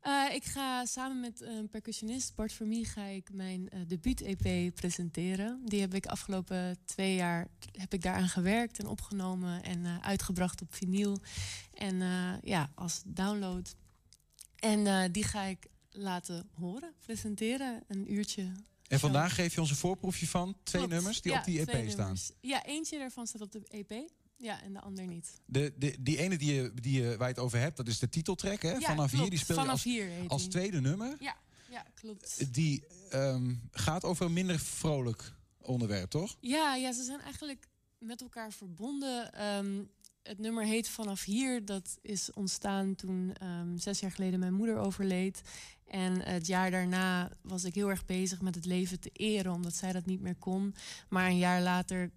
Eh, 0.00 0.34
ik 0.34 0.44
ga 0.44 0.84
samen 0.84 1.20
met 1.20 1.40
een 1.40 1.68
percussionist, 1.68 2.34
Bart 2.34 2.52
Vermie, 2.52 2.84
ga 2.84 3.04
ik 3.04 3.32
mijn 3.32 3.68
eh 3.68 3.80
debuut-EP 3.86 4.74
presenteren. 4.74 5.60
Die 5.64 5.80
heb 5.80 5.94
ik 5.94 6.06
afgelopen 6.06 6.78
twee 6.84 7.14
jaar 7.14 7.48
heb 7.72 7.92
ik 7.94 8.02
daaraan 8.02 8.28
gewerkt 8.28 8.78
en 8.78 8.86
opgenomen 8.86 9.62
en 9.62 9.86
eh, 9.86 9.98
uitgebracht 10.00 10.60
op 10.62 10.74
vinyl. 10.74 11.18
En 11.74 11.96
ja, 12.42 12.70
als 12.74 13.02
download. 13.06 13.74
En 14.56 15.12
die 15.12 15.24
ga 15.24 15.42
ik 15.42 15.66
laten 15.90 16.48
horen, 16.54 16.94
presenteren, 17.00 17.82
een 17.88 18.12
uurtje. 18.12 18.52
En 18.88 18.98
vandaag 18.98 19.34
geef 19.34 19.54
je 19.54 19.60
ons 19.60 19.70
een 19.70 19.76
voorproefje 19.76 20.26
van 20.26 20.56
twee 20.62 20.82
Klopt. 20.82 20.96
nummers 20.96 21.20
die 21.22 21.32
Ja, 21.32 21.38
op 21.38 21.44
die 21.44 21.58
EP 21.58 21.90
staan. 21.90 21.96
nummers. 21.98 22.30
Ja, 22.40 22.64
eentje 22.64 22.98
daarvan 22.98 23.26
staat 23.26 23.40
op 23.40 23.52
de 23.52 23.60
EP. 23.68 24.10
Ja, 24.38 24.62
en 24.62 24.72
de 24.72 24.80
ander 24.80 25.06
niet. 25.06 25.40
De, 25.44 25.72
de, 25.78 25.96
die 26.00 26.18
ene 26.18 26.38
die 26.38 26.54
je, 26.54 26.72
die 26.74 27.02
je, 27.02 27.08
waar 27.16 27.28
je 27.28 27.34
het 27.34 27.42
over 27.42 27.58
hebt, 27.58 27.76
dat 27.76 27.88
is 27.88 27.98
de 27.98 28.08
titeltrack. 28.08 28.62
Hè? 28.62 28.72
Ja, 28.72 28.80
Vanaf 28.80 29.10
hier, 29.10 29.30
die 29.30 29.38
speel 29.38 29.62
je 29.62 29.68
als, 29.68 29.84
hier 29.84 30.10
als 30.28 30.46
tweede 30.46 30.80
nummer. 30.80 31.16
Ja, 31.20 31.36
ja 31.70 31.84
klopt. 31.94 32.54
Die 32.54 32.84
ehm, 33.10 33.54
gaat 33.70 34.04
over 34.04 34.26
een 34.26 34.32
minder 34.32 34.58
vrolijk 34.58 35.32
onderwerp, 35.60 36.10
toch? 36.10 36.36
Ja, 36.40 36.74
ja, 36.74 36.92
ze 36.92 37.02
zijn 37.02 37.20
eigenlijk 37.20 37.66
met 37.98 38.20
elkaar 38.20 38.52
verbonden. 38.52 39.32
Ehm, 39.32 39.82
het 40.22 40.38
nummer 40.38 40.64
heet 40.64 40.88
Vanaf 40.88 41.24
Hier. 41.24 41.64
Dat 41.64 41.98
is 42.02 42.32
ontstaan 42.32 42.94
toen 42.94 43.32
ehm, 43.32 43.76
zes 43.76 44.00
jaar 44.00 44.12
geleden 44.12 44.38
mijn 44.38 44.54
moeder 44.54 44.76
overleed. 44.76 45.42
En 45.86 46.22
het 46.22 46.46
jaar 46.46 46.70
daarna 46.70 47.30
was 47.42 47.64
ik 47.64 47.74
heel 47.74 47.90
erg 47.90 48.04
bezig 48.04 48.40
met 48.40 48.54
het 48.54 48.64
leven 48.64 49.00
te 49.00 49.10
eren, 49.12 49.52
omdat 49.52 49.74
zij 49.74 49.92
dat 49.92 50.06
niet 50.06 50.20
meer 50.20 50.36
kon. 50.36 50.74
Maar 51.08 51.26
een 51.26 51.38
jaar 51.38 51.62
later 51.62 52.10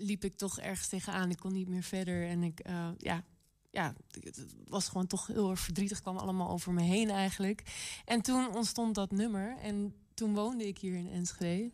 liep 0.00 0.24
ik 0.24 0.34
toch 0.34 0.58
ergens 0.58 0.88
tegenaan. 0.88 1.30
Ik 1.30 1.38
kon 1.38 1.52
niet 1.52 1.68
meer 1.68 1.82
verder. 1.82 2.28
En 2.28 2.42
ik, 2.42 2.60
eh, 2.60 2.88
ja, 2.98 3.24
ja, 3.70 3.94
het 4.20 4.46
was 4.68 4.88
gewoon 4.88 5.06
toch 5.06 5.26
heel 5.26 5.50
erg 5.50 5.60
verdrietig. 5.60 6.00
kwam 6.00 6.16
allemaal 6.16 6.50
over 6.50 6.72
me 6.72 6.82
heen 6.82 7.10
eigenlijk. 7.10 7.62
En 8.04 8.22
toen 8.22 8.54
ontstond 8.54 8.94
dat 8.94 9.10
nummer. 9.10 9.56
En 9.58 9.94
toen 10.14 10.34
woonde 10.34 10.66
ik 10.66 10.78
hier 10.78 10.94
in 10.94 11.10
Enschede. 11.10 11.72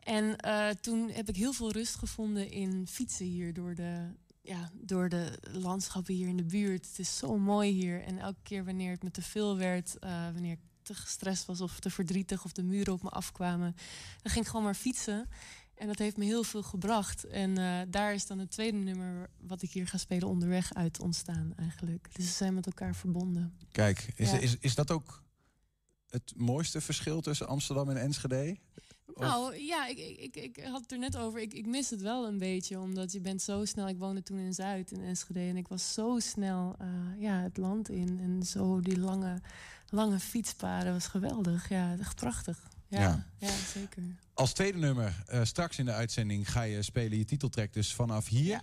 En 0.00 0.36
eh, 0.36 0.68
toen 0.68 1.10
heb 1.10 1.28
ik 1.28 1.36
heel 1.36 1.52
veel 1.52 1.72
rust 1.72 1.94
gevonden 1.94 2.50
in 2.50 2.86
fietsen 2.88 3.26
hier 3.26 3.52
door 3.52 3.74
de, 3.74 4.08
ja, 4.42 4.70
door 4.74 5.08
de 5.08 5.38
landschappen 5.52 6.14
hier 6.14 6.28
in 6.28 6.36
de 6.36 6.44
buurt. 6.44 6.86
Het 6.86 6.98
is 6.98 7.16
zo 7.16 7.38
mooi 7.38 7.70
hier. 7.70 8.02
En 8.02 8.18
elke 8.18 8.42
keer 8.42 8.64
wanneer 8.64 8.90
het 8.90 9.02
me 9.02 9.10
te 9.10 9.22
veel 9.22 9.56
werd, 9.56 9.98
eh, 9.98 10.24
wanneer 10.32 10.52
ik 10.52 10.60
te 10.82 10.94
gestrest 10.94 11.44
was 11.46 11.60
of 11.60 11.80
te 11.80 11.90
verdrietig 11.90 12.44
of 12.44 12.52
de 12.52 12.62
muren 12.62 12.92
op 12.92 13.02
me 13.02 13.08
afkwamen, 13.08 13.76
dan 14.22 14.32
ging 14.32 14.44
ik 14.44 14.50
gewoon 14.50 14.64
maar 14.64 14.74
fietsen. 14.74 15.28
En 15.74 15.86
dat 15.86 15.98
heeft 15.98 16.16
me 16.16 16.24
heel 16.24 16.42
veel 16.44 16.62
gebracht. 16.62 17.24
En 17.24 17.58
eh, 17.58 17.80
daar 17.88 18.14
is 18.14 18.26
dan 18.26 18.38
het 18.38 18.50
tweede 18.50 18.78
nummer 18.78 19.30
wat 19.40 19.62
ik 19.62 19.70
hier 19.70 19.86
ga 19.88 19.98
spelen 19.98 20.28
onderweg 20.28 20.74
uit 20.74 21.00
ontstaan 21.00 21.52
eigenlijk. 21.56 22.08
Dus 22.12 22.26
ze 22.26 22.32
zijn 22.32 22.54
met 22.54 22.66
elkaar 22.66 22.94
verbonden. 22.94 23.56
Kijk, 23.72 24.12
is, 24.16 24.30
Ja. 24.30 24.38
is, 24.38 24.56
is 24.60 24.74
dat 24.74 24.90
ook 24.90 25.22
het 26.10 26.32
mooiste 26.36 26.80
verschil 26.80 27.20
tussen 27.20 27.46
Amsterdam 27.48 27.88
en 27.90 27.96
Enschede? 28.00 28.56
Of- 29.14 29.22
Nou 29.22 29.56
ja, 29.56 29.86
ik, 29.86 29.98
ik, 29.98 30.36
ik, 30.36 30.36
ik 30.56 30.64
had 30.64 30.80
het 30.80 30.92
er 30.92 30.98
net 30.98 31.16
over. 31.16 31.40
Ik, 31.40 31.52
ik 31.52 31.66
mis 31.66 31.90
het 31.90 32.00
wel 32.00 32.26
een 32.26 32.38
beetje, 32.38 32.80
omdat 32.80 33.12
je 33.12 33.20
bent 33.20 33.42
zo 33.42 33.64
snel. 33.64 33.88
Ik 33.88 33.98
woonde 33.98 34.22
toen 34.22 34.38
in 34.38 34.54
Zuid 34.54 34.90
in 34.92 35.00
Enschede 35.02 35.40
en 35.40 35.56
ik 35.56 35.68
was 35.68 35.92
zo 35.92 36.18
snel 36.18 36.74
eh, 36.78 36.88
ja, 37.18 37.40
het 37.42 37.56
land 37.56 37.88
in 37.88 38.18
en 38.20 38.42
zo 38.42 38.80
die 38.80 38.98
lange, 38.98 39.40
lange 39.88 40.18
fietspaden 40.20 40.92
was 40.92 41.06
geweldig. 41.06 41.68
Ja, 41.68 41.96
echt 41.98 42.16
prachtig. 42.16 42.68
Ja, 42.92 43.00
Ja. 43.00 43.26
ja. 43.38 43.50
zeker. 43.74 44.02
Als 44.34 44.52
tweede 44.52 44.78
nummer, 44.78 45.22
eh, 45.26 45.40
straks 45.44 45.78
in 45.78 45.84
de 45.84 45.92
uitzending, 45.92 46.50
ga 46.50 46.62
je 46.62 46.82
spelen 46.82 47.18
je 47.18 47.24
titeltrack 47.24 47.72
dus 47.72 47.94
vanaf 47.94 48.28
hier. 48.28 48.62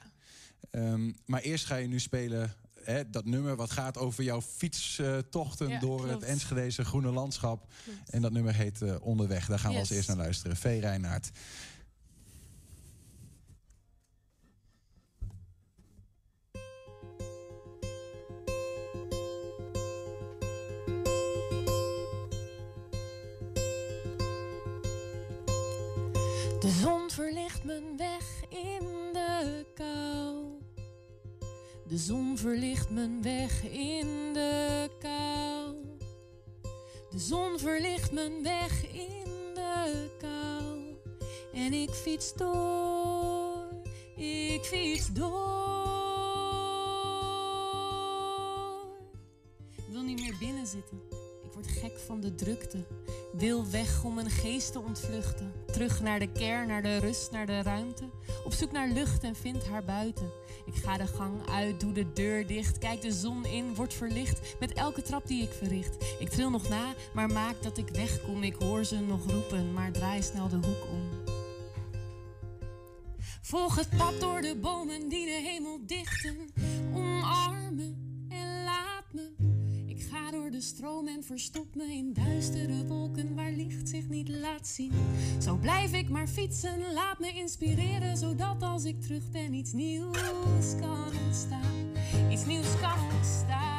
Ehm, 0.72 1.12
maar 1.26 1.42
eerst 1.42 1.66
ga 1.66 1.76
je 1.76 1.88
nu 1.88 2.00
spelen 2.00 2.54
hè, 2.84 3.10
dat 3.10 3.26
nummer 3.26 3.56
wat 3.56 3.72
gaat 3.72 3.98
over 3.98 4.24
jouw 4.24 4.42
fietstochten 4.42 5.68
Ja, 5.70 5.80
door 5.80 5.98
klopt. 5.98 6.12
het 6.14 6.24
Enschedeze 6.24 6.86
groene 6.86 7.12
landschap. 7.12 7.68
Klopt. 7.84 8.10
En 8.10 8.22
dat 8.22 8.32
nummer 8.32 8.54
heet 8.56 8.82
eh, 8.82 8.96
Onderweg. 9.02 9.46
Daar 9.46 9.60
gaan 9.60 9.72
we 9.74 9.80
als 9.80 9.90
eerst 9.90 10.08
naar 10.08 10.18
luisteren. 10.18 10.58
V. 10.58 10.64
Reinaert. 10.82 11.30
Mijn 27.70 27.98
weg 27.98 28.44
in 28.50 29.14
de 29.14 29.66
kou. 29.74 30.46
De 31.88 31.98
zon 31.98 32.38
verlicht 32.38 32.90
mijn 32.90 33.22
weg 33.22 33.64
in 33.64 34.34
de 34.34 34.90
kou. 35.00 35.76
De 37.10 37.20
zon 37.20 37.60
verlicht 37.60 38.12
mijn 38.12 38.44
weg 38.44 38.92
in 38.92 39.54
de 39.54 40.10
kou. 40.20 40.98
En 41.54 41.74
ik 41.74 41.90
fiets 41.90 42.34
door, 42.34 43.82
ik 44.16 44.64
fiets 44.64 45.08
door. 45.14 45.30
Ik 49.76 49.84
wil 49.92 50.02
niet 50.02 50.20
meer 50.20 50.36
binnen 50.40 50.68
zitten. 50.68 51.19
Ik 51.60 51.66
word 51.66 51.78
gek 51.78 52.00
van 52.06 52.20
de 52.20 52.36
drukte. 52.36 52.86
Wil 53.34 53.70
weg 53.70 54.04
om 54.04 54.14
mijn 54.14 54.30
geest 54.30 54.72
te 54.72 54.80
ontvluchten. 54.80 55.54
Terug 55.72 56.02
naar 56.02 56.20
de 56.20 56.32
kern, 56.32 56.68
naar 56.68 56.82
de 56.82 56.98
rust, 56.98 57.32
naar 57.32 57.46
de 57.46 57.62
ruimte. 57.62 58.10
Op 58.46 58.54
zoek 58.54 58.72
naar 58.72 58.90
lucht 58.90 59.24
en 59.24 59.36
vind 59.36 59.68
haar 59.68 59.84
buiten. 59.84 60.32
Ik 60.66 60.76
ga 60.76 60.98
de 60.98 61.08
gang 61.08 61.50
uit, 61.50 61.80
doe 61.80 61.92
de 61.92 62.14
deur 62.14 62.48
dicht. 62.48 62.78
Kijk 62.78 63.02
de 63.02 63.12
zon 63.12 63.46
in, 63.46 63.76
word 63.76 63.94
verlicht. 63.94 64.56
Met 64.60 64.74
elke 64.74 65.02
trap 65.02 65.28
die 65.28 65.44
ik 65.44 65.52
verricht. 65.52 65.96
Ik 66.20 66.30
tril 66.30 66.50
nog 66.50 66.70
na, 66.70 66.94
maar 67.14 67.30
maak 67.30 67.64
dat 67.64 67.78
ik 67.78 67.90
wegkom. 67.90 68.44
Ik 68.44 68.56
hoor 68.56 68.84
ze 68.84 69.00
nog 69.00 69.32
roepen, 69.32 69.74
maar 69.74 69.92
draai 69.92 70.22
snel 70.22 70.50
de 70.50 70.56
hoek 70.56 70.84
om. 70.92 71.10
Volg 73.42 73.76
het 73.76 73.90
pad 73.98 74.20
door 74.20 74.42
de 74.42 74.56
bomen 74.62 75.10
die 75.10 75.26
de 75.26 75.42
hemel 75.44 75.80
dichten. 75.86 76.54
De 80.60 80.66
stroom 80.66 81.08
en 81.08 81.24
verstop 81.24 81.76
me 81.76 81.84
in 81.84 82.14
duistere 82.14 82.86
wolken 82.86 83.36
waar 83.36 83.52
licht 83.52 83.90
zich 83.90 84.10
niet 84.10 84.30
laat 84.30 84.68
zien. 84.68 84.92
Zo 85.42 85.56
blijf 85.56 85.94
ik 85.94 86.10
maar 86.10 86.28
fietsen, 86.28 86.94
laat 86.94 87.20
me 87.20 87.34
inspireren, 87.34 88.18
zodat 88.18 88.62
als 88.62 88.84
ik 88.84 89.02
terug 89.02 89.32
ben 89.32 89.54
iets 89.54 89.74
nieuws 89.74 90.76
kan 90.80 91.06
ontstaan. 91.26 91.92
Iets 92.32 92.46
nieuws 92.46 92.80
kan 92.80 93.16
ontstaan. 93.16 93.79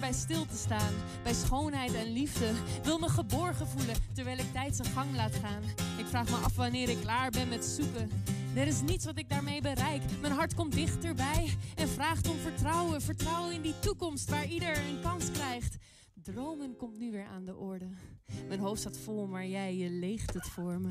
Hierbij 0.00 0.18
stil 0.20 0.46
te 0.46 0.56
staan. 0.56 0.94
Bij 1.22 1.34
schoonheid 1.34 1.94
en 1.94 2.12
liefde 2.12 2.52
wil 2.82 2.98
me 2.98 3.08
geborgen 3.08 3.66
voelen 3.66 3.94
terwijl 4.12 4.38
ik 4.38 4.52
tijd 4.52 4.76
zijn 4.76 4.88
gang 4.88 5.16
laat 5.16 5.34
gaan. 5.34 5.62
Ik 5.98 6.06
vraag 6.06 6.30
me 6.30 6.36
af 6.36 6.56
wanneer 6.56 6.88
ik 6.88 7.00
klaar 7.00 7.30
ben 7.30 7.48
met 7.48 7.64
zoeken. 7.64 8.10
Er 8.54 8.66
is 8.66 8.80
niets 8.82 9.04
wat 9.04 9.18
ik 9.18 9.28
daarmee 9.28 9.60
bereik. 9.60 10.02
Mijn 10.20 10.32
hart 10.32 10.54
komt 10.54 10.72
dichterbij 10.72 11.56
en 11.76 11.88
vraagt 11.88 12.28
om 12.28 12.36
vertrouwen. 12.36 13.02
Vertrouwen 13.02 13.54
in 13.54 13.62
die 13.62 13.78
toekomst 13.80 14.30
waar 14.30 14.46
ieder 14.46 14.78
een 14.78 15.00
kans 15.02 15.30
krijgt. 15.30 15.76
Dromen 16.22 16.76
komt 16.76 16.98
nu 16.98 17.10
weer 17.10 17.26
aan 17.26 17.44
de 17.44 17.56
orde. 17.56 17.88
Mijn 18.48 18.60
hoofd 18.60 18.80
staat 18.80 18.98
vol, 18.98 19.26
maar 19.26 19.46
jij, 19.46 19.76
je 19.76 19.90
leegt 19.90 20.34
het 20.34 20.48
voor 20.48 20.80
me. 20.80 20.88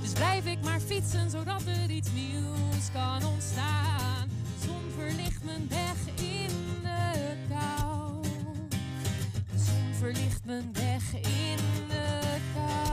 Dus 0.00 0.12
blijf 0.12 0.46
ik 0.46 0.62
maar 0.62 0.80
fietsen, 0.80 1.30
zodat 1.30 1.62
er 1.66 1.90
iets 1.90 2.12
nieuws 2.12 2.92
kan 2.92 3.24
ontstaan. 3.24 4.28
Zon 4.66 4.90
verlicht 4.96 5.44
mijn 5.44 5.68
weg 5.68 6.06
in 6.16 6.37
verlicht 9.98 10.44
mijn 10.44 10.72
weg 10.72 11.14
in 11.14 11.58
de 11.88 12.36
kou. 12.54 12.87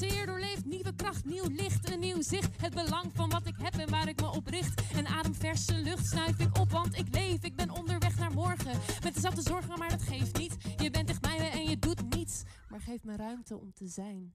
Trotseer 0.00 0.26
doorleeft 0.26 0.64
nieuwe 0.64 0.94
kracht, 0.94 1.24
nieuw 1.24 1.48
licht, 1.48 1.90
een 1.90 2.00
nieuw 2.00 2.22
zicht. 2.22 2.60
Het 2.60 2.74
belang 2.74 3.10
van 3.14 3.30
wat 3.30 3.46
ik 3.46 3.54
heb 3.62 3.74
en 3.74 3.90
waar 3.90 4.08
ik 4.08 4.20
me 4.20 4.30
op 4.30 4.46
richt. 4.46 4.92
En 4.92 5.06
adem 5.06 5.34
verse 5.34 5.74
lucht 5.74 6.06
snuif 6.06 6.38
ik 6.38 6.58
op, 6.58 6.70
want 6.70 6.98
ik 6.98 7.14
leef. 7.14 7.42
Ik 7.42 7.56
ben 7.56 7.70
onderweg 7.70 8.18
naar 8.18 8.32
morgen. 8.32 8.78
Met 9.02 9.14
dezelfde 9.14 9.42
zorgen, 9.42 9.78
maar 9.78 9.88
dat 9.90 10.02
geeft 10.02 10.38
niet. 10.38 10.56
Je 10.76 10.90
bent 10.90 11.20
bij 11.20 11.38
me 11.38 11.44
en 11.44 11.64
je 11.64 11.78
doet 11.78 12.14
niets. 12.14 12.42
Maar 12.68 12.80
geef 12.80 13.04
me 13.04 13.16
ruimte 13.16 13.58
om 13.58 13.72
te 13.72 13.86
zijn. 13.86 14.34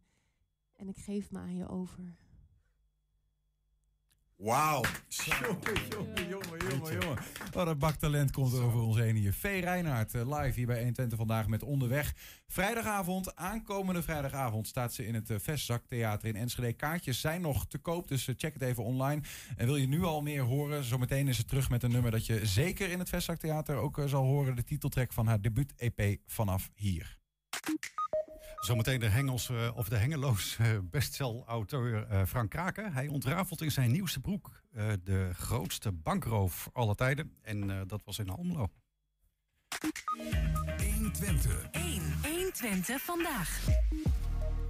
En 0.76 0.88
ik 0.88 0.98
geef 0.98 1.32
me 1.32 1.40
aan 1.40 1.56
je 1.56 1.68
over. 1.68 2.16
Wauw. 4.38 4.84
Jongen, 5.10 5.88
jongen, 5.90 6.30
jongen, 6.30 7.00
jongen. 7.00 7.18
Wat 7.52 7.68
een 7.68 7.78
bak 7.78 7.96
talent 7.96 8.32
komt 8.32 8.54
er 8.54 8.64
over 8.64 8.80
ons 8.80 8.98
heen 8.98 9.16
hier. 9.16 9.34
V. 9.34 9.44
Reinhardt, 9.44 10.14
eh, 10.14 10.40
live 10.40 10.56
hier 10.56 10.66
bij 10.66 10.78
120 10.78 11.18
vandaag 11.18 11.48
met 11.48 11.64
Onderweg. 11.64 12.14
Vrijdagavond, 12.48 13.36
aankomende 13.36 14.04
vrijdagavond, 14.04 14.68
staat 14.68 14.94
ze 14.94 15.08
in 15.08 15.14
het 15.14 15.30
eh, 15.30 15.38
Vestzaktheater 15.40 16.28
in 16.28 16.36
Enschede. 16.36 16.74
Kaartjes 16.74 17.20
zijn 17.20 17.42
nog 17.42 17.68
te 17.68 17.78
koop, 17.78 18.08
dus 18.08 18.28
eh, 18.28 18.36
check 18.38 18.54
het 18.54 18.62
even 18.62 18.84
online. 18.84 19.22
En 19.58 19.66
wil 19.66 19.76
je 19.76 19.88
nu 19.88 20.04
al 20.04 20.22
meer 20.22 20.42
horen, 20.42 20.84
zometeen 20.84 21.28
is 21.28 21.36
ze 21.36 21.46
terug 21.46 21.70
met 21.70 21.84
een 21.84 21.92
nummer 21.92 22.12
dat 22.12 22.26
je 22.26 22.46
zeker 22.46 22.90
in 22.90 23.00
het 23.00 23.10
Vestzaktheater 23.10 23.76
ook 23.76 24.02
zal 24.06 24.24
horen. 24.24 24.56
De 24.56 24.64
titeltrack 24.64 25.14
van 25.14 25.28
haar 25.28 25.42
debuut-EP 25.42 26.18
vanaf 26.26 26.70
hier. 26.74 27.18
Zometeen 28.66 29.00
de 29.00 29.10
Hengelse 29.10 29.72
of 29.76 29.90
de 29.90 29.98
Hengeloos 29.98 30.58
eh, 30.58 30.68
bestselauteur 30.84 32.08
eh, 32.08 32.26
Frank 32.26 32.50
Kraken. 32.50 32.94
Hij 32.94 33.08
ontrafelt 33.08 33.62
in 33.62 33.72
zijn 33.72 33.92
nieuwste 33.92 34.20
boek 34.20 34.52
eh, 34.74 34.88
de 35.04 35.30
grootste 35.34 35.92
bankroof 35.92 36.70
aller 36.74 36.96
tijden. 36.96 37.32
En 37.42 37.70
eh, 37.70 37.82
dat 37.88 38.02
was 38.06 38.20
in 38.20 38.30
Almelo. 38.30 38.68
120. 40.94 41.68
1. 41.72 42.02
120 42.24 43.02
vandaag. 43.02 43.68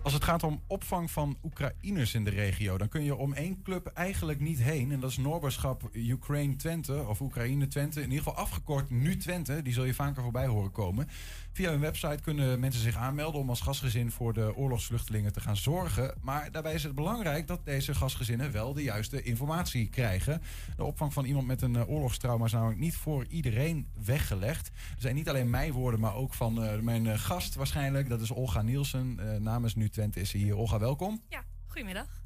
Als 0.06 0.14
het 0.14 0.24
gaat 0.24 0.44
om 0.44 0.62
opvang 0.68 1.12
van 1.12 1.38
Oekraïners 1.44 2.14
in 2.14 2.24
de 2.24 2.30
regio, 2.30 2.78
dan 2.78 2.90
kun 2.90 3.04
je 3.04 3.16
om 3.16 3.34
één 3.34 3.62
club 3.62 3.88
eigenlijk 3.88 4.40
niet 4.40 4.62
heen. 4.62 4.92
En 4.92 5.00
dat 5.00 5.10
is 5.10 5.18
Noorberschap 5.18 5.90
Ukraine 5.92 6.56
Twente, 6.56 7.06
of 7.08 7.22
Oekraïne 7.22 7.68
Twente. 7.68 8.02
In 8.02 8.10
ieder 8.10 8.24
geval 8.24 8.44
afgekort 8.44 8.90
Nu 8.90 9.18
Twente. 9.18 9.62
Die 9.62 9.74
zul 9.74 9.84
je 9.84 9.94
vaker 9.94 10.24
voorbij 10.24 10.46
horen 10.46 10.72
komen. 10.72 11.08
Via 11.52 11.70
hun 11.70 11.80
website 11.80 12.22
kunnen 12.22 12.60
mensen 12.60 12.82
zich 12.82 12.96
aanmelden 12.96 13.42
om 13.42 13.50
als 13.50 13.62
gastgezin 13.62 14.12
voor 14.12 14.34
de 14.34 14.56
oorlogsvluchtelingen 14.56 15.34
te 15.34 15.40
gaan 15.40 15.58
zorgen. 15.58 16.14
Maar 16.22 16.52
daarbij 16.52 16.74
is 16.74 16.84
het 16.84 16.96
belangrijk 16.96 17.48
dat 17.48 17.66
deze 17.66 17.96
gastgezinnen 17.96 18.52
wel 18.52 18.74
de 18.74 18.84
juiste 18.84 19.22
informatie 19.22 19.90
krijgen. 19.90 20.42
De 20.76 20.84
opvang 20.84 21.14
van 21.14 21.26
iemand 21.26 21.48
met 21.48 21.62
een 21.62 21.76
eh, 21.76 21.90
oorlogstrauma 21.90 22.46
is 22.46 22.52
namelijk 22.52 22.80
niet 22.80 22.96
voor 22.96 23.26
iedereen 23.30 23.88
weggelegd. 24.06 24.68
Er 24.68 25.02
zijn 25.02 25.16
niet 25.16 25.30
alleen 25.30 25.50
mijn 25.50 25.72
woorden, 25.72 26.00
maar 26.00 26.16
ook 26.16 26.34
van 26.34 26.64
eh, 26.64 26.80
mijn 26.80 27.08
eh, 27.08 27.20
gast 27.20 27.56
waarschijnlijk. 27.56 28.10
Dat 28.10 28.22
is 28.22 28.32
Olga 28.32 28.62
Nielsen. 28.62 29.20
Namens 29.44 29.76
Nu 29.76 29.90
Twente 29.96 30.20
is 30.20 30.32
hier. 30.32 30.56
Olga, 30.56 30.80
welkom. 30.80 31.22
Ja, 31.30 31.44
goedemiddag. 31.68 32.22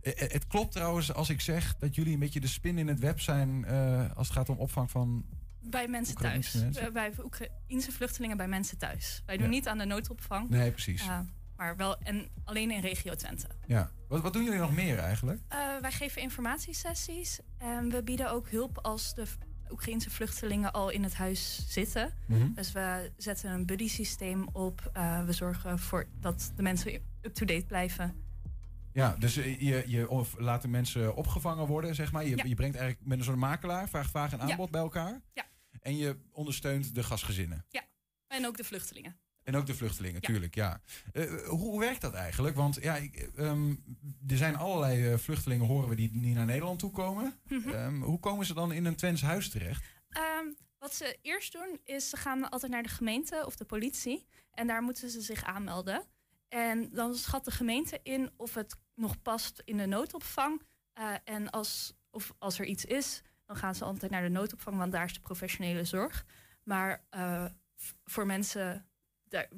Eh, 0.00 0.22
eh, 0.22 0.30
Het 0.30 0.46
klopt 0.46 0.72
trouwens 0.72 1.12
als 1.12 1.28
ik 1.30 1.40
zeg 1.40 1.76
dat 1.76 1.94
jullie 1.94 2.12
een 2.12 2.18
beetje 2.18 2.40
de 2.40 2.46
spin 2.46 2.78
in 2.78 2.88
het 2.88 2.98
web 2.98 3.20
zijn 3.20 3.64
eh, 3.64 4.16
als 4.16 4.26
het 4.28 4.36
gaat 4.36 4.48
om 4.48 4.58
opvang 4.58 4.90
van 4.90 5.24
Bij 5.60 5.88
mensen 5.88 6.14
Oekraïnse 6.14 6.50
thuis. 6.58 6.64
mensen? 6.64 6.92
Bij 6.92 7.12
Oekraïnse 7.24 7.92
vluchtelingen 7.92 8.36
bij 8.36 8.48
mensen 8.48 8.78
thuis. 8.78 9.22
Wij 9.26 9.36
doen 9.36 9.46
Ja. 9.46 9.52
niet 9.52 9.68
aan 9.68 9.78
de 9.78 9.84
noodopvang. 9.84 10.48
Nee, 10.48 10.70
precies. 10.70 11.04
Maar 11.56 11.76
wel 11.76 11.98
en 11.98 12.28
alleen 12.44 12.70
in 12.70 12.80
regio 12.80 13.14
Twente. 13.14 13.46
Ja. 13.66 13.90
Wat, 14.08 14.20
wat 14.22 14.32
doen 14.32 14.44
jullie 14.44 14.58
nog 14.58 14.74
meer 14.74 14.98
eigenlijk? 14.98 15.40
Wij 15.80 15.92
geven 15.92 16.22
informatiesessies. 16.22 17.40
En 17.58 17.90
we 17.90 18.02
bieden 18.02 18.30
ook 18.30 18.48
hulp 18.50 18.78
als 18.82 19.14
de 19.14 19.26
Oekraïnse 19.74 20.10
vluchtelingen 20.10 20.72
al 20.72 20.90
in 20.90 21.02
het 21.02 21.14
huis 21.14 21.64
zitten. 21.68 22.12
Mhm. 22.26 22.52
Dus 22.52 22.72
we 22.72 23.12
zetten 23.16 23.50
een 23.50 23.66
buddy 23.66 23.88
systeem 23.88 24.48
op. 24.52 24.90
Eh, 24.92 25.24
we 25.24 25.32
zorgen 25.32 25.78
voor 25.78 26.06
dat 26.20 26.52
de 26.56 26.62
mensen 26.62 26.92
up-to-date 27.22 27.66
blijven. 27.66 28.14
Ja, 28.92 29.16
dus 29.18 29.36
eh, 29.36 29.60
je, 29.60 29.84
je 29.86 30.08
of 30.08 30.34
laat 30.38 30.62
de 30.62 30.68
mensen 30.68 31.14
opgevangen 31.16 31.66
worden, 31.66 31.94
zeg 31.94 32.12
maar. 32.12 32.26
Je, 32.26 32.36
Ja. 32.36 32.44
je 32.44 32.54
brengt 32.54 32.76
eigenlijk 32.76 33.06
met 33.08 33.18
een 33.18 33.24
soort 33.24 33.36
makelaar, 33.36 33.88
vraagt 33.88 34.10
vraag 34.10 34.32
en 34.32 34.38
Ja. 34.38 34.50
aanbod 34.50 34.70
bij 34.70 34.80
elkaar. 34.80 35.20
Ja. 35.32 35.44
En 35.80 35.96
je 35.96 36.16
ondersteunt 36.32 36.94
de 36.94 37.02
gastgezinnen. 37.02 37.64
Ja, 37.68 37.82
en 38.28 38.46
ook 38.46 38.56
de 38.56 38.64
vluchtelingen. 38.64 39.16
En 39.44 39.56
ook 39.56 39.66
de 39.66 39.74
vluchtelingen, 39.74 40.20
Ja. 40.20 40.28
tuurlijk, 40.28 40.54
ja. 40.54 40.80
Eh, 41.12 41.24
hoe, 41.46 41.58
hoe 41.58 41.80
werkt 41.80 42.00
dat 42.00 42.14
eigenlijk? 42.14 42.56
Want 42.56 42.78
ja, 42.82 42.96
ik, 42.96 43.16
ehm, 43.36 43.70
er 44.28 44.36
zijn 44.36 44.56
allerlei 44.56 45.12
eh, 45.12 45.18
vluchtelingen, 45.18 45.66
horen 45.66 45.88
we, 45.88 45.94
die, 45.94 46.20
die 46.20 46.34
naar 46.34 46.44
Nederland 46.46 46.78
toe 46.78 46.90
komen. 46.90 47.38
Mhm. 47.48 47.68
Ehm, 47.68 48.00
hoe 48.00 48.18
komen 48.20 48.46
ze 48.46 48.54
dan 48.54 48.72
in 48.72 48.84
een 48.84 48.96
Twents 48.96 49.22
huis 49.22 49.50
terecht? 49.50 49.84
Ehm, 50.08 50.46
wat 50.78 50.94
ze 50.94 51.18
eerst 51.22 51.52
doen, 51.52 51.80
is 51.84 52.08
ze 52.08 52.16
gaan 52.16 52.50
altijd 52.50 52.72
naar 52.72 52.82
de 52.82 52.88
gemeente 52.88 53.42
of 53.46 53.56
de 53.56 53.64
politie. 53.64 54.26
En 54.50 54.66
daar 54.66 54.82
moeten 54.82 55.10
ze 55.10 55.20
zich 55.20 55.44
aanmelden. 55.44 56.04
En 56.48 56.90
dan 56.92 57.14
schat 57.14 57.44
de 57.44 57.50
gemeente 57.50 58.00
in 58.02 58.30
of 58.36 58.54
het 58.54 58.76
nog 58.94 59.22
past 59.22 59.62
in 59.64 59.76
de 59.76 59.86
noodopvang. 59.86 60.62
Eh, 60.92 61.14
en 61.24 61.50
als, 61.50 61.94
of 62.10 62.32
als 62.38 62.58
er 62.58 62.64
iets 62.64 62.84
is, 62.84 63.22
dan 63.46 63.56
gaan 63.56 63.74
ze 63.74 63.84
altijd 63.84 64.10
naar 64.10 64.22
de 64.22 64.28
noodopvang, 64.28 64.76
want 64.76 64.92
daar 64.92 65.04
is 65.04 65.12
de 65.14 65.20
professionele 65.20 65.84
zorg. 65.84 66.24
Maar 66.62 67.04
eh, 67.10 67.44
voor 68.04 68.26
mensen 68.26 68.86
daar 69.34 69.48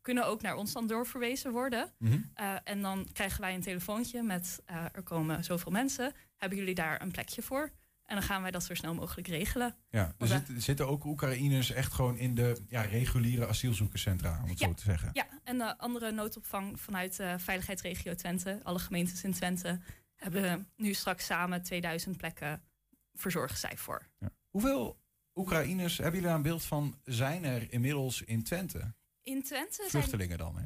kunnen 0.00 0.26
ook 0.26 0.42
naar 0.42 0.56
ons 0.56 0.72
dan 0.72 0.86
doorverwezen 0.86 1.52
worden. 1.52 1.92
Mhm. 1.98 2.18
Eh, 2.34 2.54
en 2.64 2.82
dan 2.82 3.08
krijgen 3.12 3.40
wij 3.40 3.54
een 3.54 3.60
telefoontje 3.60 4.22
met 4.22 4.62
eh, 4.64 4.84
er 4.92 5.02
komen 5.02 5.44
zoveel 5.44 5.72
mensen. 5.72 6.12
Hebben 6.36 6.58
jullie 6.58 6.74
daar 6.74 7.02
een 7.02 7.10
plekje 7.10 7.42
voor? 7.42 7.70
En 8.04 8.14
dan 8.14 8.22
gaan 8.22 8.42
wij 8.42 8.50
dat 8.50 8.64
zo 8.64 8.74
snel 8.74 8.94
mogelijk 8.94 9.28
regelen. 9.28 9.76
Ja, 9.90 10.14
er 10.18 10.44
zitten, 10.56 10.88
ook 10.88 11.04
Oekraïners 11.04 11.70
echt 11.70 11.92
gewoon 11.92 12.16
in 12.16 12.34
de 12.34 12.64
ja, 12.68 12.80
reguliere 12.80 13.46
asielzoekerscentra, 13.46 14.40
om 14.42 14.48
het 14.48 14.58
zo 14.58 14.74
te 14.74 14.82
zeggen. 14.82 15.10
Ja, 15.12 15.26
en 15.44 15.58
de 15.58 15.78
andere 15.78 16.12
noodopvang 16.12 16.80
vanuit 16.80 17.16
de 17.16 17.38
veiligheidsregio 17.38 18.14
Twente, 18.14 18.60
alle 18.62 18.78
gemeentes 18.78 19.24
in 19.24 19.32
Twente, 19.32 19.80
hebben 20.14 20.68
nu 20.76 20.92
straks 20.92 21.24
samen 21.26 21.62
2000 21.62 22.16
plekken 22.16 22.62
verzorgen 23.12 23.58
zij 23.58 23.76
voor. 23.76 24.08
Hoeveel 24.48 24.98
Oekraïners, 25.38 25.96
hebben 25.96 26.14
jullie 26.14 26.26
daar 26.26 26.36
een 26.36 26.42
beeld 26.42 26.64
van, 26.64 27.00
zijn 27.04 27.44
er 27.44 27.72
inmiddels 27.72 28.22
in 28.22 28.42
Twente? 28.42 28.94
In 29.22 29.42
Twente 29.42 29.74
zijn 29.74 29.90
Vluchtelingen 29.90 30.38
dan, 30.38 30.56
hè? 30.56 30.64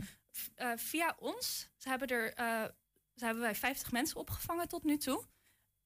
eh, 0.55 0.73
via 0.77 1.17
ons 1.19 1.71
ze 1.77 1.89
hebben, 1.89 2.09
er, 2.09 2.35
eh, 2.35 2.65
ze 3.15 3.25
hebben 3.25 3.43
wij 3.43 3.55
50 3.55 3.93
mensen 3.93 4.17
opgevangen 4.17 4.69
tot 4.69 4.85
nu 4.85 4.97
toe. 4.97 5.25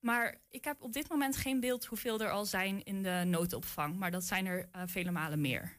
Maar 0.01 0.41
ik 0.49 0.65
heb 0.65 0.83
op 0.83 0.93
dit 0.93 1.09
moment 1.09 1.37
geen 1.37 1.61
beeld 1.61 1.85
hoeveel 1.85 2.21
er 2.21 2.31
al 2.31 2.45
zijn 2.45 2.85
in 2.85 3.03
de 3.03 3.23
noodopvang. 3.27 3.97
Maar 3.97 4.11
dat 4.11 4.25
zijn 4.25 4.47
er 4.47 4.69
eh, 4.73 4.83
vele 4.87 5.11
malen 5.11 5.41
meer. 5.41 5.79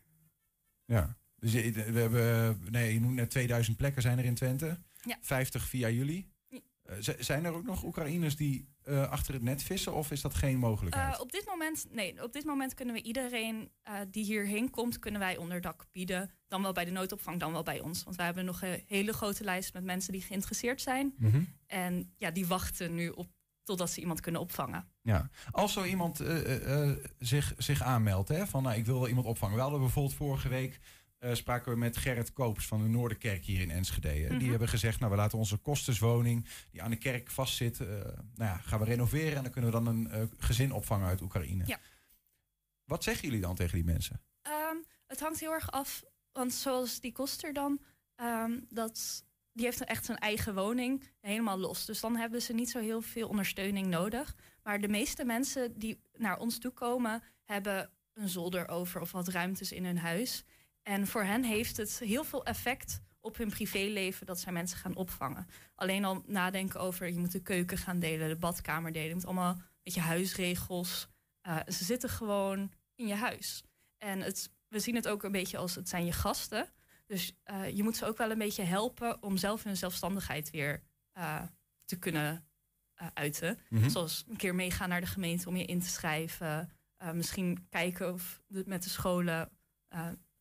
Ja. 0.86 1.18
Dus 1.36 1.54
we 1.54 2.00
hebben, 2.00 2.60
nee, 2.72 2.94
je 2.94 3.00
noemt 3.00 3.16
net 3.16 3.30
2000 3.30 3.78
plekken 3.78 4.02
zijn 4.02 4.18
er 4.18 4.26
in 4.26 4.36
Twente. 4.36 4.80
Ja. 5.02 5.18
50 5.22 5.68
via 5.68 5.90
jullie. 5.90 6.36
Eh, 6.88 7.16
zijn 7.20 7.46
er 7.46 7.54
ook 7.54 7.66
nog 7.66 7.84
Oekraïners 7.84 8.36
die 8.36 8.70
eh, 8.84 9.10
achter 9.10 9.34
het 9.34 9.44
net 9.44 9.64
vissen 9.64 9.94
of 9.94 10.12
is 10.12 10.22
dat 10.22 10.34
geen 10.34 10.58
mogelijkheid? 10.58 11.14
Eh, 11.14 11.22
op 11.22 11.32
dit 11.32 11.46
moment, 11.46 11.86
nee, 11.90 12.24
op 12.24 12.34
dit 12.34 12.46
moment 12.46 12.74
kunnen 12.74 12.96
we 12.96 13.02
iedereen 13.02 13.72
die 14.12 14.24
hierheen 14.24 14.70
komt, 14.70 15.00
kunnen 15.00 15.20
wij 15.22 15.38
onderdak 15.38 15.86
bieden. 15.92 16.32
Dan 16.48 16.62
wel 16.62 16.72
bij 16.72 16.86
de 16.86 16.92
noodopvang, 16.92 17.40
dan 17.40 17.52
wel 17.52 17.64
bij 17.64 17.80
ons. 17.80 18.04
Want 18.04 18.16
wij 18.16 18.26
hebben 18.26 18.46
nog 18.46 18.62
een 18.62 18.84
hele 18.88 19.14
grote 19.14 19.44
lijst 19.44 19.74
met 19.74 19.84
mensen 19.84 20.12
die 20.12 20.22
geïnteresseerd 20.22 20.82
zijn. 20.82 21.14
Mhm. 21.18 21.42
En 21.68 22.14
ja, 22.18 22.32
die 22.32 22.48
wachten 22.48 22.94
nu 22.94 23.10
op 23.10 23.28
totdat 23.64 23.90
ze 23.90 24.00
iemand 24.00 24.20
kunnen 24.20 24.42
opvangen. 24.42 24.88
Ja, 25.02 25.30
als 25.52 25.74
zo 25.74 25.84
iemand 25.84 26.24
zich, 27.20 27.54
zich 27.58 27.82
aanmeldt, 27.82 28.30
hè, 28.30 28.48
van 28.48 28.64
nou, 28.64 28.78
ik 28.78 28.86
wil 28.86 29.00
wel 29.00 29.08
iemand 29.08 29.28
opvangen. 29.28 29.56
We 29.56 29.62
hadden 29.62 29.80
bijvoorbeeld 29.80 30.16
vorige 30.16 30.50
week 30.50 30.80
eh, 31.18 31.34
spraken 31.34 31.72
we 31.72 31.78
met 31.78 31.98
Gerrit 31.98 32.34
Koops 32.34 32.66
van 32.68 32.82
de 32.82 32.88
Noorderkerk 32.90 33.44
hier 33.46 33.62
in 33.62 33.72
Enschede. 33.72 34.08
hè. 34.08 34.28
Die 34.28 34.38
Mhm. 34.38 34.50
hebben 34.50 34.68
gezegd, 34.68 35.00
nou 35.00 35.12
we 35.12 35.18
laten 35.18 35.38
onze 35.38 35.58
kostenswoning 35.58 36.48
die 36.72 36.82
aan 36.82 36.90
de 36.90 36.98
kerk 36.98 37.30
vastzit, 37.32 37.80
eh, 37.80 37.88
nou 37.88 38.12
ja, 38.36 38.58
gaan 38.58 38.80
we 38.80 38.86
renoveren 38.86 39.36
en 39.38 39.44
dan 39.44 39.52
kunnen 39.52 39.72
we 39.72 39.84
dan 39.84 39.88
een 40.12 40.32
gezin 40.38 40.72
opvangen 40.72 41.08
uit 41.08 41.22
Oekraïne. 41.22 41.64
Ja. 41.66 41.80
Wat 42.84 43.04
zeggen 43.04 43.26
jullie 43.28 43.42
dan 43.42 43.56
tegen 43.56 43.74
die 43.76 43.84
mensen? 43.86 44.22
Ehm, 44.42 44.76
het 45.08 45.20
hangt 45.20 45.40
heel 45.40 45.52
erg 45.54 45.72
af, 45.72 46.04
want 46.32 46.54
zoals 46.54 47.00
die 47.00 47.12
koster 47.12 47.54
dan, 47.54 47.80
ehm, 48.16 48.60
dat, 48.70 49.26
die 49.54 49.66
heeft 49.66 49.84
echt 49.84 50.06
zijn 50.06 50.18
eigen 50.18 50.56
woning 50.56 51.04
helemaal 51.22 51.58
los. 51.60 51.86
Dus 51.86 52.00
dan 52.00 52.16
hebben 52.16 52.42
ze 52.42 52.54
niet 52.54 52.70
zo 52.70 52.80
heel 52.80 53.02
veel 53.02 53.28
ondersteuning 53.28 53.88
nodig. 53.88 54.36
Maar 54.64 54.82
de 54.82 54.88
meeste 54.88 55.26
mensen 55.26 55.80
die 55.80 56.02
naar 56.18 56.38
ons 56.38 56.58
toe 56.60 56.72
komen, 56.72 57.24
hebben 57.44 57.90
een 58.14 58.30
zolder 58.30 58.68
over 58.68 59.02
of 59.02 59.12
wat 59.12 59.28
ruimtes 59.28 59.72
in 59.72 59.86
hun 59.86 59.98
huis. 59.98 60.44
En 60.88 61.08
voor 61.08 61.24
hen 61.24 61.44
heeft 61.44 61.78
het 61.78 62.00
heel 62.00 62.24
veel 62.24 62.46
effect 62.46 63.02
op 63.20 63.38
hun 63.38 63.50
privéleven 63.50 64.26
dat 64.26 64.40
zij 64.40 64.52
mensen 64.54 64.78
gaan 64.78 64.96
opvangen. 64.96 65.48
Alleen 65.76 66.06
al 66.06 66.24
nadenken 66.26 66.80
over, 66.80 67.08
je 67.10 67.20
moet 67.20 67.32
de 67.32 67.42
keuken 67.42 67.78
gaan 67.78 68.00
delen, 68.00 68.30
de 68.30 68.36
badkamer 68.36 68.92
delen. 68.92 69.08
Je 69.08 69.14
moet 69.14 69.26
allemaal 69.26 69.52
een 69.54 69.64
beetje 69.84 70.02
huisregels. 70.02 71.08
Eh, 71.42 71.58
ze 71.68 71.84
zitten 71.84 72.10
gewoon 72.10 72.72
in 72.96 73.08
je 73.08 73.14
huis. 73.16 73.64
En 73.98 74.20
het, 74.22 74.50
we 74.68 74.80
zien 74.80 74.96
het 74.96 75.08
ook 75.08 75.24
een 75.24 75.32
beetje 75.32 75.58
als 75.58 75.76
het 75.76 75.90
zijn 75.90 76.06
je 76.06 76.12
gasten. 76.12 76.70
Dus 77.06 77.36
eh, 77.44 77.76
je 77.76 77.84
moet 77.84 77.98
ze 77.98 78.06
ook 78.06 78.18
wel 78.18 78.32
een 78.32 78.38
beetje 78.38 78.64
helpen 78.64 79.24
om 79.24 79.38
zelf 79.38 79.64
hun 79.64 79.78
zelfstandigheid 79.78 80.50
weer 80.50 80.84
eh, 81.12 81.44
te 81.86 82.00
kunnen 82.00 82.48
uiten. 83.14 83.60
Mhm. 83.70 83.90
Zoals 83.90 84.26
een 84.28 84.36
keer 84.38 84.56
meegaan 84.56 84.90
naar 84.90 85.02
de 85.02 85.08
gemeente 85.08 85.48
om 85.50 85.56
je 85.56 85.66
in 85.66 85.80
te 85.80 85.88
schrijven. 85.90 86.72
Misschien 87.14 87.68
kijken 87.70 88.14
of 88.14 88.42
de- 88.48 88.64
met 88.66 88.84
de 88.84 88.90
scholen. 88.90 89.52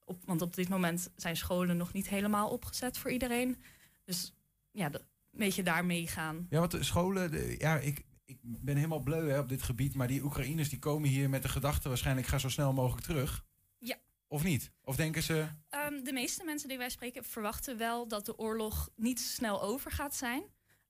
Op, 0.06 0.22
want 0.24 0.42
op 0.42 0.54
dit 0.54 0.68
moment 0.68 1.10
zijn 1.16 1.36
scholen 1.36 1.76
nog 1.76 1.92
niet 1.92 2.08
helemaal 2.08 2.48
opgezet 2.50 2.98
voor 2.98 3.10
iedereen. 3.10 3.62
Dus 4.04 4.32
ja, 4.70 4.88
de- 4.88 4.98
een 5.32 5.38
beetje 5.38 5.62
daar 5.62 5.84
meegaan. 5.84 6.46
Ja, 6.50 6.58
want 6.58 6.70
de 6.70 6.82
scholen, 6.84 7.30
de- 7.30 7.54
ja, 7.58 7.78
ik, 7.78 8.04
ik 8.24 8.38
ben 8.42 8.76
helemaal 8.76 9.00
bleu 9.02 9.28
hè, 9.30 9.38
op 9.38 9.48
dit 9.48 9.62
gebied, 9.62 9.94
maar 9.94 10.06
die 10.08 10.22
Oekraïners 10.22 10.68
die 10.68 10.78
komen 10.78 11.08
hier 11.08 11.30
met 11.30 11.42
de 11.42 11.48
gedachte 11.48 11.88
waarschijnlijk, 11.88 12.26
ga 12.26 12.38
zo 12.38 12.48
snel 12.48 12.72
mogelijk 12.72 13.06
terug. 13.06 13.44
Ja. 13.78 13.96
Of 14.28 14.42
niet? 14.44 14.70
Of 14.82 14.96
denken 14.96 15.22
ze, 15.22 15.46
Ehm, 15.68 16.02
de 16.04 16.12
meeste 16.12 16.44
mensen 16.44 16.68
die 16.68 16.78
wij 16.78 16.90
spreken 16.90 17.24
verwachten 17.24 17.78
wel 17.78 18.08
dat 18.08 18.26
de 18.26 18.38
oorlog 18.38 18.88
niet 18.96 19.20
snel 19.20 19.62
over 19.62 19.90
gaat 19.90 20.14
zijn. 20.14 20.42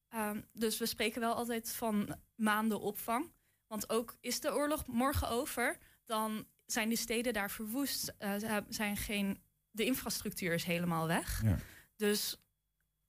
Ehm, 0.08 0.40
dus 0.52 0.78
we 0.78 0.86
spreken 0.86 1.20
wel 1.20 1.34
altijd 1.34 1.72
van 1.72 2.16
maanden 2.34 2.80
opvang. 2.80 3.32
Want 3.66 3.90
ook 3.90 4.16
is 4.20 4.40
de 4.40 4.54
oorlog 4.54 4.86
morgen 4.86 5.28
over, 5.28 5.78
dan 6.04 6.46
zijn 6.66 6.88
de 6.88 6.96
steden 6.96 7.32
daar 7.32 7.50
verwoest. 7.50 8.14
Eh, 8.18 8.34
zijn 8.68 8.96
geen, 8.96 9.42
de 9.70 9.84
infrastructuur 9.84 10.54
is 10.54 10.64
helemaal 10.64 11.06
weg. 11.06 11.42
Ja. 11.42 11.58
Dus 11.96 12.36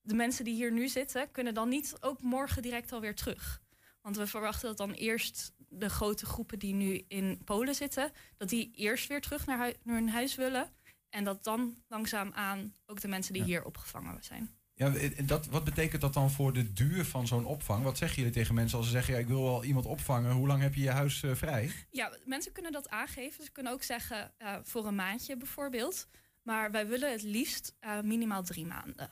de 0.01 0.15
mensen 0.15 0.45
die 0.45 0.53
hier 0.53 0.71
nu 0.71 0.87
zitten, 0.87 1.31
kunnen 1.31 1.53
dan 1.53 1.69
niet 1.69 1.95
ook 1.99 2.21
morgen 2.21 2.61
direct 2.61 2.91
alweer 2.91 3.15
terug. 3.15 3.61
Want 4.01 4.17
we 4.17 4.27
verwachten 4.27 4.67
dat 4.67 4.77
dan 4.77 4.91
eerst 4.91 5.53
de 5.57 5.89
grote 5.89 6.25
groepen 6.25 6.59
die 6.59 6.73
nu 6.73 7.03
in 7.07 7.41
Polen 7.43 7.75
zitten, 7.75 8.11
dat 8.37 8.49
die 8.49 8.71
eerst 8.71 9.07
weer 9.07 9.21
terug 9.21 9.45
naar, 9.45 9.73
naar 9.83 9.95
hun 9.95 10.09
huis 10.09 10.35
willen. 10.35 10.71
En 11.09 11.23
dat 11.23 11.43
dan 11.43 11.83
langzaamaan 11.87 12.75
ook 12.85 13.01
de 13.01 13.07
mensen 13.07 13.33
die 13.33 13.43
hier 13.43 13.65
opgevangen 13.65 14.23
zijn. 14.23 14.56
Ja, 14.77 14.93
eh, 14.95 15.27
dat, 15.27 15.45
wat 15.45 15.63
betekent 15.63 16.01
dat 16.01 16.13
dan 16.13 16.31
voor 16.31 16.53
de 16.53 16.73
duur 16.73 17.05
van 17.05 17.27
zo'n 17.27 17.45
opvang? 17.45 17.83
Wat 17.83 17.97
zeggen 17.97 18.17
jullie 18.17 18.33
tegen 18.33 18.55
mensen 18.55 18.77
als 18.77 18.85
ze 18.87 18.91
zeggen, 18.93 19.13
ja, 19.13 19.19
ik 19.19 19.27
wil 19.27 19.43
wel 19.43 19.63
iemand 19.63 19.85
opvangen, 19.85 20.31
hoe 20.31 20.47
lang 20.47 20.61
heb 20.61 20.73
je 20.73 20.81
je 20.81 20.89
huis 20.89 21.23
eh, 21.23 21.35
vrij? 21.35 21.71
Ja, 21.89 22.17
mensen 22.25 22.51
kunnen 22.51 22.71
dat 22.71 22.89
aangeven. 22.89 23.43
Ze 23.43 23.51
kunnen 23.51 23.71
ook 23.73 23.83
zeggen 23.83 24.31
eh, 24.37 24.55
voor 24.63 24.85
een 24.87 24.95
maandje 24.95 25.37
bijvoorbeeld. 25.37 26.07
Maar 26.43 26.71
wij 26.71 26.87
willen 26.87 27.11
het 27.11 27.21
liefst 27.23 27.75
eh, 27.79 28.01
minimaal 28.01 28.43
drie 28.43 28.65
maanden. 28.65 29.09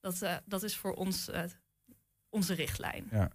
Dat, 0.00 0.22
eh, 0.22 0.36
dat 0.46 0.62
is 0.62 0.76
voor 0.76 0.94
ons 0.94 1.28
eh, 1.28 1.42
onze 2.28 2.54
richtlijn. 2.54 3.08
Ja. 3.10 3.30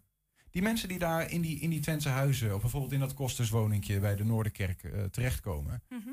Die 0.52 0.62
mensen 0.62 0.88
die 0.88 1.00
daar 1.00 1.32
in 1.32 1.42
die, 1.42 1.60
in 1.60 1.70
die 1.70 1.80
Twentse 1.80 2.10
huizen, 2.10 2.56
of 2.56 2.62
bijvoorbeeld 2.62 2.92
in 2.94 3.00
dat 3.00 3.14
kosterswoningje 3.14 4.00
bij 4.00 4.16
de 4.16 4.24
Noorderkerk 4.26 4.84
eh, 4.84 5.04
terechtkomen, 5.04 5.84
Mhm. 5.90 6.10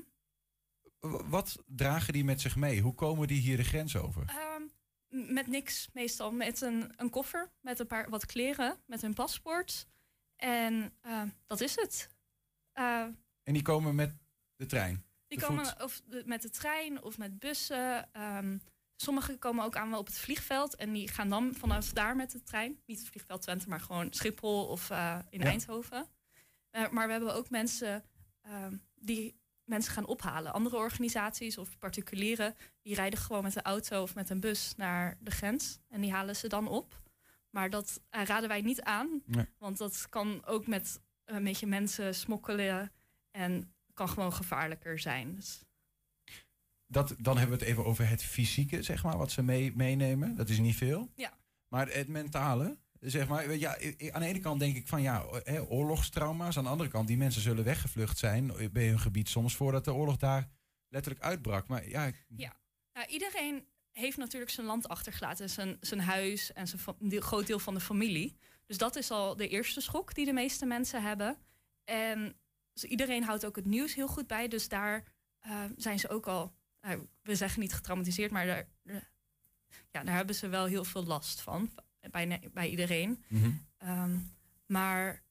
wat 1.28 1.62
dragen 1.66 2.12
die 2.12 2.24
met 2.24 2.40
zich 2.40 2.56
mee? 2.56 2.80
Hoe 2.80 2.94
komen 2.94 3.28
die 3.28 3.40
hier 3.40 3.56
de 3.56 3.64
grens 3.64 3.96
over? 3.96 4.24
Met 5.11 5.46
niks 5.46 5.88
meestal. 5.92 6.32
Met 6.32 6.61
een, 6.61 6.92
een 6.96 7.11
koffer, 7.11 7.50
met 7.61 7.78
een 7.78 7.86
paar 7.86 8.11
wat 8.11 8.26
kleren, 8.26 8.80
met 8.86 9.00
hun 9.02 9.14
paspoort. 9.14 9.86
En 10.36 10.92
eh, 11.00 11.22
dat 11.46 11.61
is 11.61 11.76
het. 11.76 12.08
Eh, 12.72 13.02
En 13.42 13.52
die 13.52 13.62
komen 13.62 13.94
met 13.94 14.16
de 14.56 14.66
trein? 14.66 15.04
Die 15.28 15.38
de 15.38 15.44
komen 15.44 15.66
voet? 15.66 15.82
of 15.82 16.00
de- 16.06 16.22
met 16.26 16.42
de 16.42 16.50
trein 16.50 17.02
of 17.02 17.18
met 17.18 17.38
bussen. 17.38 18.12
Ehm 18.12 18.58
sommigen 18.96 19.38
komen 19.38 19.64
ook 19.64 19.76
aan 19.76 19.90
wel 19.90 19.98
op 19.98 20.06
het 20.06 20.18
vliegveld. 20.18 20.76
En 20.76 20.92
die 20.92 21.08
gaan 21.08 21.28
dan 21.28 21.54
vanaf 21.54 21.92
daar 21.92 22.16
met 22.16 22.30
de 22.30 22.42
trein. 22.42 22.80
Niet 22.86 22.98
het 22.98 23.08
vliegveld 23.08 23.42
Twente, 23.42 23.68
maar 23.68 23.80
gewoon 23.80 24.12
Schiphol 24.12 24.66
of 24.66 24.90
eh, 24.90 25.18
in 25.30 25.40
Ja. 25.40 25.46
Eindhoven. 25.46 26.06
Maar 26.90 27.06
we 27.06 27.12
hebben 27.12 27.34
ook 27.34 27.50
mensen 27.50 28.04
ehm, 28.40 28.76
die 28.94 29.39
mensen 29.70 29.92
gaan 29.92 30.06
ophalen. 30.06 30.52
Andere 30.52 30.76
organisaties 30.76 31.58
of 31.58 31.78
particulieren... 31.78 32.54
die 32.82 32.94
rijden 32.94 33.18
gewoon 33.18 33.42
met 33.42 33.52
de 33.52 33.62
auto 33.62 34.02
of 34.02 34.14
met 34.14 34.30
een 34.30 34.40
bus 34.40 34.74
naar 34.76 35.16
de 35.20 35.30
grens. 35.30 35.78
En 35.88 36.00
die 36.00 36.12
halen 36.12 36.36
ze 36.36 36.48
dan 36.48 36.68
op. 36.68 37.00
Maar 37.50 37.70
dat 37.70 38.00
eh, 38.10 38.24
raden 38.24 38.48
wij 38.48 38.60
niet 38.60 38.82
aan. 38.82 39.22
Nee. 39.26 39.46
Want 39.58 39.78
dat 39.78 40.06
kan 40.08 40.44
ook 40.46 40.66
met 40.66 41.00
een 41.24 41.44
beetje 41.44 41.66
mensen 41.66 42.14
smokkelen... 42.14 42.92
en 43.30 43.74
kan 43.94 44.08
gewoon 44.08 44.32
gevaarlijker 44.32 44.98
zijn. 44.98 45.34
Dus 45.34 45.62
Dat, 46.86 47.14
dan 47.18 47.38
hebben 47.38 47.58
we 47.58 47.64
het 47.64 47.72
even 47.72 47.84
over 47.84 48.08
het 48.08 48.22
fysieke, 48.22 48.82
zeg 48.82 49.02
maar, 49.02 49.16
wat 49.16 49.30
ze 49.30 49.42
mee, 49.42 49.72
meenemen. 49.76 50.34
Dat 50.34 50.48
is 50.48 50.58
niet 50.58 50.76
veel. 50.76 51.10
Ja. 51.14 51.38
Maar 51.68 51.88
het 51.88 52.08
mentale, 52.08 52.78
zeg 53.01 53.28
maar, 53.28 53.55
ja, 53.57 53.70
aan 54.11 54.20
de 54.20 54.26
ene 54.26 54.40
kant 54.40 54.61
denk 54.61 54.76
ik 54.76 54.88
van 54.88 55.03
ja, 55.03 55.24
oorlogstrauma's. 55.68 56.57
Aan 56.59 56.64
de 56.64 56.70
andere 56.70 56.90
kant, 56.90 57.07
die 57.09 57.16
mensen 57.16 57.42
zullen 57.42 57.64
weggevlucht 57.64 58.18
zijn 58.18 58.53
bij 58.72 58.88
hun 58.88 59.01
gebied 59.01 59.28
soms 59.28 59.57
voordat 59.57 59.84
de 59.84 59.92
oorlog 59.94 60.16
daar 60.16 60.48
letterlijk 60.88 61.24
uitbrak. 61.24 61.66
Maar 61.68 61.88
ja, 61.88 62.11
Ja, 62.28 62.57
nou, 62.92 63.07
iedereen 63.07 63.64
heeft 63.92 64.16
natuurlijk 64.16 64.51
zijn 64.51 64.66
land 64.66 64.88
achtergelaten, 64.88 65.51
zijn, 65.51 65.76
zijn 65.80 66.01
huis 66.01 66.53
en 66.53 66.66
zijn 66.68 67.22
groot 67.22 67.46
deel 67.46 67.59
van 67.59 67.74
de 67.74 67.80
familie. 67.80 68.36
Dus 68.66 68.78
dat 68.78 68.96
is 68.96 69.11
al 69.11 69.36
de 69.36 69.48
eerste 69.48 69.80
schok 69.80 70.14
die 70.14 70.24
de 70.24 70.32
meeste 70.32 70.66
mensen 70.66 71.03
hebben. 71.03 71.36
En 71.84 72.36
dus 72.72 72.84
iedereen 72.84 73.24
houdt 73.24 73.46
ook 73.46 73.57
het 73.57 73.64
nieuws 73.66 73.94
heel 73.94 74.09
goed 74.09 74.26
bij, 74.26 74.48
dus 74.48 74.68
daar 74.68 75.05
eh, 75.40 75.64
zijn 75.76 75.98
ze 75.98 76.09
ook 76.09 76.26
al, 76.26 76.55
eh, 76.80 76.98
we 77.22 77.34
zeggen 77.34 77.61
niet 77.61 77.72
getraumatiseerd, 77.72 78.30
maar 78.30 78.46
daar- 78.46 78.68
ja, 79.90 80.05
daar 80.05 80.14
hebben 80.14 80.34
ze 80.34 80.48
wel 80.48 80.64
heel 80.64 80.84
veel 80.84 81.05
last 81.05 81.40
van, 81.40 81.70
bij, 82.11 82.40
bij 82.53 82.68
iedereen. 82.68 83.24
Mhm. 83.28 83.51
Ehm, 83.78 84.16
maar 84.66 85.22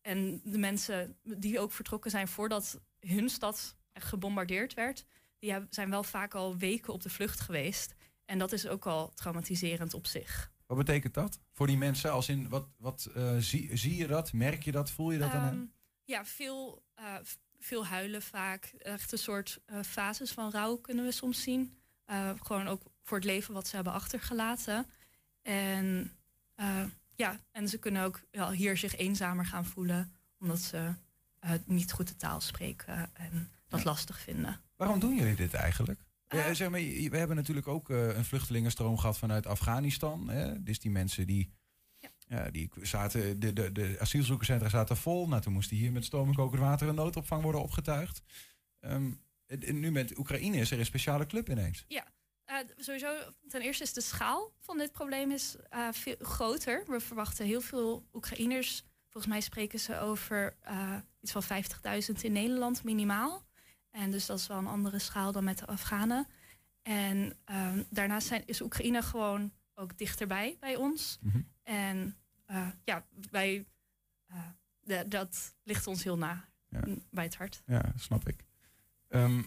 en 0.00 0.40
de 0.44 0.58
mensen 0.58 1.16
die 1.22 1.60
ook 1.60 1.72
vertrokken 1.72 2.10
zijn 2.10 2.28
voordat 2.28 2.80
hun 3.00 3.28
stad 3.28 3.76
echt 3.92 4.06
gebombardeerd 4.06 4.74
werd, 4.74 5.06
die 5.38 5.54
zijn 5.70 5.90
wel 5.90 6.02
vaak 6.02 6.34
al 6.34 6.56
weken 6.56 6.92
op 6.92 7.02
de 7.02 7.10
vlucht 7.10 7.40
geweest. 7.40 7.94
En 8.24 8.38
dat 8.38 8.52
is 8.52 8.66
ook 8.66 8.86
al 8.86 9.14
traumatiserend 9.14 9.94
op 9.94 10.06
zich. 10.06 10.52
Wat 10.66 10.76
betekent 10.76 11.14
dat 11.14 11.40
voor 11.52 11.66
die 11.66 11.76
mensen? 11.76 12.12
Als 12.12 12.28
in, 12.28 12.48
wat, 12.48 12.68
wat 12.76 13.10
eh, 13.14 13.36
zie, 13.36 13.76
zie 13.76 13.96
je 13.96 14.06
dat? 14.06 14.32
Merk 14.32 14.62
je 14.62 14.72
dat? 14.72 14.90
Voel 14.90 15.10
je 15.10 15.18
dat 15.18 15.30
aan 15.30 15.36
Ehm, 15.36 15.46
hen? 15.46 15.72
ja, 16.04 16.24
veel, 16.24 16.82
eh, 16.94 17.14
veel 17.58 17.86
huilen 17.86 18.22
vaak. 18.22 18.64
Echt 18.78 19.12
een 19.12 19.18
soort 19.18 19.60
eh, 19.64 19.82
fases 19.82 20.32
van 20.32 20.50
rouw 20.50 20.76
kunnen 20.76 21.04
we 21.04 21.12
soms 21.12 21.42
zien. 21.42 21.76
Gewoon 22.42 22.66
ook 22.68 22.82
voor 23.02 23.16
het 23.16 23.26
leven 23.26 23.54
wat 23.54 23.68
ze 23.68 23.74
hebben 23.74 23.92
achtergelaten. 23.92 24.86
En 25.48 26.12
eh, 26.54 26.84
ja, 27.16 27.40
en 27.52 27.68
ze 27.68 27.78
kunnen 27.78 28.04
ook 28.04 28.20
ja, 28.30 28.50
hier 28.50 28.76
zich 28.76 28.96
eenzamer 28.96 29.46
gaan 29.46 29.64
voelen. 29.64 30.12
Omdat 30.38 30.58
ze 30.60 30.94
eh, 31.38 31.50
niet 31.66 31.92
goed 31.92 32.08
de 32.08 32.16
taal 32.16 32.40
spreken 32.40 33.10
en 33.12 33.50
dat 33.68 33.84
lastig 33.84 34.20
vinden. 34.20 34.60
Waarom 34.76 35.00
doen 35.00 35.16
jullie 35.16 35.36
dit 35.36 35.54
eigenlijk? 35.54 36.00
Ja, 36.28 36.54
zeg 36.54 36.70
maar, 36.70 36.80
we 36.80 37.16
hebben 37.16 37.36
natuurlijk 37.36 37.68
ook 37.68 37.90
eh, 37.90 38.16
een 38.16 38.24
vluchtelingenstroom 38.24 38.98
gehad 38.98 39.18
vanuit 39.18 39.46
Afghanistan. 39.46 40.28
Hè? 40.28 40.62
Dus 40.62 40.78
die 40.78 40.90
mensen 40.90 41.26
die, 41.26 41.52
ja. 42.28 42.50
die 42.50 42.70
zaten, 42.82 43.40
de, 43.40 43.52
de, 43.52 43.72
de 43.72 43.96
asielzoekerscentra 44.00 44.68
zaten 44.68 44.96
vol. 44.96 45.28
Nou, 45.28 45.42
toen 45.42 45.52
moest 45.52 45.70
hier 45.70 45.92
met 45.92 46.04
stoom 46.04 46.28
en 46.28 46.34
kokend 46.34 46.60
water 46.60 46.88
een 46.88 46.94
noodopvang 46.94 47.42
worden 47.42 47.62
opgetuigd. 47.62 48.22
Ehm, 48.80 49.10
nu 49.58 49.90
met 49.90 50.18
Oekraïne 50.18 50.56
is 50.56 50.70
er 50.70 50.78
een 50.78 50.84
speciale 50.84 51.26
club 51.26 51.48
ineens. 51.48 51.84
Ja, 51.88 52.06
eh, 52.48 52.56
sowieso 52.76 53.32
ten 53.48 53.60
eerste 53.60 53.82
is 53.82 53.92
de 53.92 54.00
schaal 54.00 54.52
van 54.60 54.78
dit 54.78 54.92
probleem 54.92 55.30
is, 55.30 55.56
eh, 55.68 55.88
veel 55.92 56.16
groter. 56.18 56.84
We 56.86 57.00
verwachten 57.00 57.46
heel 57.46 57.60
veel 57.60 58.08
Oekraïners. 58.12 58.84
Volgens 59.08 59.32
mij 59.32 59.40
spreken 59.40 59.78
ze 59.78 59.98
over 59.98 60.56
eh, 60.60 60.96
iets 61.20 61.32
van 61.32 61.42
50.000 61.42 62.24
in 62.24 62.32
Nederland 62.32 62.84
minimaal. 62.84 63.46
En 63.90 64.10
dus 64.10 64.26
dat 64.26 64.38
is 64.38 64.46
wel 64.46 64.58
een 64.58 64.66
andere 64.66 64.98
schaal 64.98 65.32
dan 65.32 65.44
met 65.44 65.58
de 65.58 65.66
Afghanen. 65.66 66.26
En 66.82 67.38
ehm, 67.44 67.82
daarnaast 67.90 68.26
zijn, 68.26 68.42
is 68.46 68.60
Oekraïne 68.60 69.02
gewoon 69.02 69.52
ook 69.74 69.98
dichterbij 69.98 70.56
bij 70.60 70.76
ons. 70.76 71.18
En 71.62 72.16
eh, 72.44 72.68
ja, 72.84 73.06
wij, 73.30 73.66
dat 75.06 75.54
ligt 75.62 75.86
ons 75.86 76.04
heel 76.04 76.18
na 76.18 76.48
bij 77.10 77.24
het 77.24 77.36
hart. 77.36 77.62
Ja, 77.66 77.92
snap 77.96 78.28
ik. 78.28 78.44
Ehm 79.08 79.42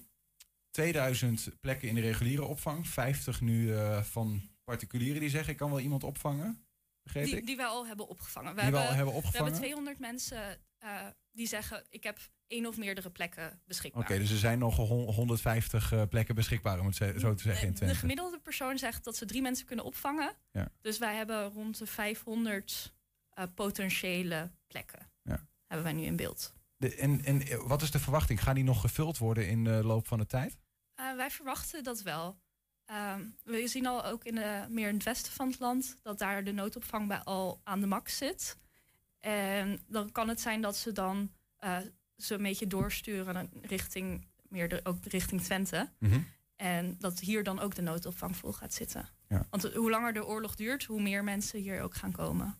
2000 0.72 1.50
plekken 1.62 1.88
in 1.88 1.96
de 1.96 2.02
reguliere 2.02 2.44
opvang. 2.44 2.88
50 2.88 3.42
nu 3.42 3.74
eh, 3.76 4.02
van 4.04 4.42
particulieren 4.64 5.20
die 5.20 5.30
zeggen 5.30 5.52
ik 5.52 5.58
kan 5.58 5.70
wel 5.70 5.80
iemand 5.80 6.04
opvangen. 6.04 6.66
Begreep 7.04 7.26
Die, 7.26 7.36
ik? 7.38 7.46
die 7.46 7.56
we 7.56 7.66
al 7.66 7.88
hebben 7.88 8.08
opgevangen. 8.08 8.56
Die 8.56 8.72
we 8.72 8.78
al 8.78 8.84
hebben 8.94 9.06
We 9.06 9.12
opgevangen? 9.12 9.44
hebben 9.52 9.62
200 9.62 10.00
mensen 10.00 10.58
eh, 10.78 11.06
die 11.32 11.48
zeggen: 11.48 11.84
Ik 11.90 12.04
heb 12.04 12.20
één 12.48 12.66
of 12.66 12.78
meerdere 12.78 13.10
plekken 13.12 13.62
beschikbaar. 13.66 14.04
Oké, 14.04 14.18
dus 14.18 14.32
er 14.32 14.38
zijn 14.38 14.60
nog 14.60 14.76
hon- 14.76 15.14
150 15.14 15.92
eh, 15.92 16.02
plekken 16.10 16.36
beschikbaar, 16.36 16.80
om 16.80 16.86
het 16.86 16.96
zo 16.96 17.34
te 17.34 17.42
zeggen 17.42 17.68
in 17.68 17.88
de 17.88 17.96
gemiddelde 17.96 18.40
persoon 18.40 18.78
zegt 18.78 19.04
dat 19.04 19.16
ze 19.18 19.26
drie 19.26 19.42
mensen 19.42 19.66
kunnen 19.66 19.86
opvangen. 19.86 20.36
Ja. 20.52 20.72
Dus 20.82 20.98
wij 20.98 21.16
hebben 21.16 21.50
rond 21.50 21.78
de 21.78 21.86
500 21.86 22.94
eh, 23.30 23.44
potentiële 23.56 24.52
plekken. 24.68 25.10
Ja. 25.24 25.48
Hebben 25.68 25.86
wij 25.92 25.94
nu 26.02 26.04
in 26.06 26.16
beeld. 26.16 26.54
De, 26.82 26.96
en, 26.96 27.26
en 27.26 27.48
eh, 27.48 27.68
wat 27.68 27.82
is 27.82 27.92
de 27.92 28.00
verwachting? 28.00 28.44
Gaan 28.44 28.56
die 28.56 28.64
nog 28.64 28.82
gevuld 28.82 29.18
worden 29.18 29.48
in 29.48 29.64
de 29.64 29.84
loop 29.84 30.08
van 30.08 30.18
de 30.18 30.26
tijd? 30.26 30.58
Eh, 30.96 31.16
wij 31.16 31.32
verwachten 31.32 31.84
dat 31.84 32.02
wel. 32.02 32.38
Ehm, 32.86 33.22
we 33.44 33.68
zien 33.68 33.86
al 33.86 34.06
ook 34.06 34.24
in 34.24 34.36
de, 34.36 34.66
meer 34.70 34.88
in 34.88 34.94
het 34.94 35.04
westen 35.04 35.34
van 35.34 35.48
het 35.48 35.60
land 35.60 35.98
dat 36.02 36.20
daar 36.20 36.44
de 36.44 36.52
noodopvang 36.52 37.08
bij 37.08 37.20
al 37.20 37.62
aan 37.64 37.80
de 37.80 37.88
max 37.88 38.18
zit. 38.18 38.58
En 39.20 39.82
dan 39.88 40.12
kan 40.12 40.28
het 40.28 40.42
zijn 40.42 40.62
dat 40.62 40.78
ze 40.78 40.92
dan 40.92 41.32
eh, 41.58 41.78
ze 42.18 42.34
een 42.34 42.44
beetje 42.44 42.68
doorsturen 42.68 43.50
richting 43.62 44.28
meer 44.50 44.70
de, 44.70 44.80
ook 44.84 45.06
richting 45.06 45.42
Twente. 45.42 45.90
Mhm. 46.00 46.20
En 46.56 46.96
dat 47.00 47.20
hier 47.20 47.44
dan 47.44 47.60
ook 47.60 47.76
de 47.76 47.82
noodopvang 47.82 48.36
vol 48.36 48.54
gaat 48.54 48.74
zitten. 48.74 49.10
Ja. 49.28 49.48
Want 49.50 49.74
hoe 49.74 49.90
langer 49.90 50.14
de 50.14 50.26
oorlog 50.26 50.56
duurt, 50.56 50.84
hoe 50.84 51.02
meer 51.02 51.24
mensen 51.24 51.60
hier 51.60 51.82
ook 51.82 51.96
gaan 51.96 52.12
komen. 52.12 52.58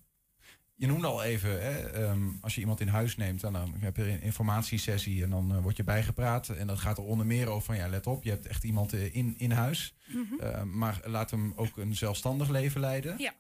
Je 0.82 0.88
noemde 0.88 1.08
al 1.08 1.24
even, 1.24 1.62
hè, 1.62 1.80
ehm, 1.80 2.30
als 2.42 2.56
je 2.56 2.62
iemand 2.62 2.80
in 2.80 2.88
huis 2.88 3.18
neemt, 3.18 3.42
dan, 3.42 3.54
dan 3.54 3.74
heb 3.80 3.96
je 3.96 4.10
een 4.10 4.22
informatiesessie 4.22 5.24
en 5.24 5.30
dan 5.30 5.56
eh, 5.56 5.62
word 5.62 5.78
je 5.78 5.84
bijgepraat. 5.84 6.50
En 6.50 6.68
dat 6.68 6.80
gaat 6.80 6.98
er 6.98 7.04
onder 7.04 7.26
meer 7.26 7.48
over 7.48 7.66
van, 7.66 7.76
ja, 7.76 7.88
let 7.88 8.08
op, 8.08 8.24
je 8.24 8.30
hebt 8.30 8.46
echt 8.46 8.64
iemand 8.64 8.94
eh, 8.94 9.16
in, 9.16 9.36
in 9.38 9.52
huis. 9.52 9.94
Mhm. 10.08 10.40
Eh, 10.40 10.64
maar 10.64 11.02
laat 11.06 11.32
hem 11.32 11.54
ook 11.56 11.78
een 11.78 11.96
zelfstandig 11.96 12.50
leven 12.50 12.82
leiden. 12.82 13.18
Ja. 13.18 13.34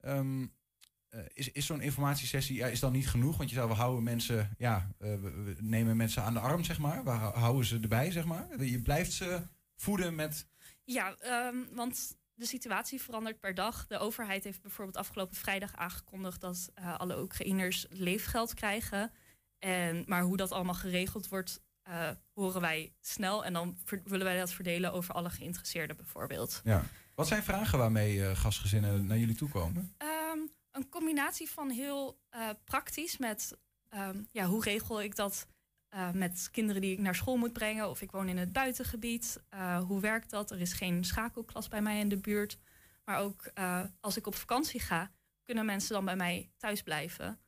Ehm, 0.00 0.46
eh, 1.08 1.20
is 1.32 1.52
is 1.52 1.66
zo'n 1.66 1.80
informatiesessie 1.80 2.56
ja, 2.56 2.66
is 2.66 2.80
dan 2.80 2.92
niet 2.92 3.08
genoeg? 3.08 3.36
Want 3.36 3.50
je 3.50 3.56
zou, 3.56 3.68
we 3.68 3.74
houden 3.74 4.02
mensen, 4.02 4.50
ja, 4.58 4.90
we, 4.98 5.18
we 5.20 5.56
nemen 5.60 5.96
mensen 5.96 6.22
aan 6.22 6.34
de 6.34 6.40
arm, 6.40 6.64
zeg 6.64 6.78
maar. 6.78 7.04
We 7.04 7.10
hou- 7.10 7.38
houden 7.38 7.64
ze 7.66 7.78
erbij, 7.80 8.10
zeg 8.10 8.24
maar. 8.24 8.64
Je 8.64 8.82
blijft 8.82 9.12
ze 9.12 9.40
voeden 9.76 10.14
met... 10.14 10.46
Ja, 10.84 11.16
ehm, 11.18 11.56
want 11.74 12.16
de 12.38 12.46
situatie 12.46 13.00
verandert 13.00 13.40
per 13.40 13.54
dag. 13.54 13.86
De 13.86 13.98
overheid 13.98 14.44
heeft 14.44 14.62
bijvoorbeeld 14.62 14.96
afgelopen 14.96 15.36
vrijdag 15.36 15.76
aangekondigd 15.76 16.40
dat 16.40 16.70
eh, 16.74 16.98
alle 16.98 17.20
Oekraïners 17.20 17.86
leefgeld 17.90 18.54
krijgen. 18.54 19.12
En, 19.58 20.04
maar 20.06 20.22
hoe 20.22 20.36
dat 20.36 20.52
allemaal 20.52 20.74
geregeld 20.74 21.28
wordt, 21.28 21.60
eh, 21.82 22.10
horen 22.32 22.60
wij 22.60 22.92
snel. 23.00 23.44
En 23.44 23.52
dan 23.52 23.78
willen 24.04 24.26
wij 24.26 24.38
dat 24.38 24.52
verdelen 24.52 24.92
over 24.92 25.14
alle 25.14 25.30
geïnteresseerden 25.30 25.96
bijvoorbeeld. 25.96 26.60
Ja. 26.64 26.84
Wat 27.14 27.26
zijn 27.26 27.42
vragen 27.42 27.78
waarmee 27.78 28.24
eh, 28.26 28.36
gastgezinnen 28.36 29.06
naar 29.06 29.18
jullie 29.18 29.36
toe 29.36 29.48
komen? 29.48 29.94
Ehm, 29.96 30.38
een 30.70 30.88
combinatie 30.88 31.50
van 31.50 31.70
heel 31.70 32.20
praktisch 32.64 33.18
met 33.18 33.58
ehm, 33.88 34.22
ja, 34.30 34.44
hoe 34.44 34.62
regel 34.62 35.02
ik 35.02 35.16
dat 35.16 35.46
eh, 35.88 36.10
met 36.10 36.48
kinderen 36.52 36.80
die 36.82 36.92
ik 36.92 36.98
naar 36.98 37.14
school 37.14 37.36
moet 37.36 37.52
brengen 37.52 37.88
of 37.90 38.02
ik 38.02 38.10
woon 38.10 38.28
in 38.28 38.38
het 38.38 38.52
buitengebied. 38.52 39.40
Eh, 39.48 39.78
hoe 39.80 40.00
werkt 40.00 40.30
dat? 40.30 40.50
Er 40.50 40.60
is 40.60 40.72
geen 40.72 41.04
schakelklas 41.04 41.68
bij 41.68 41.82
mij 41.82 41.98
in 41.98 42.08
de 42.08 42.16
buurt. 42.16 42.58
Maar 43.04 43.18
ook 43.18 43.50
eh, 43.54 43.80
als 44.00 44.16
ik 44.16 44.26
op 44.26 44.34
vakantie 44.34 44.80
ga, 44.80 45.10
kunnen 45.42 45.66
mensen 45.66 45.94
dan 45.94 46.04
bij 46.04 46.16
mij 46.16 46.50
thuis 46.56 46.82
blijven. 46.82 47.38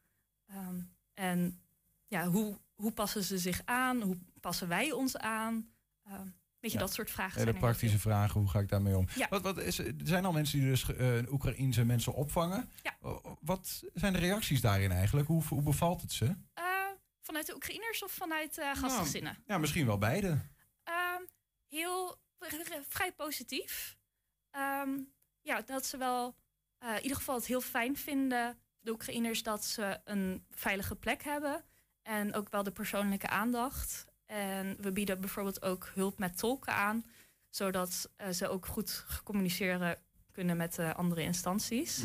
Ehm, 0.46 0.80
en 1.14 1.60
ja, 2.06 2.26
hoe, 2.26 2.58
hoe 2.74 2.92
passen 2.92 3.22
ze 3.22 3.38
zich 3.38 3.62
aan? 3.64 4.02
Hoe 4.02 4.18
passen 4.40 4.68
wij 4.68 4.92
ons 4.92 5.16
aan? 5.16 5.70
Ehm 6.04 6.28
weet 6.60 6.72
je, 6.72 6.78
Ja. 6.78 6.84
dat 6.84 6.92
soort 6.94 7.10
vragen 7.10 7.32
Hele 7.32 7.44
zijn 7.44 7.56
heel 7.56 7.64
praktische 7.64 7.98
vragen, 7.98 8.40
hoe 8.40 8.48
ga 8.48 8.58
ik 8.58 8.68
daarmee 8.68 8.96
om? 8.96 9.06
Ja. 9.14 9.26
Wat, 9.30 9.42
wat 9.42 9.58
is, 9.58 9.78
er 9.78 9.94
zijn 10.04 10.24
al 10.24 10.32
mensen 10.32 10.58
die 10.58 10.68
dus 10.68 10.86
Oekraïense 11.30 11.84
mensen 11.84 12.14
opvangen. 12.14 12.68
Wat 13.40 13.84
zijn 13.94 14.12
de 14.12 14.18
reacties 14.18 14.60
daarin 14.60 14.90
eigenlijk? 14.90 15.26
Hoe, 15.28 15.42
hoe 15.48 15.62
bevalt 15.62 16.00
het 16.00 16.12
ze? 16.12 16.34
Vanuit 17.30 17.46
de 17.46 17.54
Oekraïners 17.54 18.02
of 18.02 18.12
vanuit 18.12 18.58
eh 18.58 18.74
gastgezinnen? 18.74 19.36
Ja, 19.46 19.58
misschien 19.58 19.86
wel 19.86 19.98
beide. 19.98 20.38
Ehm, 20.84 21.22
heel 21.68 22.20
vrij 22.88 23.12
positief. 23.12 23.96
Ehm, 24.50 24.98
ja, 25.40 25.60
dat 25.60 25.86
ze 25.86 25.96
wel 25.96 26.36
eh, 26.78 26.96
in 26.96 27.02
ieder 27.02 27.16
geval 27.16 27.34
het 27.34 27.46
heel 27.46 27.60
fijn 27.60 27.96
vinden, 27.96 28.58
de 28.80 28.90
Oekraïners, 28.90 29.42
dat 29.42 29.64
ze 29.64 30.00
een 30.04 30.44
veilige 30.50 30.96
plek 30.96 31.22
hebben. 31.22 31.64
En 32.02 32.34
ook 32.34 32.48
wel 32.50 32.62
de 32.62 32.72
persoonlijke 32.72 33.28
aandacht. 33.28 34.06
En 34.26 34.76
we 34.80 34.92
bieden 34.92 35.20
bijvoorbeeld 35.20 35.62
ook 35.62 35.90
hulp 35.94 36.18
met 36.18 36.38
tolken 36.38 36.72
aan, 36.72 37.06
zodat 37.48 38.10
eh, 38.16 38.30
ze 38.30 38.48
ook 38.48 38.66
goed 38.66 39.04
communiceren 39.24 39.98
kunnen 40.32 40.56
met 40.56 40.74
de 40.74 40.94
andere 40.94 41.22
instanties. 41.22 42.04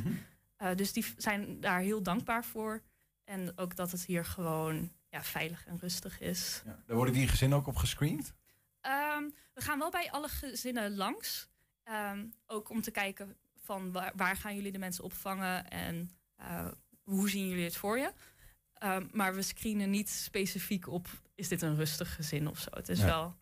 Eh, 0.56 0.76
dus 0.76 0.94
die 0.94 1.06
zijn 1.18 1.60
daar 1.60 1.80
heel 1.80 2.04
dankbaar 2.04 2.46
voor. 2.46 2.82
En 3.24 3.58
ook 3.58 3.76
dat 3.76 3.92
het 3.92 4.06
hier 4.06 4.26
gewoon 4.26 4.92
ja, 5.16 5.24
veilig 5.24 5.66
en 5.66 5.80
rustig 5.80 6.20
is. 6.20 6.62
Daar 6.86 6.96
worden 6.96 7.14
die 7.14 7.28
gezinnen 7.28 7.58
ook 7.58 7.68
op 7.68 7.76
gescreend? 7.76 8.34
Ehm, 8.82 9.24
we 9.54 9.62
gaan 9.62 9.80
wel 9.80 9.90
bij 9.92 10.12
alle 10.12 10.28
gezinnen 10.28 10.96
langs. 10.96 11.50
Ehm, 11.84 12.26
ook 12.46 12.70
om 12.70 12.82
te 12.82 12.92
kijken 12.92 13.36
van 13.64 13.92
waar, 13.92 14.12
waar 14.16 14.36
gaan 14.36 14.56
jullie 14.56 14.72
de 14.72 14.78
mensen 14.78 15.04
opvangen 15.04 15.70
en 15.70 16.10
eh, 16.36 16.68
hoe 17.04 17.30
zien 17.30 17.48
jullie 17.48 17.64
het 17.64 17.76
voor 17.76 17.98
je. 17.98 18.14
Ehm, 18.74 19.08
maar 19.12 19.36
we 19.36 19.42
screenen 19.42 19.90
niet 19.90 20.10
specifiek 20.10 20.88
op 20.88 21.08
is 21.36 21.48
dit 21.48 21.62
een 21.62 21.76
rustig 21.76 22.16
gezin 22.16 22.48
of 22.48 22.60
zo. 22.60 22.70
Het 22.74 22.90
is 22.90 23.00
Ja. 23.00 23.06
wel. 23.06 23.36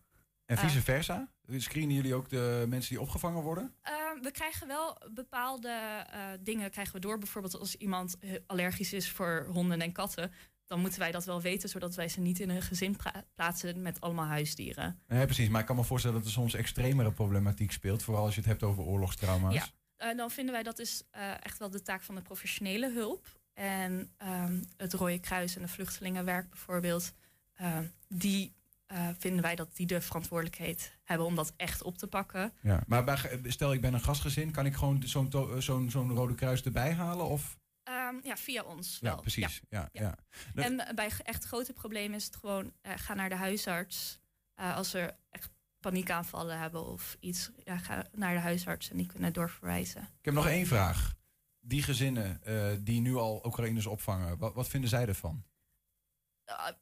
En 0.46 0.56
eh, 0.56 0.62
vice 0.62 0.82
versa? 0.82 1.28
Screenen 1.56 1.94
jullie 1.94 2.14
ook 2.14 2.28
de 2.28 2.64
mensen 2.68 2.90
die 2.90 3.00
opgevangen 3.00 3.42
worden? 3.42 3.74
We 4.22 4.30
krijgen 4.30 4.66
wel 4.66 4.98
bepaalde 5.10 5.68
eh, 5.68 6.28
dingen 6.40 6.70
krijgen 6.70 6.94
we 6.94 7.00
door. 7.00 7.18
Bijvoorbeeld 7.18 7.58
als 7.58 7.76
iemand 7.76 8.18
eh, 8.18 8.34
allergisch 8.46 8.92
is 8.92 9.10
voor 9.10 9.46
honden 9.52 9.80
en 9.80 9.92
katten. 9.92 10.32
Dan 10.74 10.82
moeten 10.82 11.00
wij 11.00 11.12
dat 11.12 11.24
wel 11.24 11.40
weten, 11.40 11.68
zodat 11.68 11.94
wij 11.94 12.08
ze 12.08 12.20
niet 12.20 12.40
in 12.40 12.50
een 12.50 12.62
gezin 12.62 12.96
plaatsen 13.34 13.82
met 13.82 14.00
allemaal 14.00 14.26
huisdieren. 14.26 14.98
Nee, 15.08 15.24
precies. 15.24 15.48
Maar 15.48 15.60
ik 15.60 15.66
kan 15.66 15.76
me 15.76 15.84
voorstellen 15.84 16.16
dat 16.16 16.26
er 16.26 16.32
soms 16.32 16.54
extremere 16.54 17.12
problematiek 17.12 17.72
speelt. 17.72 18.02
Vooral 18.02 18.24
als 18.24 18.34
je 18.34 18.40
het 18.40 18.48
hebt 18.48 18.62
over 18.62 18.82
oorlogstrauma's. 18.82 19.54
Ja, 19.54 19.66
eh, 19.96 20.16
dan 20.16 20.30
vinden 20.30 20.54
wij 20.54 20.62
dat 20.62 20.78
is 20.78 21.02
eh, 21.10 21.30
echt 21.40 21.58
wel 21.58 21.70
de 21.70 21.82
taak 21.82 22.02
van 22.02 22.14
de 22.14 22.20
professionele 22.20 22.92
hulp. 22.92 23.38
En 23.52 24.12
ehm, 24.16 24.62
het 24.76 24.92
Rode 24.92 25.18
Kruis 25.18 25.56
en 25.56 25.62
de 25.62 25.68
Vluchtelingenwerk 25.68 26.50
bijvoorbeeld, 26.50 27.12
eh, 27.54 27.78
die 28.08 28.54
eh, 28.86 29.08
vinden 29.18 29.42
wij 29.42 29.54
dat 29.54 29.76
die 29.76 29.86
de 29.86 30.00
verantwoordelijkheid 30.00 30.98
hebben 31.02 31.26
om 31.26 31.34
dat 31.34 31.52
echt 31.56 31.82
op 31.82 31.98
te 31.98 32.06
pakken. 32.06 32.52
Ja, 32.62 32.82
maar 32.86 33.04
bij, 33.04 33.40
stel 33.42 33.72
ik 33.72 33.80
ben 33.80 33.94
een 33.94 34.00
gastgezin, 34.00 34.50
kan 34.50 34.66
ik 34.66 34.74
gewoon 34.74 35.02
zo'n 35.02 35.32
zo'n 35.58 35.90
zo'n 35.90 36.10
Rode 36.10 36.34
Kruis 36.34 36.62
erbij 36.62 36.92
halen? 36.92 37.26
Of? 37.26 37.58
Ehm, 38.04 38.18
ja, 38.22 38.36
via 38.36 38.62
ons. 38.62 38.98
Ja, 39.00 39.08
wel. 39.08 39.20
precies. 39.20 39.62
Ja, 39.68 39.88
ja. 39.92 40.18
Nou, 40.54 40.68
En 40.68 40.86
eh, 40.86 40.94
bij 40.94 41.10
echt 41.22 41.44
grote 41.44 41.72
problemen 41.72 42.16
is 42.16 42.24
het 42.24 42.36
gewoon, 42.36 42.72
eh, 42.80 42.92
ga 42.96 43.14
naar 43.14 43.28
de 43.28 43.34
huisarts. 43.34 44.18
Eh, 44.54 44.76
als 44.76 44.94
er 44.94 45.16
echt 45.30 45.50
paniekaanvallen 45.80 46.58
hebben 46.58 46.86
of 46.86 47.16
iets, 47.20 47.50
ja, 47.64 47.78
ga 47.78 48.06
naar 48.12 48.34
de 48.34 48.40
huisarts 48.40 48.90
en 48.90 48.96
die 48.96 49.06
kunnen 49.06 49.32
doorverwijzen. 49.32 50.02
Ik 50.02 50.24
heb 50.24 50.34
nog 50.34 50.46
één 50.46 50.66
vraag. 50.66 51.14
Die 51.60 51.82
gezinnen 51.82 52.40
die 52.84 53.00
nu 53.00 53.14
al 53.16 53.42
Oekraïners 53.46 53.86
opvangen, 53.86 54.38
wat, 54.38 54.54
wat 54.54 54.68
vinden 54.68 54.90
zij 54.90 55.06
ervan? 55.06 55.44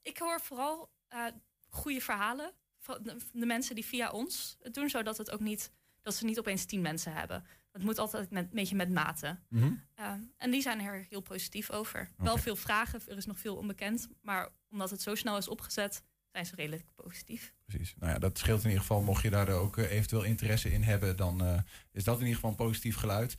Ik 0.03 0.18
hoor 0.18 0.41
vooral 0.41 0.93
goede 1.68 2.01
verhalen 2.01 2.53
van 2.79 2.99
de, 3.03 3.16
de, 3.33 3.47
mensen 3.47 3.75
die 3.75 3.85
via 3.85 4.11
ons 4.11 4.57
het 4.61 4.75
doen, 4.75 4.91
zodat 4.91 5.18
het 5.18 5.31
ook 5.31 5.41
niet 5.41 5.73
dat 6.01 6.14
ze 6.14 6.25
niet 6.25 6.39
opeens 6.39 6.64
tien 6.64 6.81
mensen 6.81 7.12
hebben. 7.12 7.45
Het 7.73 7.83
moet 7.83 7.99
altijd 7.99 8.31
met, 8.31 8.45
een 8.45 8.51
beetje 8.53 8.77
met 8.77 8.91
mate. 8.91 9.39
Mm 9.49 9.61
-hmm. 9.61 9.83
uh, 10.01 10.12
en 10.37 10.51
die 10.51 10.62
zijn 10.62 10.81
er 10.81 11.07
heel 11.09 11.20
positief 11.20 11.70
over. 11.70 12.01
Okay. 12.01 12.27
Wel 12.27 12.37
veel 12.37 12.57
vragen, 12.57 13.01
er 13.09 13.16
is 13.16 13.27
nog 13.27 13.39
veel 13.39 13.57
onbekend, 13.57 14.09
maar 14.20 14.49
omdat 14.70 14.91
het 14.91 15.03
zo 15.03 15.14
snel 15.14 15.37
is 15.37 15.49
opgezet, 15.49 16.03
zijn 16.33 16.47
ze 16.47 16.55
redelijk 16.55 16.85
positief. 16.95 17.55
Precies. 17.66 17.95
Nou 17.99 18.12
ja, 18.12 18.18
dat 18.18 18.39
scheelt 18.39 18.61
in 18.61 18.66
ieder 18.66 18.81
geval. 18.81 19.03
Mocht 19.03 19.23
je 19.23 19.31
daar 19.31 19.49
ook 19.49 19.77
uh, 19.77 19.91
eventueel 19.91 20.23
interesse 20.23 20.73
in 20.73 20.83
hebben, 20.83 21.16
dan 21.16 21.45
uh, 21.45 21.59
is 21.93 22.05
dat 22.05 22.14
in 22.14 22.20
ieder 22.20 22.35
geval 22.35 22.51
een 22.51 22.57
positief 22.57 22.97
geluid. 22.97 23.37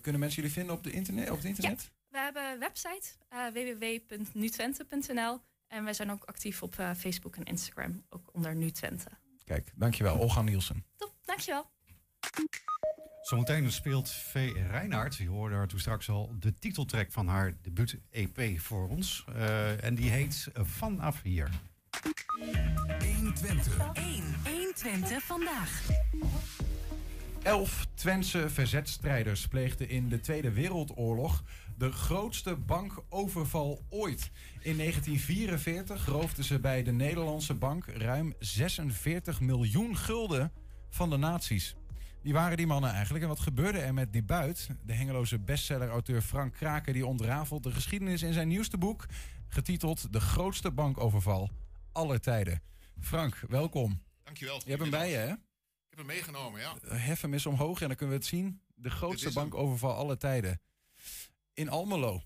kunnen 0.00 0.20
mensen 0.20 0.42
jullie 0.42 0.56
vinden 0.56 0.74
op, 0.74 0.84
de 0.84 0.90
internet, 0.92 1.30
op 1.30 1.36
het 1.36 1.46
internet? 1.46 1.82
Ja. 1.82 1.88
We 2.08 2.18
hebben 2.18 2.50
een 2.52 2.58
website 2.58 3.08
www.nutwente.nl 3.52 5.40
en 5.66 5.84
wij 5.84 5.94
zijn 5.94 6.10
ook 6.10 6.24
actief 6.24 6.62
op 6.62 6.74
Facebook 6.74 7.36
en 7.36 7.44
Instagram, 7.44 8.04
ook 8.08 8.30
onder 8.32 8.54
Nu 8.54 8.70
Twente. 8.70 9.10
Kijk, 9.44 9.72
dankjewel. 9.74 10.18
Olga 10.18 10.42
Nielsen. 10.42 10.84
Top, 10.96 11.14
dankjewel. 11.24 11.70
Zometeen 13.20 13.72
speelt 13.72 14.10
V. 14.10 14.52
Reinhardt, 14.70 15.16
je 15.16 15.28
hoorde 15.28 15.54
haar 15.54 15.68
toen 15.68 15.78
straks 15.78 16.08
al, 16.08 16.34
de 16.38 16.54
titeltrack 16.54 17.12
van 17.12 17.26
haar 17.26 17.52
debuut-EP 17.62 18.60
voor 18.60 18.88
ons. 18.88 19.24
Uh, 19.36 19.84
en 19.84 19.94
die 19.94 20.10
heet 20.10 20.48
Vanaf 20.54 21.22
Hier. 21.22 21.50
120. 23.16 23.78
1, 23.92 24.24
120 24.44 25.22
vandaag. 25.22 25.82
Elf 27.42 27.86
Twentse 27.94 28.50
verzetstrijders 28.50 29.48
pleegden 29.48 29.88
in 29.88 30.08
de 30.08 30.20
Tweede 30.20 30.52
Wereldoorlog 30.52 31.44
de 31.78 31.92
grootste 31.92 32.56
bankoverval 32.56 33.84
ooit. 33.88 34.30
In 34.60 34.76
1944 34.76 36.06
roofden 36.06 36.44
ze 36.44 36.58
bij 36.58 36.82
de 36.82 36.92
Nederlandse 36.92 37.54
bank 37.54 37.86
ruim 37.86 38.34
46 38.38 39.40
miljoen 39.40 39.96
gulden 39.96 40.52
van 40.90 41.10
de 41.10 41.16
nazi's. 41.16 41.74
Wie 42.22 42.32
waren 42.32 42.56
die 42.56 42.66
mannen 42.66 42.90
eigenlijk 42.90 43.24
en 43.24 43.30
wat 43.30 43.40
gebeurde 43.40 43.78
er 43.78 43.94
met 43.94 44.12
die 44.12 44.22
buit? 44.22 44.68
De 44.84 44.92
hengeloze 44.92 45.38
bestseller-auteur 45.38 46.22
Frank 46.22 46.54
Kraken 46.54 46.92
die 46.92 47.06
ontrafelt 47.06 47.62
de 47.62 47.72
geschiedenis 47.72 48.22
in 48.22 48.32
zijn 48.32 48.48
nieuwste 48.48 48.78
boek, 48.78 49.06
getiteld 49.48 50.12
De 50.12 50.20
grootste 50.20 50.70
bankoverval 50.70 51.50
aller 51.92 52.20
tijden. 52.20 52.62
Frank, 53.00 53.42
welkom. 53.48 54.02
Dankjewel. 54.22 54.60
Je 54.64 54.68
hebt 54.70 54.80
hem 54.80 54.90
bij 54.90 55.10
je, 55.10 55.16
hè? 55.16 55.32
Ik 55.32 55.38
heb 55.88 55.98
hem 55.98 56.06
meegenomen, 56.06 56.60
ja. 56.60 56.76
Hef 56.86 57.20
hem 57.20 57.32
eens 57.32 57.46
omhoog 57.46 57.80
en 57.80 57.88
dan 57.88 57.96
kunnen 57.96 58.16
we 58.16 58.22
het 58.22 58.30
zien. 58.30 58.60
De 58.74 58.90
grootste 58.90 59.32
bankoverval 59.32 59.94
aller 59.94 60.18
tijden. 60.18 60.60
In 61.52 61.68
Almelo. 61.68 62.22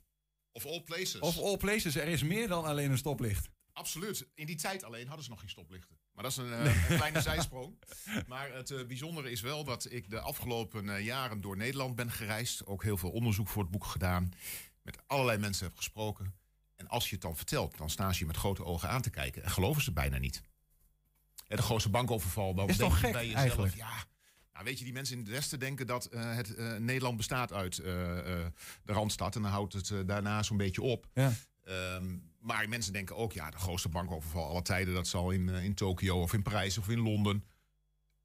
Of 0.52 0.66
all 0.66 0.82
places. 0.82 1.20
Of 1.20 1.38
all 1.38 1.56
places. 1.56 1.96
Er 1.96 2.08
is 2.08 2.22
meer 2.22 2.48
dan 2.48 2.64
alleen 2.64 2.90
een 2.90 2.98
stoplicht. 2.98 3.48
Absoluut. 3.72 4.26
In 4.34 4.46
die 4.46 4.56
tijd 4.56 4.84
alleen 4.84 5.06
hadden 5.06 5.24
ze 5.24 5.30
nog 5.30 5.40
geen 5.40 5.48
stoplichten. 5.48 5.98
Maar 6.14 6.22
dat 6.24 6.32
is 6.32 6.38
een, 6.38 6.48
uh, 6.48 6.88
een 6.90 6.96
kleine 7.02 7.20
zijsprong. 7.20 7.78
Maar 8.26 8.52
het 8.52 8.70
uh, 8.70 8.86
bijzondere 8.86 9.30
is 9.30 9.40
wel 9.40 9.64
dat 9.64 9.86
ik 9.90 10.10
de 10.10 10.20
afgelopen 10.20 10.84
uh, 10.84 11.04
jaren 11.04 11.40
door 11.40 11.56
Nederland 11.56 11.96
ben 11.96 12.10
gereisd. 12.10 12.66
Ook 12.66 12.82
heel 12.82 12.96
veel 12.96 13.10
onderzoek 13.10 13.48
voor 13.48 13.62
het 13.62 13.70
boek 13.70 13.84
gedaan. 13.84 14.32
Met 14.82 14.98
allerlei 15.06 15.38
mensen 15.38 15.66
heb 15.66 15.76
gesproken. 15.76 16.34
En 16.76 16.88
als 16.88 17.08
je 17.08 17.12
het 17.12 17.22
dan 17.22 17.36
vertelt, 17.36 17.78
dan 17.78 17.90
staan 17.90 18.14
ze 18.14 18.20
je 18.20 18.26
met 18.26 18.36
grote 18.36 18.64
ogen 18.64 18.88
aan 18.88 19.02
te 19.02 19.10
kijken. 19.10 19.42
En 19.42 19.50
geloven 19.50 19.82
ze 19.82 19.92
bijna 19.92 20.18
niet. 20.18 20.42
En 21.48 21.56
de 21.56 21.62
grootste 21.62 21.90
bankoverval. 21.90 22.54
Dan 22.54 22.68
is 22.68 22.76
denk 22.76 22.90
toch 22.90 23.00
je 23.00 23.04
gek 23.04 23.12
bij 23.12 23.24
jezelf, 23.24 23.42
eigenlijk? 23.42 23.74
Ja, 23.74 24.04
nou, 24.52 24.64
weet 24.64 24.78
je, 24.78 24.84
die 24.84 24.92
mensen 24.92 25.16
in 25.16 25.22
het 25.22 25.32
Westen 25.32 25.58
denken 25.58 25.86
dat 25.86 26.08
uh, 26.12 26.34
het 26.34 26.58
uh, 26.58 26.76
Nederland 26.76 27.16
bestaat 27.16 27.52
uit 27.52 27.78
uh, 27.78 27.84
de 27.84 28.92
Randstad. 28.92 29.36
En 29.36 29.42
dan 29.42 29.50
houdt 29.50 29.72
het 29.72 29.92
daarna 30.06 30.42
zo'n 30.42 30.56
beetje 30.56 30.82
op. 30.82 31.06
Ja. 31.14 31.32
Um, 31.68 32.32
maar 32.44 32.68
mensen 32.68 32.92
denken 32.92 33.16
ook, 33.16 33.32
ja, 33.32 33.50
de 33.50 33.58
grootste 33.58 33.88
bankoverval 33.88 34.48
aller 34.48 34.62
tijden... 34.62 34.94
dat 34.94 35.06
zal 35.06 35.30
in, 35.30 35.48
in 35.48 35.74
Tokio 35.74 36.20
of 36.20 36.32
in 36.32 36.42
Parijs 36.42 36.78
of 36.78 36.88
in 36.88 37.00
Londen 37.00 37.44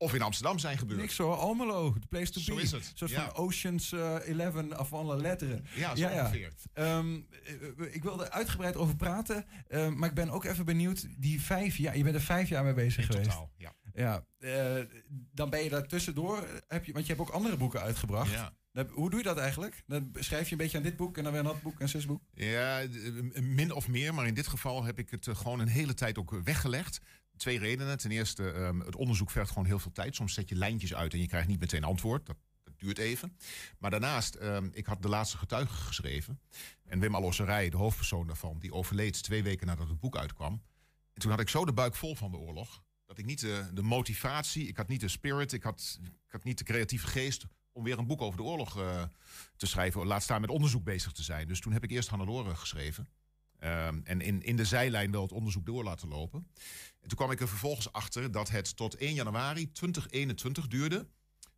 of 0.02 0.14
in 0.14 0.22
Amsterdam 0.22 0.60
zijn 0.60 0.78
gebeurd. 0.78 1.00
Niks 1.00 1.18
hoor, 1.18 1.36
Almelo, 1.36 1.94
the 2.00 2.08
place 2.08 2.32
to 2.32 2.40
Zo 2.40 2.56
be. 2.56 2.62
is 2.62 2.72
het, 2.72 2.94
ja. 2.96 3.08
van 3.08 3.34
Oceans 3.34 3.92
uh, 3.92 4.40
11 4.40 4.72
af 4.72 4.94
alle 4.94 5.18
letteren. 5.18 5.66
Ja, 5.76 5.96
zo 5.96 6.08
ongeveer. 6.08 6.54
Um, 6.74 7.28
ik 7.92 8.04
wil 8.04 8.24
er 8.24 8.30
uitgebreid 8.30 8.76
over 8.76 8.96
praten, 8.96 9.46
uh, 9.70 9.88
maar 9.88 10.10
ik 10.10 10.16
ben 10.16 10.30
ook 10.30 10.44
even 10.44 10.66
benieuwd, 10.66 11.08
die 11.18 11.42
vijf 11.42 11.78
jaar, 11.78 11.98
je 11.98 12.04
bent 12.04 12.16
er 12.16 12.22
vijf 12.22 12.50
jaar 12.50 12.64
mee 12.64 12.74
bezig 12.74 12.98
in 12.98 13.12
geweest. 13.12 13.30
totaal, 13.30 13.52
ja. 13.58 13.74
Ja, 13.94 14.26
uh, 14.40 14.86
dan 15.32 15.50
ben 15.50 15.64
je 15.64 15.70
daar 15.70 15.88
tussendoor, 15.88 16.48
heb 16.68 16.86
je, 16.86 16.94
want 16.94 17.06
je 17.06 17.14
hebt 17.14 17.28
ook 17.28 17.36
andere 17.36 17.58
boeken 17.58 17.82
uitgebracht. 17.82 18.32
Ja. 18.32 18.54
Hoe 18.88 19.10
doe 19.10 19.20
je 19.20 19.26
dat 19.26 19.38
eigenlijk? 19.38 19.84
Dan 19.88 20.12
schrijf 20.14 20.46
je 20.46 20.52
een 20.52 20.58
beetje 20.58 20.78
aan 20.78 20.84
dit 20.84 20.96
boek 20.96 21.18
en 21.18 21.24
dan 21.24 21.32
weer 21.32 21.42
aan 21.42 21.48
dat 21.48 21.62
boek 21.62 21.80
en 21.80 21.90
zes 21.90 22.06
boek? 22.06 22.22
Ja, 22.34 22.86
min 23.34 23.72
of 23.72 23.88
meer. 23.88 24.14
Maar 24.14 24.28
in 24.28 24.34
dit 24.34 24.48
geval 24.48 24.84
heb 24.84 25.00
ik 25.00 25.10
het 25.10 25.26
uh, 25.26 25.36
gewoon 25.36 25.60
een 25.60 25.68
hele 25.68 25.94
tijd 25.94 26.18
ook 26.18 26.42
weggelegd. 26.44 27.00
Twee 27.38 27.60
redenen. 27.60 27.98
Ten 27.98 28.12
eerste, 28.12 28.44
um, 28.44 28.80
het 28.80 28.96
onderzoek 28.96 29.32
vergt 29.32 29.50
gewoon 29.50 29.66
heel 29.66 29.80
veel 29.80 29.92
tijd. 29.92 30.16
Soms 30.16 30.34
zet 30.34 30.50
je 30.50 30.56
lijntjes 30.56 30.96
uit 30.96 31.14
en 31.14 31.20
je 31.20 31.28
krijgt 31.28 31.48
niet 31.48 31.60
meteen 31.60 31.84
antwoord. 31.84 32.26
Dat, 32.26 32.38
duurt 32.78 32.98
even. 32.98 33.38
Maar 33.80 33.92
daarnaast, 33.92 34.36
um, 34.36 34.70
ik 34.74 34.86
had 34.86 35.02
de 35.02 35.10
laatste 35.10 35.38
getuige 35.38 35.74
geschreven. 35.74 36.40
En 36.86 37.00
Wim 37.00 37.16
Alosserij, 37.16 37.70
de 37.70 37.78
hoofdpersoon 37.78 38.28
daarvan, 38.28 38.60
die 38.60 38.74
overleed 38.74 39.24
twee 39.24 39.44
weken 39.44 39.68
nadat 39.68 39.88
het 39.88 40.00
boek 40.00 40.18
uitkwam. 40.18 40.54
En 41.14 41.22
toen 41.22 41.32
had 41.32 41.40
ik 41.40 41.50
zo 41.50 41.66
de 41.66 41.74
buik 41.74 41.96
vol 41.96 42.16
van 42.16 42.32
de 42.32 42.38
oorlog. 42.38 42.84
Dat 43.06 43.18
ik 43.18 43.26
niet 43.26 43.40
de, 43.40 43.70
de 43.74 43.82
motivatie, 43.82 44.68
ik 44.68 44.78
had 44.78 44.88
niet 44.88 45.00
de 45.00 45.08
spirit, 45.08 45.54
ik 45.54 45.64
had, 45.64 46.00
ik 46.02 46.32
had 46.32 46.44
niet 46.44 46.58
de 46.58 46.64
creatieve 46.64 47.08
geest 47.08 47.46
om 47.72 47.84
weer 47.84 47.98
een 47.98 48.08
boek 48.08 48.22
over 48.22 48.38
de 48.38 48.44
oorlog 48.44 48.78
uh, 48.78 49.04
te 49.56 49.68
schrijven. 49.68 50.08
Laat 50.08 50.24
staan 50.24 50.42
met 50.42 50.50
onderzoek 50.50 50.84
bezig 50.84 51.12
te 51.12 51.24
zijn. 51.24 51.48
Dus 51.48 51.60
toen 51.60 51.74
heb 51.74 51.84
ik 51.84 51.92
eerst 51.92 52.10
Hannelore 52.10 52.56
geschreven. 52.56 53.08
Um, 53.64 54.02
en 54.04 54.22
in, 54.22 54.42
in 54.42 54.56
de 54.56 54.66
zijlijn 54.66 55.12
wel 55.12 55.22
het 55.22 55.32
onderzoek 55.32 55.66
door 55.66 55.84
laten 55.84 56.08
lopen. 56.08 56.48
En 57.02 57.08
toen 57.08 57.18
kwam 57.18 57.32
ik 57.32 57.40
er 57.40 57.48
vervolgens 57.48 57.92
achter 57.92 58.32
dat 58.32 58.50
het 58.50 58.76
tot 58.76 58.96
1 58.96 59.14
januari 59.14 59.72
2021 59.72 60.68
duurde... 60.68 61.08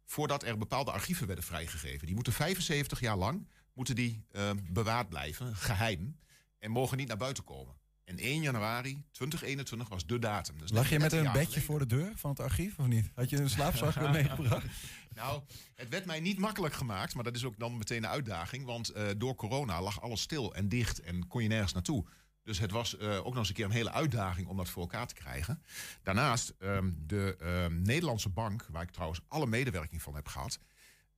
voordat 0.05 0.43
er 0.43 0.57
bepaalde 0.57 0.91
archieven 0.91 1.27
werden 1.27 1.45
vrijgegeven. 1.45 2.05
Die 2.05 2.15
moeten 2.15 2.33
75 2.33 2.99
jaar 2.99 3.17
lang 3.17 3.47
moeten 3.73 3.95
die, 3.95 4.25
uh, 4.31 4.49
bewaard 4.71 5.09
blijven, 5.09 5.55
geheim... 5.55 6.19
en 6.59 6.71
mogen 6.71 6.97
niet 6.97 7.07
naar 7.07 7.17
buiten 7.17 7.43
komen. 7.43 7.75
En 8.11 8.17
1 8.17 8.41
januari 8.41 9.03
2021 9.11 9.89
was 9.89 10.05
de 10.05 10.19
datum. 10.19 10.57
Dus 10.57 10.71
Lag 10.71 10.89
je 10.89 10.99
met 10.99 11.11
een 11.11 11.23
bedje 11.23 11.39
geleden. 11.39 11.63
voor 11.63 11.79
de 11.79 11.85
deur 11.85 12.11
van 12.15 12.29
het 12.29 12.39
archief 12.39 12.79
of 12.79 12.87
niet? 12.87 13.11
Had 13.15 13.29
je 13.29 13.37
een 13.37 13.49
slaapzak 13.49 14.01
meegebracht? 14.11 14.65
Nou, 15.13 15.41
het 15.75 15.89
werd 15.89 16.05
mij 16.05 16.19
niet 16.19 16.37
makkelijk 16.37 16.73
gemaakt, 16.73 17.15
maar 17.15 17.23
dat 17.23 17.35
is 17.35 17.45
ook 17.45 17.59
dan 17.59 17.77
meteen 17.77 18.03
een 18.03 18.09
uitdaging. 18.09 18.65
Want 18.65 18.95
uh, 18.95 19.07
door 19.17 19.35
corona 19.35 19.81
lag 19.81 20.01
alles 20.01 20.21
stil 20.21 20.55
en 20.55 20.69
dicht 20.69 20.99
en 20.99 21.27
kon 21.27 21.43
je 21.43 21.47
nergens 21.47 21.73
naartoe. 21.73 22.05
Dus 22.43 22.59
het 22.59 22.71
was 22.71 22.97
uh, 22.97 23.17
ook 23.17 23.25
nog 23.25 23.37
eens 23.37 23.47
een 23.47 23.53
keer 23.53 23.65
een 23.65 23.71
hele 23.71 23.91
uitdaging 23.91 24.47
om 24.47 24.57
dat 24.57 24.69
voor 24.69 24.81
elkaar 24.81 25.07
te 25.07 25.13
krijgen. 25.13 25.63
Daarnaast, 26.03 26.53
um, 26.59 27.03
de 27.07 27.37
um, 27.41 27.81
Nederlandse 27.81 28.29
bank, 28.29 28.67
waar 28.71 28.83
ik 28.83 28.91
trouwens 28.91 29.21
alle 29.27 29.47
medewerking 29.47 30.01
van 30.01 30.15
heb 30.15 30.27
gehad, 30.27 30.59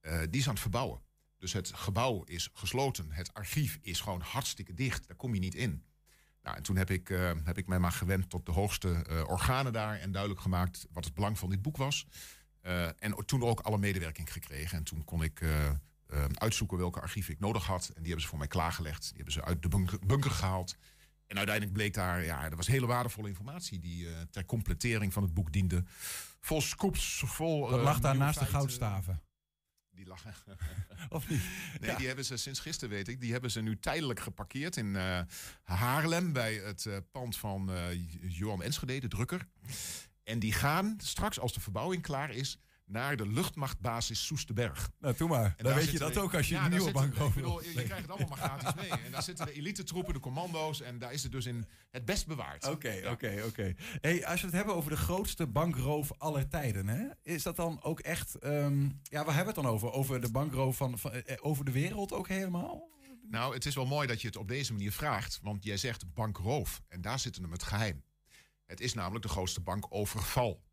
uh, 0.02 0.20
die 0.30 0.40
is 0.42 0.48
aan 0.48 0.54
het 0.54 0.62
verbouwen. 0.62 1.02
Dus 1.38 1.54
het 1.54 1.72
gebouw 1.76 2.24
is 2.24 2.50
gesloten, 2.54 3.12
het 3.12 3.34
archief 3.34 3.80
is 3.82 4.00
gewoon 4.02 4.22
hartstikke 4.22 4.74
dicht, 4.74 5.08
daar 5.08 5.18
kom 5.18 5.34
je 5.34 5.40
niet 5.40 5.56
in. 5.56 5.84
Nou, 6.44 6.58
en 6.58 6.64
toen 6.64 6.76
heb 6.76 6.90
ik, 6.90 7.10
uh, 7.10 7.32
heb 7.44 7.58
ik 7.58 7.68
mij 7.68 7.80
maar 7.80 7.92
gewend 7.92 8.30
tot 8.30 8.46
de 8.46 8.52
hoogste 8.52 9.06
uh, 9.10 9.30
organen 9.30 9.74
daar 9.74 10.00
en 10.00 10.12
duidelijk 10.12 10.42
gemaakt 10.42 10.88
wat 10.92 11.06
het 11.06 11.14
belang 11.14 11.40
van 11.40 11.50
dit 11.50 11.62
boek 11.62 11.78
was. 11.78 12.08
Uh, 12.62 12.86
en 12.86 13.26
toen 13.26 13.44
ook 13.44 13.60
alle 13.60 13.78
medewerking 13.78 14.32
gekregen. 14.32 14.78
En 14.78 14.84
toen 14.84 15.04
kon 15.04 15.24
ik 15.24 15.42
uitzoeken 16.34 16.78
welke 16.78 17.02
archieven 17.02 17.34
ik 17.34 17.40
nodig 17.40 17.66
had. 17.66 17.88
En 17.88 17.94
die 17.96 18.06
hebben 18.06 18.22
ze 18.22 18.28
voor 18.28 18.38
mij 18.38 18.48
klaargelegd. 18.48 19.02
Die 19.02 19.16
hebben 19.16 19.34
ze 19.34 19.44
uit 19.44 19.62
de 19.62 19.68
bunker, 19.68 20.00
bunker 20.06 20.32
gehaald. 20.32 20.76
En 21.28 21.38
uiteindelijk 21.38 21.76
bleek 21.76 21.94
daar, 21.94 22.24
ja, 22.24 22.44
er 22.44 22.56
was 22.56 22.68
hele 22.68 22.86
waardevolle 22.86 23.28
informatie 23.28 23.80
die 23.80 24.08
ter 24.30 24.46
completering 24.46 25.14
van 25.14 25.24
het 25.24 25.34
boek 25.34 25.52
diende. 25.52 25.84
Vol 26.40 26.62
scoops, 26.62 27.24
vol. 27.26 27.70
Dat 27.70 27.82
lag 27.82 28.00
daar 28.00 28.18
naast 28.18 28.40
de 28.40 28.46
goudstaven. 28.46 29.22
Die 29.96 30.08
lag. 30.08 30.24
of 31.10 31.30
niet? 31.30 31.42
Nee, 31.80 31.90
Ja. 31.90 31.98
die 31.98 32.08
hebben 32.08 32.26
ze 32.26 32.38
sinds 32.38 32.60
gisteren, 32.60 32.90
weet 32.96 33.08
ik. 33.08 33.22
Die 33.22 33.32
hebben 33.32 33.52
ze 33.52 33.62
nu 33.62 33.80
tijdelijk 33.80 34.20
geparkeerd 34.20 34.78
in 34.78 34.86
uh, 34.86 35.20
Haarlem. 35.64 36.34
bij 36.34 36.54
het 36.56 36.86
uh, 36.86 36.98
pand 37.12 37.38
van 37.38 37.70
uh, 37.72 37.80
Johan 38.22 38.64
Enschede, 38.64 39.00
de 39.00 39.08
drukker. 39.08 39.48
En 40.24 40.40
die 40.40 40.54
gaan 40.54 40.96
straks, 40.98 41.40
als 41.40 41.54
de 41.54 41.60
verbouwing 41.60 42.02
klaar 42.02 42.30
is. 42.32 42.58
Naar 42.94 43.16
de 43.18 43.28
luchtmachtbasis 43.28 44.26
Soesterberg. 44.26 44.90
Nou, 45.00 45.16
doe 45.18 45.30
maar. 45.30 45.44
En 45.46 45.54
Dan 45.58 45.66
daar 45.66 45.74
weet 45.76 45.84
je 45.84 45.90
zitten 45.90 46.08
dat 46.08 46.14
de- 46.18 46.22
ook 46.24 46.34
als 46.36 46.48
je 46.48 46.54
Ja, 46.54 46.64
een 46.64 46.70
daar 46.70 46.80
nieuwe 46.80 47.00
zitten- 47.00 47.20
bank 47.20 47.34
bedoel, 47.34 47.52
over. 47.52 47.64
Je 47.70 47.70
je 47.80 47.84
krijgt 47.84 48.02
het 48.02 48.12
allemaal 48.12 48.30
maar 48.30 48.38
gratis 48.50 48.74
mee. 48.82 48.90
En 49.06 49.12
daar 49.12 49.24
zitten 49.24 49.46
de 49.46 49.54
elite 49.54 49.84
troepen, 49.84 50.14
de 50.14 50.20
commando's. 50.20 50.82
En 50.82 51.00
daar 51.00 51.14
is 51.14 51.24
het 51.24 51.32
dus 51.32 51.46
in 51.46 51.66
het 51.92 52.06
best 52.06 52.28
bewaard. 52.28 52.68
Oké, 52.68 53.02
oké, 53.12 53.44
oké. 53.48 53.74
Hey, 54.02 54.26
als 54.26 54.40
we 54.40 54.46
het 54.48 54.56
hebben 54.56 54.76
over 54.76 54.90
de 54.92 54.98
grootste 54.98 55.48
bankroof 55.48 56.12
aller 56.18 56.48
tijden, 56.48 56.88
hè? 56.88 57.04
is 57.22 57.44
dat 57.44 57.56
dan 57.56 57.84
ook 57.84 58.00
echt. 58.00 58.36
ehm, 58.36 58.82
ja, 58.84 59.24
waar 59.26 59.36
hebben 59.36 59.54
we 59.54 59.60
het 59.60 59.64
dan 59.64 59.66
over? 59.66 59.92
Over 59.92 60.22
de 60.22 60.32
bankroof 60.32 60.78
van, 60.78 61.00
van 61.00 61.12
eh, 61.12 61.38
over 61.42 61.66
de 61.66 61.72
wereld 61.72 62.14
ook 62.14 62.28
helemaal? 62.28 62.92
Nou, 63.30 63.54
het 63.54 63.66
is 63.66 63.76
wel 63.76 63.86
mooi 63.86 64.08
dat 64.08 64.22
je 64.22 64.28
het 64.28 64.36
op 64.38 64.48
deze 64.48 64.72
manier 64.74 64.92
vraagt. 64.92 65.40
Want 65.42 65.64
jij 65.64 65.78
zegt 65.78 66.14
bankroof. 66.14 66.82
En 66.88 67.02
daar 67.02 67.20
zit 67.20 67.36
hem 67.36 67.52
het 67.52 67.64
geheim. 67.64 68.04
Het 68.66 68.80
is 68.82 68.94
namelijk 68.94 69.24
de 69.26 69.32
grootste 69.32 69.62
bankoverval. 69.62 70.64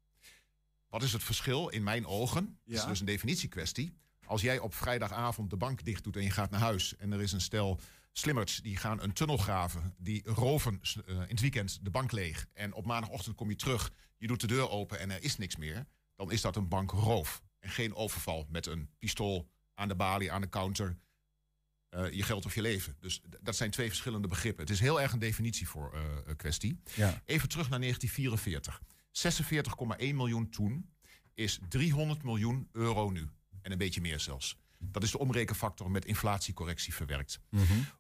Wat 0.91 1.03
is 1.03 1.13
het 1.13 1.23
verschil 1.23 1.69
in 1.69 1.83
mijn 1.83 2.07
ogen? 2.07 2.59
Het 2.65 2.75
is 2.75 2.85
dus 2.85 3.01
een 3.01 3.07
definitiekwestie. 3.07 3.95
Als 4.27 4.41
jij 4.41 4.59
op 4.59 4.75
vrijdagavond 4.75 5.51
de 5.51 5.57
bank 5.57 5.85
dicht 5.85 6.05
doet 6.05 6.17
en 6.17 6.23
je 6.23 6.31
gaat 6.31 6.51
naar 6.51 6.61
huis... 6.61 6.97
en 6.97 7.13
er 7.13 7.21
is 7.21 7.33
een 7.33 7.41
stel 7.41 7.81
slimmerts 8.13 8.57
die 8.57 8.77
gaan 8.77 9.03
een 9.03 9.13
tunnel 9.13 9.37
graven... 9.37 9.95
die 9.99 10.23
roven 10.25 10.81
eh, 10.83 11.15
in 11.15 11.21
het 11.21 11.41
weekend 11.41 11.79
de 11.83 11.91
bank 11.91 12.13
leeg... 12.13 12.47
en 12.53 12.73
op 12.75 12.87
maandagochtend 12.87 13.37
kom 13.37 13.49
je 13.51 13.57
terug, 13.57 13.93
je 14.17 14.27
doet 14.27 14.41
de 14.41 14.47
deur 14.47 14.71
open 14.71 14.99
en 14.99 15.11
er 15.11 15.23
is 15.23 15.37
niks 15.37 15.57
meer... 15.57 15.87
dan 16.17 16.31
is 16.33 16.41
dat 16.41 16.57
een 16.57 16.69
bankroof. 16.69 17.43
En 17.59 17.71
geen 17.71 17.95
overval 17.95 18.47
met 18.49 18.67
een 18.67 18.91
pistool 18.99 19.51
aan 19.75 19.89
de 19.89 19.97
balie, 19.97 20.33
aan 20.33 20.41
de 20.41 20.49
counter... 20.49 20.97
eh, 21.89 22.11
je 22.11 22.23
geld 22.23 22.45
of 22.45 22.55
je 22.55 22.63
leven. 22.63 22.97
Dus 23.01 23.21
dat 23.41 23.57
zijn 23.57 23.71
twee 23.71 23.89
verschillende 23.89 24.29
begrippen. 24.29 24.65
Het 24.65 24.73
is 24.73 24.81
heel 24.81 25.01
erg 25.01 25.13
een 25.13 25.19
definitie 25.19 25.69
voor 25.69 25.95
een 26.27 26.37
kwestie. 26.37 26.81
Ja. 26.95 27.23
Even 27.25 27.49
terug 27.49 27.69
naar 27.69 27.81
1944. 27.81 28.81
46,1 29.13 30.15
miljoen 30.15 30.51
toen 30.51 30.91
is 31.35 31.59
300 31.69 32.23
miljoen 32.23 32.69
euro 32.73 33.11
nu. 33.11 33.29
En 33.63 33.73
een 33.73 33.79
beetje 33.79 34.01
meer 34.01 34.21
zelfs. 34.21 34.57
Dat 34.79 35.03
is 35.03 35.11
de 35.11 35.19
omrekenfactor 35.19 35.91
met 35.91 36.05
inflatiecorrectie 36.05 36.95
verwerkt. 36.95 37.41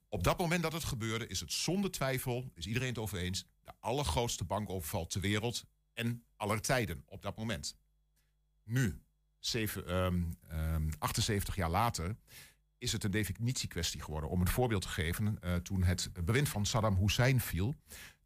Op 0.08 0.24
dat 0.24 0.38
moment 0.38 0.62
dat 0.62 0.72
het 0.72 0.84
gebeurde, 0.84 1.26
is 1.26 1.40
het 1.40 1.52
zonder 1.52 1.90
twijfel, 1.90 2.50
is 2.54 2.66
iedereen 2.66 2.88
het 2.88 2.98
over 2.98 3.18
eens, 3.18 3.46
de 3.64 3.72
allergrootste 3.80 4.44
bankoverval 4.44 5.06
ter 5.06 5.20
wereld 5.20 5.64
en 5.94 6.24
aller 6.36 6.60
tijden 6.60 7.02
op 7.06 7.22
dat 7.22 7.36
moment. 7.36 7.76
Nu, 8.64 9.02
zeven, 9.38 9.86
ehm, 9.86 10.22
ehm, 10.48 10.88
78 10.98 11.54
jaar 11.56 11.70
later, 11.70 12.16
is 12.78 12.92
het 12.92 13.04
een 13.04 13.10
definitiekwestie 13.10 14.00
geworden. 14.00 14.30
Om 14.30 14.40
een 14.40 14.48
voorbeeld 14.48 14.82
te 14.82 14.88
geven, 14.88 15.40
eh, 15.40 15.54
toen 15.54 15.82
het 15.82 16.10
bewind 16.24 16.48
van 16.48 16.66
Saddam 16.66 16.96
Hussein 16.96 17.40
viel, 17.40 17.74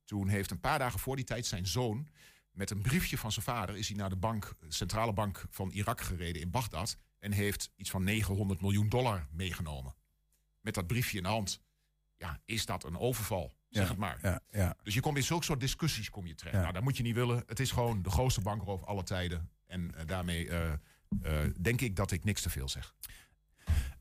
toen 0.05 0.29
heeft 0.29 0.51
een 0.51 0.61
paar 0.61 0.79
dagen 0.79 0.99
voor 0.99 1.17
die 1.17 1.25
tijd 1.25 1.47
zijn 1.47 1.67
zoon 1.67 2.09
met 2.55 2.71
een 2.71 2.83
briefje 2.83 3.19
van 3.19 3.33
zijn 3.33 3.45
vader 3.45 3.77
is 3.77 3.89
hij 3.89 3.97
naar 3.97 4.09
de 4.09 4.17
bank, 4.17 4.55
centrale 4.69 5.13
bank 5.13 5.45
van 5.51 5.71
Irak 5.71 6.01
gereden 6.01 6.43
in 6.43 6.51
Bagdad 6.51 6.97
en 7.19 7.33
heeft 7.33 7.71
iets 7.77 7.91
van 7.91 8.05
900 8.05 8.61
miljoen 8.61 8.89
dollar 8.89 9.27
meegenomen. 9.31 9.95
Met 10.61 10.75
dat 10.75 10.87
briefje 10.87 11.17
in 11.17 11.23
de 11.23 11.29
hand. 11.29 11.61
Ja, 12.17 12.41
is 12.45 12.67
dat 12.67 12.85
een 12.85 12.99
overval? 12.99 13.55
Zeg 13.69 13.83
Ja, 13.83 13.89
het 13.89 13.99
maar. 13.99 14.19
ja, 14.23 14.41
ja. 14.51 14.77
Dus 14.83 14.95
je 14.95 15.01
komt 15.01 15.17
in 15.17 15.23
zulke 15.23 15.45
soort 15.45 15.61
discussies 15.61 16.11
kom 16.11 16.27
je 16.27 16.35
terecht. 16.35 16.57
Nou, 16.57 16.73
dat 16.73 16.83
moet 16.83 16.97
je 16.97 17.03
niet 17.03 17.15
willen. 17.15 17.43
Het 17.47 17.61
is 17.61 17.71
gewoon 17.71 18.03
de 18.03 18.11
grootste 18.11 18.41
bankroof 18.41 18.83
aller 18.83 19.05
tijden. 19.05 19.51
En 19.67 19.95
eh, 19.95 20.07
daarmee 20.07 20.49
eh, 20.49 20.73
eh, 21.23 21.51
denk 21.61 21.81
ik 21.81 21.97
dat 21.97 22.11
ik 22.11 22.25
niks 22.25 22.43
te 22.43 22.51
veel 22.51 22.69
zeg. 22.69 22.95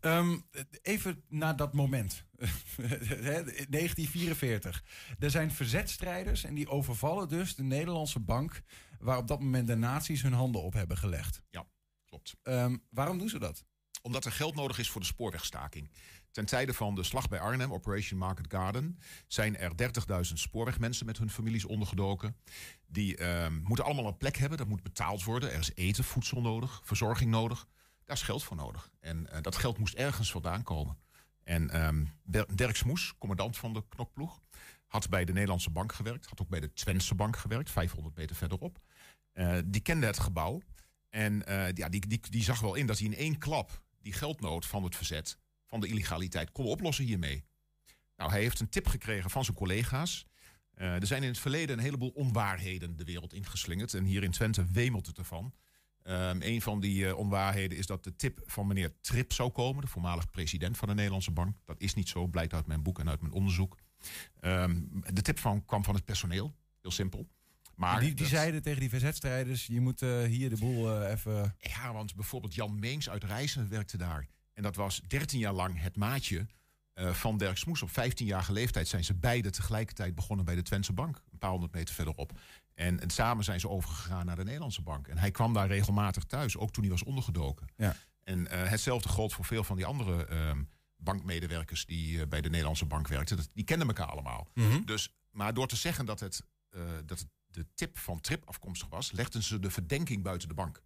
Ehm, 0.04 0.38
even 0.82 1.24
naar 1.28 1.56
dat 1.56 1.74
moment. 1.74 2.24
Hè, 2.82 3.44
1944. 3.44 4.84
Er 5.20 5.30
zijn 5.30 5.52
verzetstrijders 5.52 6.44
en 6.44 6.54
die 6.54 6.70
overvallen 6.70 7.30
dus 7.30 7.56
de 7.56 7.64
Nederlandse 7.64 8.20
bank... 8.20 8.62
waar 9.00 9.18
op 9.18 9.28
dat 9.28 9.40
moment 9.40 9.68
de 9.68 9.76
nazi's 9.76 10.22
hun 10.22 10.34
handen 10.34 10.62
op 10.62 10.74
hebben 10.74 10.98
gelegd. 10.98 11.42
Ja, 11.50 11.66
klopt. 12.06 12.36
Ehm, 12.42 12.78
waarom 12.90 13.18
doen 13.18 13.30
ze 13.30 13.40
dat? 13.40 13.66
Omdat 14.02 14.26
er 14.26 14.32
geld 14.32 14.56
nodig 14.56 14.80
is 14.80 14.90
voor 14.90 15.02
de 15.02 15.08
spoorwegstaking. 15.08 15.92
Ten 16.32 16.46
tijde 16.46 16.74
van 16.74 16.96
de 16.96 17.04
slag 17.04 17.28
bij 17.28 17.40
Arnhem, 17.40 17.74
Operation 17.74 18.20
Market 18.20 18.46
Garden, 18.50 19.00
zijn 19.28 19.58
er 19.58 19.72
30.000 19.76 20.22
spoorwegmensen 20.34 21.06
met 21.06 21.18
hun 21.18 21.30
families 21.30 21.66
ondergedoken. 21.66 22.38
Die 22.88 23.18
ehm, 23.18 23.60
moeten 23.62 23.86
allemaal 23.86 24.08
een 24.08 24.18
plek 24.18 24.38
hebben, 24.38 24.58
dat 24.58 24.68
moet 24.68 24.84
betaald 24.84 25.24
worden. 25.24 25.52
Er 25.52 25.60
is 25.60 25.72
eten, 25.76 26.04
voedsel 26.04 26.42
nodig, 26.42 26.82
verzorging 26.84 27.32
nodig. 27.32 27.68
Daar 28.06 28.16
is 28.16 28.22
geld 28.22 28.44
voor 28.44 28.58
nodig. 28.58 28.90
En 29.00 29.30
eh, 29.30 29.42
dat 29.42 29.56
geld 29.56 29.78
moest 29.78 29.94
ergens 29.94 30.32
vandaan 30.32 30.64
komen. 30.64 30.98
En 31.44 31.70
ehm, 31.70 32.06
Der- 32.24 32.56
Dirk 32.56 32.76
Smoes, 32.76 33.14
commandant 33.18 33.58
van 33.58 33.74
de 33.74 33.84
knokploeg, 33.90 34.42
had 34.88 35.10
bij 35.10 35.26
de 35.26 35.34
Nederlandse 35.34 35.70
bank 35.70 35.94
gewerkt. 35.94 36.26
Had 36.26 36.42
ook 36.42 36.50
bij 36.50 36.60
de 36.60 36.74
Twentse 36.74 37.16
bank 37.16 37.38
gewerkt, 37.38 37.70
500 37.72 38.16
meter 38.16 38.36
verderop. 38.36 38.80
Eh, 39.32 39.58
die 39.66 39.82
kende 39.82 40.06
het 40.06 40.20
gebouw. 40.20 40.62
En 41.10 41.46
eh, 41.46 41.72
ja, 41.74 41.90
die, 41.90 42.08
die, 42.08 42.20
die 42.30 42.44
zag 42.44 42.60
wel 42.60 42.76
in 42.76 42.86
dat 42.86 42.98
hij 42.98 43.08
in 43.08 43.16
één 43.16 43.38
klap 43.38 43.82
die 44.02 44.14
geldnood 44.14 44.66
van 44.66 44.84
het 44.84 44.96
verzet, 44.96 45.38
van 45.66 45.80
de 45.80 45.88
illegaliteit, 45.88 46.52
kon 46.52 46.66
oplossen 46.66 47.06
hiermee. 47.06 47.44
Nou, 48.16 48.32
hij 48.32 48.42
heeft 48.42 48.60
een 48.60 48.70
tip 48.70 48.88
gekregen 48.88 49.30
van 49.30 49.44
zijn 49.44 49.58
collega's. 49.58 50.26
Er 50.74 51.08
zijn 51.08 51.22
in 51.24 51.28
het 51.30 51.40
verleden 51.40 51.78
een 51.78 51.84
heleboel 51.84 52.10
onwaarheden 52.10 52.96
de 52.96 53.04
wereld 53.04 53.34
ingeslingerd. 53.34 53.94
En 53.94 54.04
hier 54.04 54.24
in 54.24 54.32
Twente 54.32 54.66
wemelt 54.66 55.06
het 55.08 55.18
ervan. 55.18 55.54
Ehm, 56.04 56.38
een 56.42 56.62
van 56.62 56.80
die 56.80 57.08
eh, 57.08 57.18
onwaarheden 57.18 57.78
is 57.78 57.86
dat 57.86 58.04
de 58.04 58.16
tip 58.16 58.42
van 58.46 58.68
meneer 58.68 58.94
Trip 59.02 59.34
zou 59.34 59.50
komen, 59.52 59.82
de 59.82 59.88
voormalig 59.88 60.30
president 60.30 60.78
van 60.78 60.88
de 60.88 60.94
Nederlandse 60.94 61.32
Bank. 61.32 61.56
Dat 61.66 61.80
is 61.80 61.94
niet 61.94 62.10
zo, 62.10 62.28
blijkt 62.28 62.54
uit 62.54 62.66
mijn 62.68 62.84
boek 62.84 63.00
en 63.00 63.10
uit 63.10 63.22
mijn 63.22 63.34
onderzoek. 63.34 63.78
Ehm, 64.40 64.82
de 65.14 65.22
tip 65.22 65.40
van, 65.40 65.66
kwam 65.66 65.84
van 65.84 65.96
het 65.96 66.06
personeel, 66.06 66.56
heel 66.82 66.92
simpel. 66.92 67.28
Maar 67.76 68.00
die 68.00 68.08
die 68.10 68.18
dat- 68.18 68.28
zeiden 68.28 68.62
tegen 68.62 68.80
die 68.80 68.90
verzetstrijders... 68.90 69.66
je 69.66 69.82
moet 69.82 70.02
eh, 70.02 70.24
hier 70.24 70.50
de 70.50 70.58
boel 70.58 71.02
eh, 71.02 71.12
even... 71.12 71.56
Ja, 71.60 71.94
want 71.94 72.16
bijvoorbeeld 72.16 72.54
Jan 72.56 72.80
Meens 72.80 73.10
uit 73.10 73.24
Rijssen 73.24 73.70
werkte 73.70 73.98
daar. 73.98 74.28
En 74.54 74.64
dat 74.64 74.76
was 74.76 75.02
13 75.08 75.40
jaar 75.40 75.54
lang 75.54 75.82
het 75.82 75.96
maatje 75.96 76.48
eh, 76.94 77.14
van 77.14 77.38
Dirk 77.38 77.58
Smoes. 77.58 77.82
Op 77.82 77.90
15-jarige 77.90 78.52
leeftijd 78.52 78.88
zijn 78.88 79.04
ze 79.04 79.14
beide 79.14 79.50
tegelijkertijd 79.50 80.16
begonnen 80.16 80.46
bij 80.46 80.56
de 80.56 80.62
Twentse 80.62 80.94
Bank. 80.94 81.22
Een 81.32 81.38
paar 81.38 81.50
honderd 81.50 81.74
meter 81.74 81.96
verderop. 81.96 82.40
En, 82.74 83.00
en 83.00 83.10
samen 83.10 83.44
zijn 83.44 83.60
ze 83.60 83.70
overgegaan 83.70 84.26
naar 84.26 84.36
de 84.36 84.44
Nederlandse 84.44 84.82
Bank. 84.82 85.08
En 85.08 85.18
hij 85.18 85.32
kwam 85.32 85.54
daar 85.54 85.68
regelmatig 85.68 86.24
thuis, 86.24 86.58
ook 86.58 86.72
toen 86.72 86.84
hij 86.84 86.92
was 86.92 87.04
ondergedoken. 87.04 87.68
Ja. 87.76 87.96
En 88.24 88.48
eh, 88.48 88.70
hetzelfde 88.70 89.10
gold 89.10 89.34
voor 89.34 89.46
veel 89.46 89.64
van 89.64 89.76
die 89.76 89.86
andere 89.86 90.26
ehm, 90.26 90.64
bankmedewerkers 90.98 91.86
die 91.86 92.22
eh, 92.22 92.28
bij 92.28 92.42
de 92.42 92.50
Nederlandse 92.50 92.86
Bank 92.86 93.08
werkten. 93.08 93.38
Dat, 93.38 93.50
die 93.54 93.64
kenden 93.64 93.88
elkaar 93.88 94.08
allemaal. 94.08 94.48
Mhm. 94.54 94.84
Dus, 94.86 95.14
maar 95.32 95.54
door 95.54 95.68
te 95.68 95.76
zeggen 95.76 96.06
dat, 96.06 96.20
het, 96.20 96.44
dat 97.06 97.20
het 97.20 97.28
de 97.54 97.66
tip 97.76 97.98
van 97.98 98.22
Trip 98.22 98.44
afkomstig 98.46 98.90
was, 98.90 99.12
legden 99.12 99.44
ze 99.44 99.60
de 99.60 99.72
verdenking 99.72 100.24
buiten 100.24 100.48
de 100.48 100.54
bank. 100.54 100.82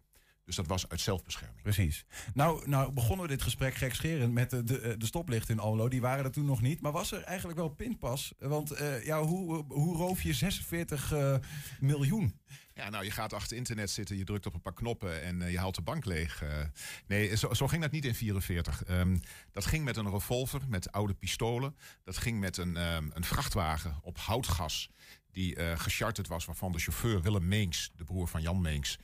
Dus 0.48 0.56
dat 0.56 0.66
was 0.66 0.88
uit 0.88 1.00
zelfbescherming. 1.00 1.62
Precies. 1.62 2.04
Nou, 2.34 2.68
nou 2.68 2.92
begonnen 2.92 3.26
we 3.26 3.32
dit 3.32 3.42
gesprek 3.42 3.74
gekscherend 3.74 4.32
met 4.32 4.50
de, 4.50 4.64
de, 4.64 4.94
de 4.98 5.06
stoplichten 5.06 5.54
in 5.54 5.60
Almelo. 5.60 5.88
Die 5.88 6.00
waren 6.00 6.24
er 6.24 6.30
toen 6.30 6.44
nog 6.44 6.62
niet. 6.62 6.80
Maar 6.80 6.92
was 6.92 7.12
er 7.12 7.22
eigenlijk 7.22 7.58
wel 7.58 7.68
pinpas? 7.68 8.34
Want 8.38 8.70
eh, 8.70 9.04
ja, 9.04 9.22
hoe, 9.22 9.64
hoe 9.68 9.96
roof 9.96 10.22
je 10.22 10.32
46 10.32 11.12
eh, 11.12 11.34
miljoen? 11.80 12.34
Ja, 12.78 12.90
nou, 12.90 13.04
je 13.04 13.10
gaat 13.10 13.32
achter 13.32 13.56
internet 13.56 13.90
zitten, 13.90 14.16
je 14.16 14.24
drukt 14.24 14.46
op 14.46 14.54
een 14.54 14.62
paar 14.62 14.74
knoppen 14.74 15.22
en 15.22 15.42
eh, 15.42 15.50
je 15.50 15.58
haalt 15.58 15.74
de 15.74 15.82
bank 15.82 16.04
leeg. 16.04 16.42
Eh, 16.42 16.64
nee, 17.06 17.36
zo, 17.36 17.54
zo 17.54 17.68
ging 17.68 17.82
dat 17.82 17.90
niet 17.90 18.04
in 18.04 18.14
44. 18.14 18.84
Ehm, 18.84 19.18
dat 19.52 19.66
ging 19.66 19.84
met 19.84 19.96
een 19.96 20.10
revolver, 20.10 20.60
met 20.68 20.92
oude 20.92 21.14
pistolen. 21.14 21.76
Dat 22.04 22.16
ging 22.16 22.40
met 22.40 22.56
een, 22.56 22.76
ehm, 22.76 23.10
een 23.12 23.24
vrachtwagen 23.24 23.98
op 24.02 24.18
houtgas 24.18 24.90
die 25.30 25.56
eh 25.56 25.78
gecharterd 25.78 26.28
was, 26.28 26.44
waarvan 26.44 26.72
de 26.72 26.78
chauffeur 26.78 27.22
Willem 27.22 27.48
Meens, 27.48 27.92
de 27.96 28.04
broer 28.04 28.28
van 28.28 28.42
Jan 28.42 28.60
Meens, 28.60 28.98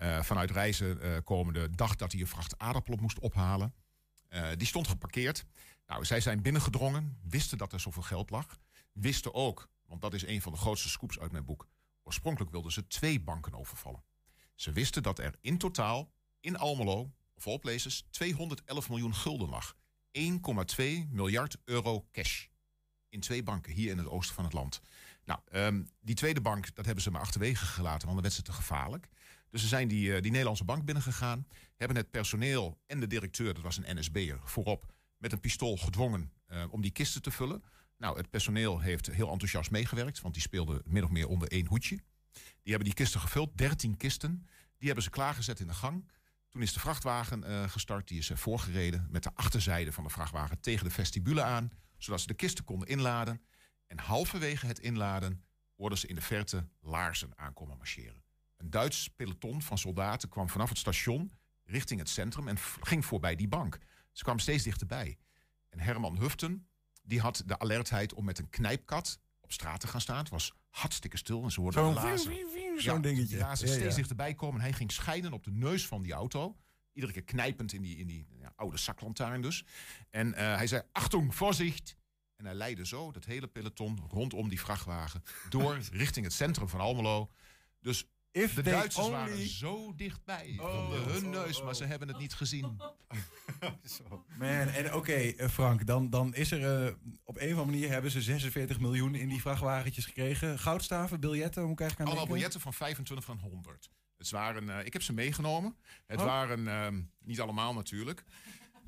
eh, 0.00 0.22
vanuit 0.22 0.50
Reizen 0.50 1.00
eh, 1.00 1.16
komende 1.24 1.70
dacht 1.70 1.98
dat 1.98 2.12
hij 2.12 2.20
een 2.20 2.26
vracht 2.26 2.58
aardappelen 2.58 3.00
moest 3.00 3.18
ophalen. 3.18 3.74
Eh, 4.28 4.48
die 4.56 4.66
stond 4.66 4.88
geparkeerd. 4.88 5.44
Nou, 5.86 6.04
zij 6.04 6.20
zijn 6.20 6.42
binnengedrongen, 6.42 7.18
wisten 7.22 7.58
dat 7.58 7.72
er 7.72 7.80
zoveel 7.80 8.02
geld 8.02 8.30
lag. 8.30 8.58
Wisten 8.92 9.34
ook, 9.34 9.68
want 9.86 10.00
dat 10.00 10.14
is 10.14 10.26
een 10.26 10.42
van 10.42 10.52
de 10.52 10.58
grootste 10.58 10.88
scoops 10.88 11.18
uit 11.18 11.32
mijn 11.32 11.44
boek. 11.44 11.68
Oorspronkelijk 12.02 12.50
wilden 12.50 12.72
ze 12.72 12.86
twee 12.86 13.20
banken 13.20 13.54
overvallen. 13.54 14.02
Ze 14.54 14.72
wisten 14.72 15.02
dat 15.02 15.18
er 15.18 15.34
in 15.40 15.58
totaal 15.58 16.12
in 16.40 16.58
Almelo, 16.58 17.10
all 17.44 17.58
places, 17.58 18.06
211 18.10 18.88
miljoen 18.88 19.14
gulden 19.14 19.48
lag. 19.48 19.76
1,2 20.12 21.08
miljard 21.10 21.56
euro 21.64 22.06
cash. 22.12 22.46
In 23.08 23.20
twee 23.20 23.42
banken 23.42 23.72
hier 23.72 23.90
in 23.90 23.98
het 23.98 24.08
oosten 24.08 24.34
van 24.34 24.44
het 24.44 24.52
land. 24.52 24.80
Nou, 25.24 25.40
ehm, 25.44 25.82
die 26.00 26.14
tweede 26.14 26.40
bank, 26.40 26.74
dat 26.74 26.84
hebben 26.84 27.02
ze 27.04 27.10
maar 27.10 27.20
achterwege 27.20 27.64
gelaten, 27.64 28.06
want 28.08 28.12
dan 28.12 28.22
werd 28.22 28.34
ze 28.34 28.42
te 28.42 28.52
gevaarlijk. 28.52 29.08
Dus 29.50 29.60
ze 29.60 29.68
zijn 29.68 29.88
die, 29.88 30.14
eh, 30.14 30.22
die 30.22 30.30
Nederlandse 30.30 30.64
bank 30.64 30.84
binnengegaan. 30.84 31.46
Hebben 31.76 31.96
het 31.96 32.10
personeel 32.10 32.80
en 32.86 33.00
de 33.00 33.06
directeur, 33.06 33.54
dat 33.54 33.62
was 33.62 33.76
een 33.76 33.98
NSB'er, 33.98 34.40
voorop 34.44 34.92
met 35.16 35.32
een 35.32 35.40
pistool 35.40 35.76
gedwongen 35.76 36.32
eh, 36.46 36.64
om 36.70 36.80
die 36.80 36.90
kisten 36.90 37.22
te 37.22 37.30
vullen. 37.30 37.62
Nou, 37.96 38.16
het 38.16 38.30
personeel 38.30 38.80
heeft 38.80 39.06
heel 39.06 39.30
enthousiast 39.30 39.70
meegewerkt, 39.70 40.20
want 40.20 40.34
die 40.34 40.42
speelden 40.42 40.82
min 40.84 41.04
of 41.04 41.10
meer 41.10 41.28
onder 41.28 41.48
één 41.48 41.66
hoedje. 41.66 41.96
Die 42.32 42.72
hebben 42.72 42.84
die 42.84 42.94
kisten 42.94 43.20
gevuld, 43.20 43.58
13 43.58 43.96
kisten. 43.96 44.46
Die 44.76 44.86
hebben 44.86 45.04
ze 45.04 45.10
klaargezet 45.10 45.60
in 45.60 45.66
de 45.66 45.74
gang. 45.74 46.10
Toen 46.48 46.62
is 46.62 46.72
de 46.72 46.80
vrachtwagen 46.80 47.44
eh, 47.44 47.68
gestart, 47.68 48.08
die 48.08 48.18
is 48.18 48.30
voorgereden 48.34 49.06
met 49.10 49.22
de 49.22 49.34
achterzijde 49.34 49.92
van 49.92 50.04
de 50.04 50.10
vrachtwagen 50.10 50.60
tegen 50.60 50.84
de 50.84 50.90
vestibule 50.90 51.42
aan, 51.42 51.70
zodat 51.98 52.20
ze 52.20 52.26
de 52.26 52.34
kisten 52.34 52.64
konden 52.64 52.88
inladen. 52.88 53.42
En 53.86 53.98
halverwege 53.98 54.66
het 54.66 54.78
inladen 54.78 55.44
hoorden 55.76 55.98
ze 55.98 56.06
in 56.06 56.14
de 56.14 56.20
verte 56.20 56.68
laarzen 56.80 57.32
aankomen 57.36 57.76
marcheren. 57.76 58.22
Een 58.60 58.70
Duits 58.70 59.08
peloton 59.08 59.62
van 59.62 59.78
soldaten 59.78 60.28
kwam 60.28 60.48
vanaf 60.48 60.68
het 60.68 60.78
station 60.78 61.32
richting 61.64 62.00
het 62.00 62.08
centrum 62.08 62.48
en 62.48 62.58
ging 62.80 63.04
voorbij 63.04 63.36
die 63.36 63.48
bank. 63.48 63.78
Ze 64.12 64.22
kwamen 64.22 64.42
steeds 64.42 64.62
dichterbij. 64.62 65.18
En 65.68 65.80
Herman 65.80 66.18
Huften, 66.18 66.68
die 67.02 67.20
had 67.20 67.42
de 67.46 67.58
alertheid 67.58 68.14
om 68.14 68.24
met 68.24 68.38
een 68.38 68.50
knijpkat 68.50 69.20
op 69.40 69.52
straat 69.52 69.80
te 69.80 69.86
gaan 69.86 70.00
staan. 70.00 70.18
Het 70.18 70.28
was 70.28 70.54
hartstikke 70.68 71.16
stil 71.16 71.42
en 71.42 71.50
ze 71.50 71.60
hoorden 71.60 71.82
Zo'n 71.82 72.02
ving, 72.52 72.80
zo'n 72.80 73.00
dingetje. 73.00 73.36
Ja, 73.36 73.54
ze 73.54 73.66
Ja, 73.66 73.72
steeds 73.72 73.94
dichterbij 73.94 74.34
komen. 74.34 74.54
En 74.54 74.60
hij 74.60 74.72
ging 74.72 74.92
schijnen 74.92 75.32
op 75.32 75.44
de 75.44 75.52
neus 75.52 75.86
van 75.86 76.02
die 76.02 76.12
auto. 76.12 76.56
Iedere 76.92 77.12
keer 77.12 77.24
knijpend 77.24 77.72
in 77.72 77.82
die, 77.82 77.96
in 77.96 78.06
die 78.06 78.26
ja, 78.38 78.52
oude 78.56 78.76
zaklantaarn 78.76 79.40
dus. 79.40 79.64
En 80.10 80.34
eh, 80.34 80.56
hij 80.56 80.66
zei, 80.66 80.82
achtung, 80.92 81.34
voorzicht. 81.34 81.96
En 82.36 82.44
hij 82.44 82.54
leidde 82.54 82.86
zo 82.86 83.12
dat 83.12 83.24
hele 83.24 83.46
peloton 83.46 83.98
rondom 84.08 84.48
die 84.48 84.60
vrachtwagen 84.60 85.22
door 85.48 85.78
richting 85.92 86.24
het 86.24 86.34
centrum 86.34 86.68
van 86.68 86.80
Almelo. 86.80 87.30
Dus 87.80 88.06
If 88.32 88.54
de 88.54 88.62
Duitsers 88.62 89.06
only- 89.06 89.16
waren 89.18 89.48
zo 89.48 89.94
dichtbij. 89.94 90.56
Oh, 90.60 90.84
Onder 90.84 91.12
hun 91.12 91.24
oh, 91.24 91.30
neus, 91.30 91.58
oh. 91.58 91.64
maar 91.64 91.74
ze 91.74 91.84
hebben 91.84 92.08
het 92.08 92.18
niet 92.18 92.34
gezien. 92.34 92.64
Man, 94.38 94.48
en 94.48 94.94
oké, 94.94 95.12
eh, 95.12 95.48
Frank, 95.48 95.86
dan, 95.86 96.10
dan 96.10 96.34
is 96.34 96.50
er 96.50 96.86
eh, 96.86 96.94
op 97.24 97.36
een 97.36 97.42
of 97.52 97.58
andere 97.58 97.64
manier 97.64 97.90
hebben 97.90 98.10
ze 98.10 98.22
46 98.22 98.80
miljoen 98.80 99.14
in 99.14 99.28
die 99.28 99.40
vrachtwagentjes 99.40 100.06
gekregen. 100.06 100.58
Goudstaven, 100.58 101.20
biljetten, 101.20 101.62
hoe 101.62 101.74
krijg 101.74 101.92
ik 101.92 102.00
aan 102.00 102.06
Allemaal 102.06 102.26
biljetten 102.26 102.60
van 102.60 102.74
25 102.74 103.26
van 103.26 103.38
100. 103.38 103.90
Het 104.16 104.30
waren, 104.30 104.70
eh, 104.78 104.86
ik 104.86 104.92
heb 104.92 105.02
ze 105.02 105.12
meegenomen. 105.12 105.76
Het 106.06 106.18
Oh. 106.20 106.24
waren, 106.24 106.68
ehm, 106.68 107.02
niet 107.18 107.40
allemaal 107.40 107.74
natuurlijk, 107.74 108.24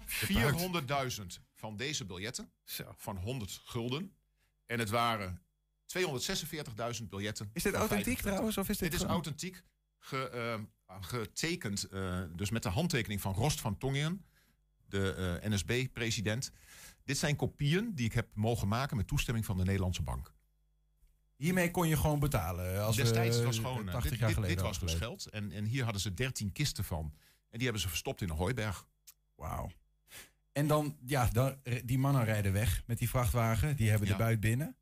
400.000 0.06 1.40
van 1.54 1.76
deze 1.76 2.04
biljetten. 2.04 2.52
Van 2.96 3.16
100 3.16 3.60
gulden. 3.64 4.12
En 4.66 4.78
het 4.78 4.90
waren 4.90 5.42
246.000 5.98 7.08
biljetten. 7.08 7.50
Is 7.52 7.62
dit 7.62 7.74
authentiek 7.74 8.04
25. 8.04 8.22
trouwens, 8.22 8.58
of 8.58 8.68
is 8.68 8.78
dit 8.78 8.90
Dit 8.90 9.00
is 9.00 9.06
authentiek. 9.06 9.62
Ge, 9.98 10.28
ehm, 10.28 10.64
getekend, 11.00 11.84
eh, 11.84 12.22
dus 12.36 12.50
met 12.50 12.62
de 12.62 12.68
handtekening 12.68 13.20
van 13.20 13.34
Rost 13.34 13.60
van 13.60 13.78
Tongeren, 13.78 14.24
de 14.88 15.38
eh, 15.42 15.50
NSB-president. 15.50 16.52
Dit 17.04 17.18
zijn 17.18 17.36
kopieën 17.36 17.94
die 17.94 18.06
ik 18.06 18.12
heb 18.12 18.28
mogen 18.34 18.68
maken 18.68 18.96
met 18.96 19.06
toestemming 19.06 19.44
van 19.44 19.56
de 19.56 19.64
Nederlandse 19.64 20.02
bank. 20.02 20.32
Hiermee 21.36 21.70
kon 21.70 21.88
je 21.88 21.96
gewoon 21.96 22.18
betalen. 22.18 22.84
Als 22.84 22.96
Destijds 22.96 23.38
we, 23.38 23.44
was 23.44 23.58
eh, 23.58 23.64
gewoon, 23.64 23.86
eh, 23.86 23.92
80 23.92 24.10
dit, 24.10 24.18
jaar 24.18 24.28
dit, 24.28 24.36
geleden 24.36 24.56
dit 24.56 24.66
was 24.66 24.78
dus 24.78 24.94
geld. 24.94 25.26
En, 25.26 25.52
en 25.52 25.64
hier 25.64 25.84
hadden 25.84 26.02
ze 26.02 26.14
13 26.14 26.52
kisten 26.52 26.84
van. 26.84 27.04
En 27.50 27.58
die 27.58 27.62
hebben 27.62 27.80
ze 27.80 27.88
verstopt 27.88 28.20
in 28.20 28.28
een 28.28 28.36
hooiberg. 28.36 28.86
Wauw. 29.34 29.70
En 30.52 30.66
dan, 30.66 30.96
ja, 31.04 31.28
dan, 31.32 31.56
die 31.84 31.98
mannen 31.98 32.24
rijden 32.24 32.52
weg 32.52 32.82
met 32.86 32.98
die 32.98 33.08
vrachtwagen. 33.08 33.76
Die 33.76 33.88
hebben 33.88 34.06
de 34.06 34.12
Ja. 34.12 34.18
buit 34.18 34.40
binnen. 34.40 34.76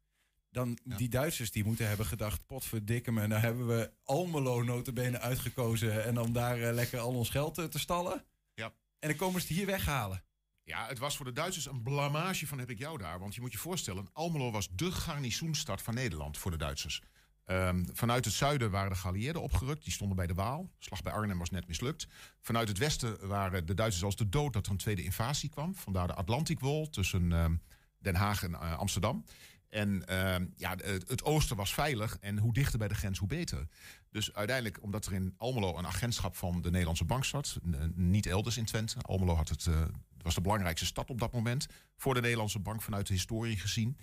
Dan 0.50 0.78
die 0.84 1.08
Duitsers 1.08 1.50
die 1.50 1.64
moeten 1.64 1.88
hebben 1.88 2.06
gedacht... 2.06 2.46
potverdikke 2.46 3.12
me, 3.12 3.26
nou 3.26 3.40
hebben 3.40 3.66
we 3.66 3.92
Almelo 4.04 4.62
notabene 4.62 5.20
uitgekozen... 5.20 6.04
en 6.04 6.20
om 6.20 6.32
daar 6.32 6.60
eh, 6.62 6.74
lekker 6.74 6.98
al 6.98 7.14
ons 7.14 7.30
geld 7.30 7.58
eh, 7.58 7.64
te 7.64 7.78
stallen. 7.78 8.24
Ja. 8.54 8.72
En 8.98 9.08
dan 9.08 9.16
komen 9.16 9.40
ze 9.40 9.46
het 9.46 9.56
hier 9.56 9.66
weghalen. 9.66 10.24
Ja, 10.62 10.86
het 10.86 10.98
was 10.98 11.16
voor 11.16 11.26
de 11.26 11.32
Duitsers 11.32 11.66
een 11.66 11.82
blamage 11.82 12.46
van 12.46 12.58
heb 12.58 12.70
ik 12.70 12.78
jou 12.78 12.98
daar. 12.98 13.18
Want 13.18 13.34
je 13.34 13.40
moet 13.40 13.52
je 13.52 13.58
voorstellen, 13.58 14.08
Almelo 14.12 14.50
was 14.50 14.68
de 14.72 14.92
garnizoenstad 14.92 15.82
van 15.82 15.94
Nederland 15.94 16.38
voor 16.38 16.50
de 16.50 16.56
Duitsers. 16.56 17.02
Ehm, 17.44 17.84
vanuit 17.92 18.24
het 18.24 18.34
zuiden 18.34 18.70
waren 18.70 18.90
de 18.90 18.96
geallieerden 18.96 19.42
opgerukt. 19.42 19.84
Die 19.84 19.92
stonden 19.92 20.16
bij 20.16 20.26
de 20.26 20.34
Waal. 20.34 20.70
Slag 20.78 21.02
bij 21.02 21.12
Arnhem 21.12 21.38
was 21.38 21.50
net 21.50 21.66
mislukt. 21.66 22.06
Vanuit 22.40 22.68
het 22.68 22.78
westen 22.78 23.28
waren 23.28 23.66
de 23.66 23.74
Duitsers 23.74 24.04
als 24.04 24.16
de 24.16 24.28
dood 24.28 24.52
dat 24.52 24.66
er 24.66 24.72
een 24.72 24.78
tweede 24.78 25.02
invasie 25.02 25.48
kwam. 25.48 25.74
Vandaar 25.74 26.06
de 26.06 26.14
Atlantikwol 26.14 26.88
tussen 26.88 27.32
ehm, 27.32 27.56
Den 27.98 28.14
Haag 28.14 28.42
en 28.42 28.54
eh, 28.54 28.78
Amsterdam. 28.78 29.24
En 29.70 30.06
ehm, 30.06 30.46
ja, 30.56 30.76
het, 30.84 31.24
oosten 31.24 31.56
was 31.56 31.74
veilig 31.74 32.16
en 32.20 32.38
hoe 32.38 32.52
dichter 32.52 32.78
bij 32.78 32.88
de 32.88 32.94
grens, 32.94 33.18
hoe 33.18 33.28
beter. 33.28 33.66
Dus 34.10 34.34
uiteindelijk, 34.34 34.82
omdat 34.82 35.06
er 35.06 35.12
in 35.12 35.34
Almelo 35.36 35.78
een 35.78 35.86
agentschap 35.86 36.36
van 36.36 36.62
de 36.62 36.70
Nederlandse 36.70 37.04
bank 37.04 37.24
zat, 37.24 37.58
niet 37.94 38.26
elders 38.26 38.56
in 38.56 38.64
Twente. 38.64 38.96
Almelo 39.00 39.34
had 39.34 39.48
het, 39.48 39.66
eh, 39.66 39.82
was 40.22 40.34
de 40.34 40.40
belangrijkste 40.40 40.86
stad 40.86 41.10
op 41.10 41.18
dat 41.18 41.32
moment 41.32 41.66
voor 41.96 42.14
de 42.14 42.20
Nederlandse 42.20 42.58
bank 42.58 42.82
vanuit 42.82 43.06
de 43.06 43.12
historie 43.12 43.56
gezien. 43.56 43.98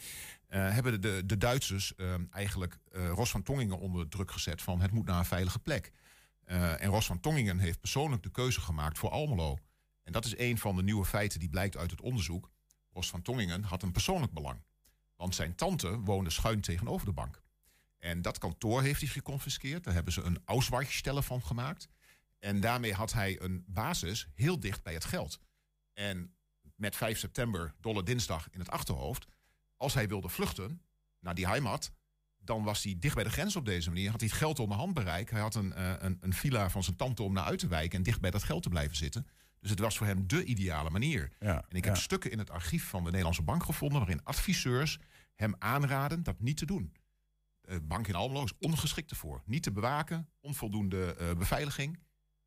eh, 0.47 0.71
hebben 0.73 1.01
de, 1.01 1.23
de 1.25 1.37
Duitsers 1.37 1.95
ehm, 1.95 2.23
eigenlijk 2.31 2.77
eh, 2.91 3.09
Ros 3.09 3.29
van 3.29 3.43
Tongingen 3.43 3.79
onder 3.79 4.07
druk 4.07 4.31
gezet 4.31 4.61
van 4.61 4.81
het 4.81 4.91
moet 4.91 5.05
naar 5.05 5.19
een 5.19 5.25
veilige 5.25 5.59
plek. 5.59 5.91
En 6.45 6.89
Ros 6.89 7.05
van 7.05 7.19
Tongingen 7.19 7.59
heeft 7.59 7.79
persoonlijk 7.79 8.23
de 8.23 8.31
keuze 8.31 8.61
gemaakt 8.61 8.97
voor 8.97 9.09
Almelo. 9.09 9.57
En 10.03 10.11
dat 10.11 10.25
is 10.25 10.37
een 10.37 10.57
van 10.57 10.75
de 10.75 10.83
nieuwe 10.83 11.05
feiten 11.05 11.39
die 11.39 11.49
blijkt 11.49 11.77
uit 11.77 11.91
het 11.91 12.01
onderzoek. 12.01 12.51
Ros 12.93 13.09
van 13.09 13.21
Tongingen 13.21 13.63
had 13.63 13.83
een 13.83 13.91
persoonlijk 13.91 14.33
belang. 14.33 14.61
Want 15.17 15.35
zijn 15.35 15.55
tante 15.55 15.99
woonde 15.99 16.29
schuin 16.29 16.61
tegenover 16.61 17.05
de 17.05 17.13
bank. 17.13 17.41
En 17.97 18.21
dat 18.21 18.37
kantoor 18.37 18.81
heeft 18.81 19.01
hij 19.01 19.09
geconfiskeerd. 19.09 19.83
Daar 19.83 19.93
hebben 19.93 20.13
ze 20.13 20.21
een 20.21 20.41
Ausweichstelle 20.45 21.23
van 21.23 21.41
gemaakt. 21.41 21.87
En 22.39 22.59
daarmee 22.59 22.93
had 22.93 23.13
hij 23.13 23.41
een 23.41 23.63
basis 23.67 24.27
heel 24.33 24.59
dicht 24.59 24.83
bij 24.83 24.93
het 24.93 25.05
geld. 25.05 25.39
En 25.93 26.35
met 26.75 26.95
5 26.95 27.17
september, 27.17 27.75
dolle 27.79 28.03
dinsdag 28.03 28.49
in 28.49 28.59
het 28.59 28.69
achterhoofd... 28.69 29.25
als 29.75 29.93
hij 29.93 30.07
wilde 30.07 30.29
vluchten 30.29 30.81
naar 31.19 31.35
die 31.35 31.47
heimat... 31.47 31.91
dan 32.37 32.63
was 32.63 32.83
hij 32.83 32.95
dicht 32.99 33.15
bij 33.15 33.23
de 33.23 33.29
grens 33.29 33.55
op 33.55 33.65
deze 33.65 33.89
manier. 33.89 34.11
Had 34.11 34.19
hij 34.19 34.29
het 34.29 34.37
geld 34.37 34.59
onder 34.59 34.77
handbereik. 34.77 35.29
Hij 35.29 35.41
had 35.41 35.55
een, 35.55 35.73
eh, 35.73 35.93
een, 35.97 36.17
een 36.19 36.33
villa 36.33 36.69
van 36.69 36.83
zijn 36.83 36.95
tante 36.95 37.23
om 37.23 37.33
naar 37.33 37.43
uit 37.43 37.59
te 37.59 37.67
wijken... 37.67 37.97
en 37.97 38.03
dicht 38.03 38.21
bij 38.21 38.31
dat 38.31 38.43
geld 38.43 38.63
te 38.63 38.69
blijven 38.69 38.95
zitten. 38.95 39.27
Dus 39.59 39.69
het 39.69 39.79
was 39.79 39.97
voor 39.97 40.07
hem 40.07 40.27
de 40.27 40.43
ideale 40.43 40.89
manier. 40.89 41.31
Ja, 41.39 41.65
en 41.69 41.77
ik 41.77 41.83
ja. 41.83 41.89
heb 41.89 41.99
stukken 41.99 42.31
in 42.31 42.39
het 42.39 42.49
archief 42.49 42.87
van 42.87 42.99
de 42.99 43.09
Nederlandse 43.09 43.41
Bank 43.41 43.63
gevonden... 43.63 43.97
waarin 43.97 44.23
adviseurs 44.23 44.99
hem 45.35 45.55
aanraden 45.59 46.23
dat 46.23 46.39
niet 46.39 46.57
te 46.57 46.65
doen. 46.65 46.93
De 47.61 47.81
bank 47.81 48.07
in 48.07 48.15
Almelo 48.15 48.43
is 48.43 48.53
ongeschikt 48.59 49.11
ervoor. 49.11 49.41
Niet 49.45 49.63
te 49.63 49.71
bewaken, 49.71 50.29
onvoldoende 50.39 51.15
eh, 51.15 51.33
beveiliging. 51.33 51.99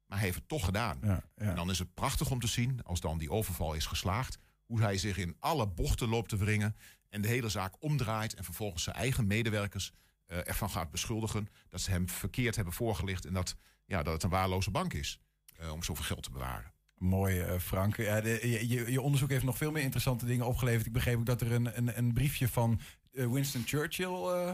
Maar 0.07 0.19
hij 0.19 0.27
heeft 0.27 0.39
het 0.39 0.49
toch 0.49 0.65
gedaan. 0.65 0.99
Ja, 1.03 1.23
En 1.35 1.55
dan 1.55 1.71
is 1.71 1.79
het 1.79 1.95
prachtig 1.95 2.31
om 2.31 2.41
te 2.41 2.47
zien, 2.47 2.83
als 2.83 3.01
dan 3.01 3.19
die 3.19 3.31
overval 3.31 3.75
is 3.75 3.87
geslaagd... 3.87 4.39
hoe 4.67 4.81
hij 4.81 4.99
zich 4.99 5.17
in 5.17 5.37
alle 5.39 5.67
bochten 5.69 6.09
loopt 6.09 6.29
te 6.29 6.37
wringen... 6.37 6.77
en 7.09 7.23
de 7.23 7.29
hele 7.29 7.49
zaak 7.49 7.75
omdraait... 7.79 8.35
en 8.35 8.45
vervolgens 8.45 8.83
zijn 8.83 8.97
eigen 8.97 9.27
medewerkers 9.27 9.93
eh, 10.27 10.49
ervan 10.49 10.71
gaat 10.71 10.91
beschuldigen... 10.91 11.49
dat 11.69 11.81
ze 11.81 11.91
hem 11.91 12.09
verkeerd 12.09 12.57
hebben 12.57 12.75
voorgelicht... 12.75 13.25
en 13.25 13.33
dat, 13.33 13.57
ja, 13.85 14.03
dat 14.03 14.13
het 14.13 14.23
een 14.23 14.31
waarloze 14.31 14.71
bank 14.71 14.93
is 14.93 15.21
eh, 15.57 15.73
om 15.73 15.83
zoveel 15.83 16.05
geld 16.05 16.23
te 16.23 16.31
bewaren. 16.31 16.73
Mooi, 17.03 17.41
eh, 17.41 17.59
Frank. 17.59 17.97
Ja, 17.97 18.21
de- 18.21 18.49
je, 18.69 18.91
je, 18.93 19.01
onderzoek 19.01 19.31
heeft 19.31 19.45
nog 19.45 19.57
veel 19.57 19.71
meer 19.71 19.83
interessante 19.83 20.27
dingen 20.27 20.47
opgeleverd. 20.47 20.87
Ik 20.87 20.93
begreep 20.93 21.19
ook 21.19 21.27
dat 21.27 21.41
er 21.41 21.53
een, 21.53 21.77
een, 21.77 21.99
een 21.99 22.13
briefje 22.13 22.49
van 22.49 22.81
eh, 23.13 23.27
Winston 23.33 23.63
Churchill... 23.67 24.15
eh, 24.15 24.53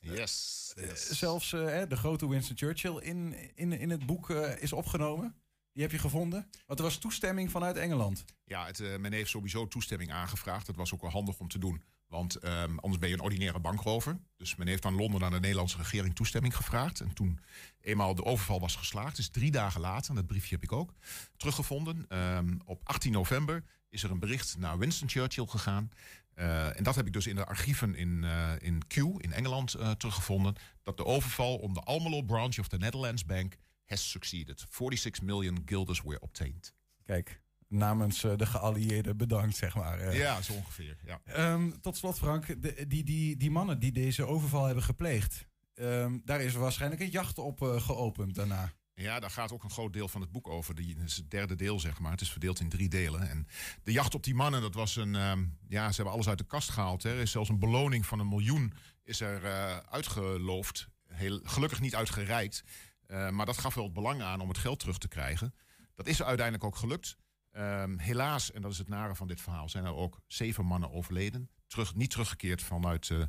Yes. 0.00 0.72
eh, 0.76 0.92
zelfs 0.94 1.50
de 1.50 1.86
grote 1.96 2.28
Winston 2.28 2.56
Churchill 2.56 2.96
in, 2.98 3.34
in, 3.54 3.72
in 3.72 3.90
het 3.90 4.06
boek 4.06 4.30
is 4.30 4.72
opgenomen. 4.72 5.34
Die 5.72 5.82
heb 5.82 5.92
je 5.92 5.98
gevonden. 5.98 6.50
Want 6.66 6.78
er 6.78 6.84
was 6.84 6.96
toestemming 6.98 7.50
vanuit 7.50 7.76
Engeland. 7.76 8.24
Ja, 8.44 8.66
het, 8.66 8.98
men 9.00 9.12
heeft 9.12 9.30
sowieso 9.30 9.68
toestemming 9.68 10.12
aangevraagd. 10.12 10.66
Dat 10.66 10.76
was 10.76 10.94
ook 10.94 11.00
wel 11.00 11.10
handig 11.10 11.38
om 11.38 11.48
te 11.48 11.58
doen. 11.58 11.82
Want 12.08 12.34
ehm, 12.34 12.76
anders 12.78 12.98
ben 12.98 13.08
je 13.08 13.14
een 13.14 13.20
ordinaire 13.20 13.60
bankrover. 13.60 14.18
Dus 14.36 14.56
men 14.56 14.66
heeft 14.66 14.84
aan 14.84 14.94
Londen 14.94 15.24
aan 15.24 15.32
de 15.32 15.40
Nederlandse 15.40 15.76
regering 15.76 16.14
toestemming 16.14 16.56
gevraagd. 16.56 17.00
En 17.00 17.14
toen 17.14 17.40
eenmaal 17.80 18.14
de 18.14 18.24
overval 18.24 18.60
was 18.60 18.76
geslaagd, 18.76 19.16
dus 19.16 19.28
drie 19.28 19.50
dagen 19.50 19.80
later, 19.80 20.10
en 20.10 20.16
dat 20.16 20.26
briefje 20.26 20.54
heb 20.54 20.64
ik 20.64 20.72
ook 20.72 20.94
teruggevonden. 21.36 22.04
ehm, 22.08 22.56
op 22.64 22.80
18 22.84 23.12
november 23.12 23.64
is 23.88 24.02
er 24.02 24.10
een 24.10 24.18
bericht 24.18 24.58
naar 24.58 24.78
Winston 24.78 25.08
Churchill 25.08 25.46
gegaan. 25.46 25.90
Eh, 26.34 26.76
en 26.76 26.82
dat 26.82 26.94
heb 26.94 27.06
ik 27.06 27.12
dus 27.12 27.26
in 27.26 27.34
de 27.34 27.44
archieven 27.44 27.94
in, 27.94 28.24
eh, 28.24 28.52
in 28.58 28.86
Kew 28.86 29.16
in 29.18 29.32
Engeland 29.32 29.74
eh, 29.74 29.90
teruggevonden. 29.90 30.54
Dat 30.82 30.96
de 30.96 31.04
overval 31.04 31.56
om 31.56 31.74
de 31.74 31.80
Almelo 31.80 32.22
branch 32.22 32.58
of 32.58 32.68
the 32.68 32.76
Netherlands 32.76 33.24
Bank 33.24 33.56
has 33.86 34.10
succeeded. 34.10 34.66
46 34.70 35.22
million 35.22 35.62
guilders 35.64 36.02
were 36.02 36.20
obtained. 36.20 36.74
Kijk, 37.04 37.40
namens 37.68 38.24
eh, 38.24 38.36
de 38.36 38.46
geallieerden 38.46 39.16
bedankt, 39.16 39.56
zeg 39.56 39.74
maar. 39.74 39.98
eh. 39.98 40.18
Ja, 40.18 40.42
zo 40.42 40.52
ongeveer. 40.52 40.96
Ja. 41.04 41.20
Ehm, 41.24 41.70
tot 41.80 41.96
slot, 41.96 42.18
Frank. 42.18 42.62
De, 42.62 42.84
die, 42.88 43.04
die, 43.04 43.36
die 43.36 43.50
mannen 43.50 43.78
die 43.78 43.92
deze 43.92 44.24
overval 44.26 44.64
hebben 44.64 44.84
gepleegd... 44.84 45.46
ehm, 45.74 46.18
daar 46.24 46.40
is 46.40 46.52
waarschijnlijk 46.54 47.00
een 47.00 47.10
jacht 47.10 47.38
op 47.38 47.62
eh, 47.62 47.80
geopend 47.80 48.34
daarna. 48.34 48.72
Ja, 48.94 49.20
daar 49.20 49.30
gaat 49.30 49.52
ook 49.52 49.64
een 49.64 49.70
groot 49.70 49.92
deel 49.92 50.08
van 50.08 50.20
het 50.20 50.30
boek 50.32 50.48
over. 50.48 50.74
Die, 50.74 50.96
is 51.04 51.16
het 51.16 51.30
derde 51.30 51.54
deel, 51.54 51.80
zeg 51.80 51.98
maar. 51.98 52.10
Het 52.10 52.20
is 52.20 52.30
verdeeld 52.30 52.60
in 52.60 52.68
drie 52.68 52.88
delen. 52.88 53.28
En 53.28 53.46
de 53.82 53.92
jacht 53.92 54.14
op 54.14 54.24
die 54.24 54.34
mannen, 54.34 54.60
dat 54.60 54.74
was 54.74 54.96
een... 54.96 55.14
ehm, 55.14 55.44
ja, 55.68 55.88
ze 55.88 55.94
hebben 55.96 56.12
alles 56.14 56.28
uit 56.28 56.38
de 56.38 56.44
kast 56.46 56.68
gehaald. 56.70 57.02
Hè. 57.02 57.10
Er 57.10 57.20
is 57.20 57.30
zelfs 57.30 57.48
een 57.48 57.58
beloning 57.58 58.06
van 58.06 58.18
een 58.18 58.28
miljoen 58.28 58.72
is 59.04 59.20
er 59.20 59.42
uitgeloofd. 59.90 60.88
Heel, 61.06 61.40
gelukkig 61.42 61.80
niet 61.80 61.94
uitgereikt. 61.94 62.62
Maar 63.08 63.46
dat 63.46 63.58
gaf 63.58 63.74
wel 63.74 63.84
het 63.84 63.92
belang 63.92 64.22
aan 64.22 64.40
om 64.40 64.48
het 64.48 64.58
geld 64.58 64.78
terug 64.78 64.98
te 64.98 65.08
krijgen. 65.08 65.54
Dat 65.94 66.06
is 66.06 66.22
uiteindelijk 66.22 66.64
ook 66.64 66.76
gelukt. 66.76 67.16
Ehm, 67.56 67.98
helaas, 67.98 68.52
en 68.52 68.62
dat 68.62 68.72
is 68.72 68.78
het 68.78 68.88
nare 68.88 69.14
van 69.14 69.26
dit 69.26 69.40
verhaal... 69.40 69.68
zijn 69.68 69.84
er 69.84 69.94
ook 69.94 70.20
zeven 70.26 70.64
mannen 70.64 70.90
overleden. 70.92 71.50
Terug, 71.66 71.94
niet 71.94 72.10
teruggekeerd 72.10 72.62
vanuit 72.62 73.10
eh, 73.10 73.22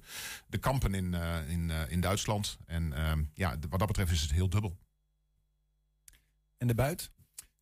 de 0.48 0.58
kampen 0.58 0.94
in, 0.94 1.14
eh, 1.14 1.50
in, 1.50 1.72
eh, 1.72 1.92
in 1.92 2.02
Duitsland. 2.02 2.58
En 2.66 2.94
ehm, 2.94 3.24
ja, 3.34 3.58
wat 3.70 3.80
dat 3.80 3.88
betreft 3.88 4.12
is 4.12 4.22
het 4.22 4.32
heel 4.32 4.50
dubbel. 4.50 4.78
En 6.58 6.68
de 6.68 6.76
buit? 6.76 7.12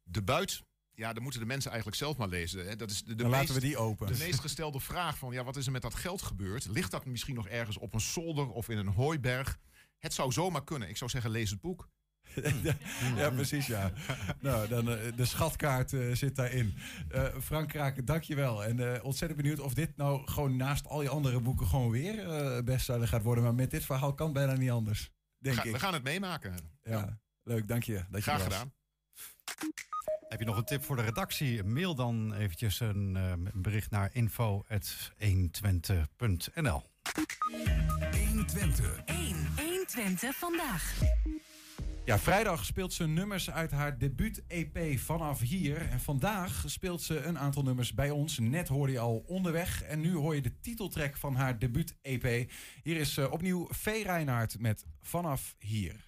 De 0.03 0.23
buit, 0.23 0.63
ja, 0.93 1.13
dan 1.13 1.23
moeten 1.23 1.39
de 1.39 1.45
mensen 1.45 1.71
eigenlijk 1.71 1.99
zelf 1.99 2.17
maar 2.17 2.27
lezen. 2.27 2.67
Hè. 2.67 2.75
Dat 2.75 2.91
is 2.91 3.03
de, 3.03 3.05
de 3.05 3.15
Dan 3.15 3.29
meest, 3.29 3.39
laten 3.39 3.61
we 3.61 3.67
die 3.67 3.77
open. 3.77 4.07
De 4.07 4.17
meest 4.17 4.39
gestelde 4.47 4.79
vraag 4.79 5.17
van, 5.17 5.33
ja, 5.33 5.43
wat 5.43 5.55
is 5.55 5.65
er 5.65 5.71
met 5.71 5.81
dat 5.81 5.95
geld 5.95 6.21
gebeurd? 6.21 6.65
Ligt 6.65 6.91
dat 6.91 7.05
misschien 7.05 7.35
nog 7.35 7.47
ergens 7.47 7.77
op 7.77 7.93
een 7.93 8.01
zolder 8.01 8.49
of 8.49 8.69
in 8.69 8.77
een 8.77 8.87
hooiberg? 8.87 9.59
Het 9.97 10.13
zou 10.13 10.31
zomaar 10.31 10.63
kunnen. 10.63 10.89
Ik 10.89 10.97
zou 10.97 11.09
zeggen, 11.09 11.31
lees 11.31 11.49
het 11.49 11.61
boek. 11.61 11.89
ja, 13.17 13.29
precies, 13.29 13.67
ja. 13.67 13.91
nou, 14.39 14.67
dan, 14.67 14.89
eh, 14.89 14.97
de 15.15 15.25
schatkaart 15.25 15.93
eh, 15.93 16.13
zit 16.13 16.35
daarin. 16.35 16.75
Eh 17.09 17.23
Frank 17.41 17.69
Kraken, 17.69 18.05
dankjewel. 18.05 18.63
En 18.65 18.93
eh, 18.93 19.03
ontzettend 19.03 19.41
benieuwd 19.41 19.59
of 19.59 19.73
dit 19.73 19.97
nou 19.97 20.27
gewoon 20.27 20.55
naast 20.55 20.87
al 20.87 21.01
je 21.01 21.09
andere 21.09 21.39
boeken 21.39 21.67
gewoon 21.67 21.89
weer 21.89 22.29
eh 22.29 22.63
bestseller 22.63 23.07
gaat 23.07 23.23
worden. 23.23 23.43
Maar 23.43 23.55
met 23.55 23.71
dit 23.71 23.85
verhaal 23.85 24.13
kan 24.13 24.25
het 24.25 24.35
bijna 24.35 24.53
niet 24.53 24.69
anders, 24.69 25.11
denk 25.37 25.55
Ga- 25.55 25.63
ik. 25.63 25.71
we 25.71 25.79
gaan 25.79 25.93
het 25.93 26.03
meemaken. 26.03 26.55
Ja, 26.83 27.19
leuk, 27.43 27.67
dank 27.67 27.83
je. 27.83 27.93
Dat 27.93 28.05
je 28.23 28.31
Graag 28.31 28.43
gedaan. 28.43 28.73
Heb 30.29 30.39
je 30.39 30.45
nog 30.45 30.57
een 30.57 30.65
tip 30.65 30.83
voor 30.83 30.95
de 30.95 31.01
redactie? 31.01 31.63
Mail 31.63 31.95
dan 31.95 32.33
eventjes 32.33 32.79
een, 32.79 33.15
eh, 33.15 33.29
een 33.29 33.51
bericht 33.61 33.91
naar 33.91 34.09
info.120.nl 34.13 36.83
120. 38.27 39.01
1. 39.05 39.47
120 39.55 40.35
vandaag. 40.35 40.93
Ja, 42.05 42.19
vrijdag 42.19 42.65
speelt 42.65 42.93
ze 42.93 43.07
nummers 43.07 43.51
uit 43.51 43.71
haar 43.71 43.97
debuut-EP 43.97 44.99
vanaf 44.99 45.39
hier. 45.39 45.89
En 45.89 45.99
vandaag 45.99 46.63
speelt 46.65 47.01
ze 47.01 47.19
een 47.19 47.39
aantal 47.39 47.63
nummers 47.63 47.93
bij 47.93 48.09
ons. 48.09 48.39
Net 48.39 48.67
hoorde 48.67 48.91
je 48.91 48.99
al 48.99 49.23
onderweg. 49.27 49.83
En 49.83 49.99
nu 49.99 50.13
hoor 50.13 50.35
je 50.35 50.41
de 50.41 50.59
titeltrack 50.59 51.17
van 51.17 51.35
haar 51.35 51.59
debuut-EP. 51.59 52.51
Hier 52.83 52.97
is 52.97 53.17
eh, 53.17 53.31
opnieuw 53.31 53.67
V. 53.69 53.85
Reinhardt 53.85 54.59
met 54.59 54.85
Vanaf 55.01 55.55
hier. 55.59 56.05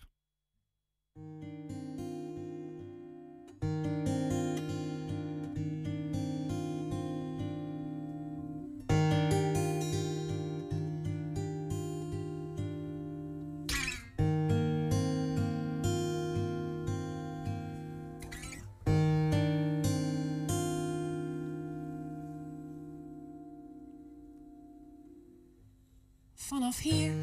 Vanaf 26.48 26.80
hier. 26.80 27.14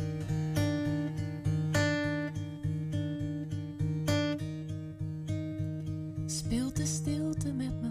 Speelt 6.27 6.77
de 6.77 6.87
stilte 6.87 7.53
met 7.53 7.72
me. 7.83 7.91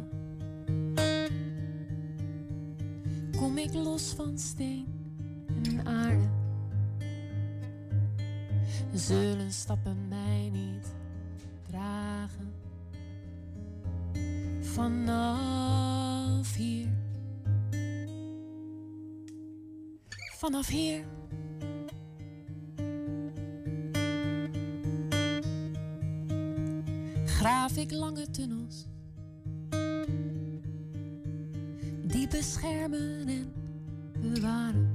Kom 3.37 3.57
ik 3.57 3.73
los 3.73 4.13
van 4.13 4.37
steen 4.37 4.85
en 5.63 5.85
aarde. 5.85 6.29
Zullen 8.93 9.51
stappen 9.51 10.07
mij 10.07 10.49
niet 10.51 10.93
dragen. 11.67 12.53
Vanaf 14.61 16.55
hier. 16.55 16.87
Vanaf 20.37 20.67
hier. 20.67 21.05
Ik 27.75 27.91
lange 27.91 28.29
tunnels. 28.29 28.85
Die 32.03 32.27
beschermen 32.27 33.27
en 33.27 33.53
bewaren. 34.21 34.89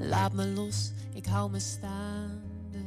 Laat 0.00 0.32
me 0.32 0.46
los, 0.46 0.92
ik 1.14 1.26
hou 1.26 1.50
me 1.50 1.58
staande. 1.58 2.84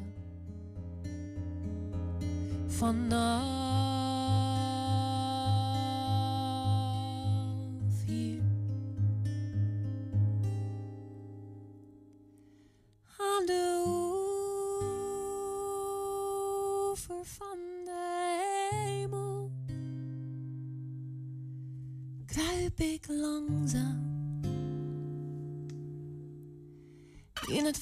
Vanaf 2.67 3.62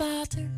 water. 0.01 0.49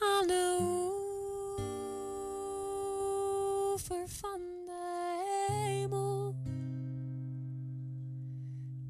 Aan 0.00 0.26
de 0.26 0.58
oever 3.70 4.08
van 4.08 4.40
de 4.66 4.72
hemel 5.48 6.34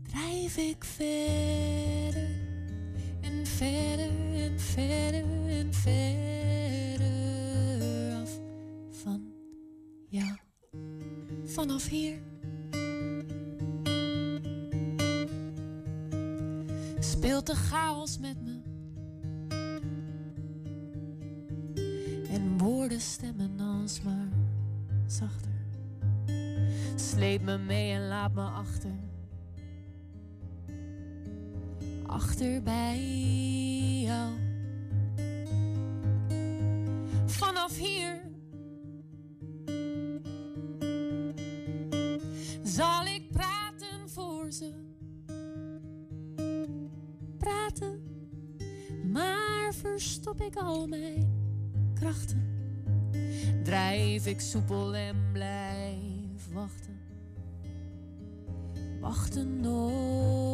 drijf 0.02 0.56
ik 0.56 0.84
verder 0.84 2.28
en 3.20 3.46
verder 3.46 4.34
en 4.34 4.60
verder 4.60 5.24
en 5.48 5.74
verder 5.74 7.06
af 8.22 8.30
van 8.90 9.32
jou. 10.08 10.36
Vanaf 11.44 11.88
hier 11.88 12.18
speelt 17.26 17.46
de 17.46 17.54
chaos 17.54 18.18
met 18.18 18.36
me. 18.42 18.60
En 22.30 22.58
woorden 22.58 23.00
stemmen 23.00 23.60
alsmaar 23.60 24.28
zachter. 25.06 25.52
Sleep 26.94 27.42
me 27.42 27.58
mee 27.58 27.92
en 27.92 28.08
laat 28.08 28.34
me 28.34 28.42
achter. 28.42 28.98
Achter 32.06 32.62
bij 32.62 33.00
jou. 34.00 34.32
Vanaf 37.26 37.76
hier 37.76 38.20
zal 42.62 43.06
ik 43.06 43.15
verstop 49.96 50.40
ik 50.40 50.56
al 50.56 50.86
mijn 50.86 51.28
krachten. 51.94 52.44
Drijf 53.62 54.26
ik 54.26 54.40
soepel 54.40 54.94
en 54.94 55.16
blijf 55.32 56.52
wachten. 56.52 57.00
Wachten 59.00 59.60
nog. 59.60 60.45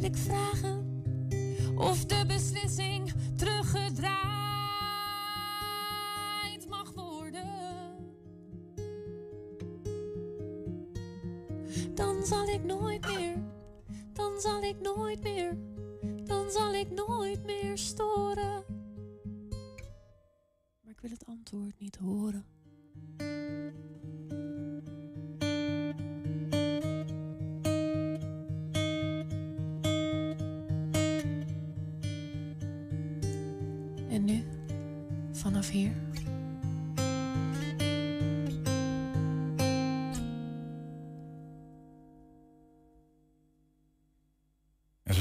Wil 0.00 0.10
ik 0.10 0.16
vragen 0.16 1.02
of 1.76 2.04
de 2.04 2.24
beslissing 2.26 3.12
teruggedraaid 3.36 4.39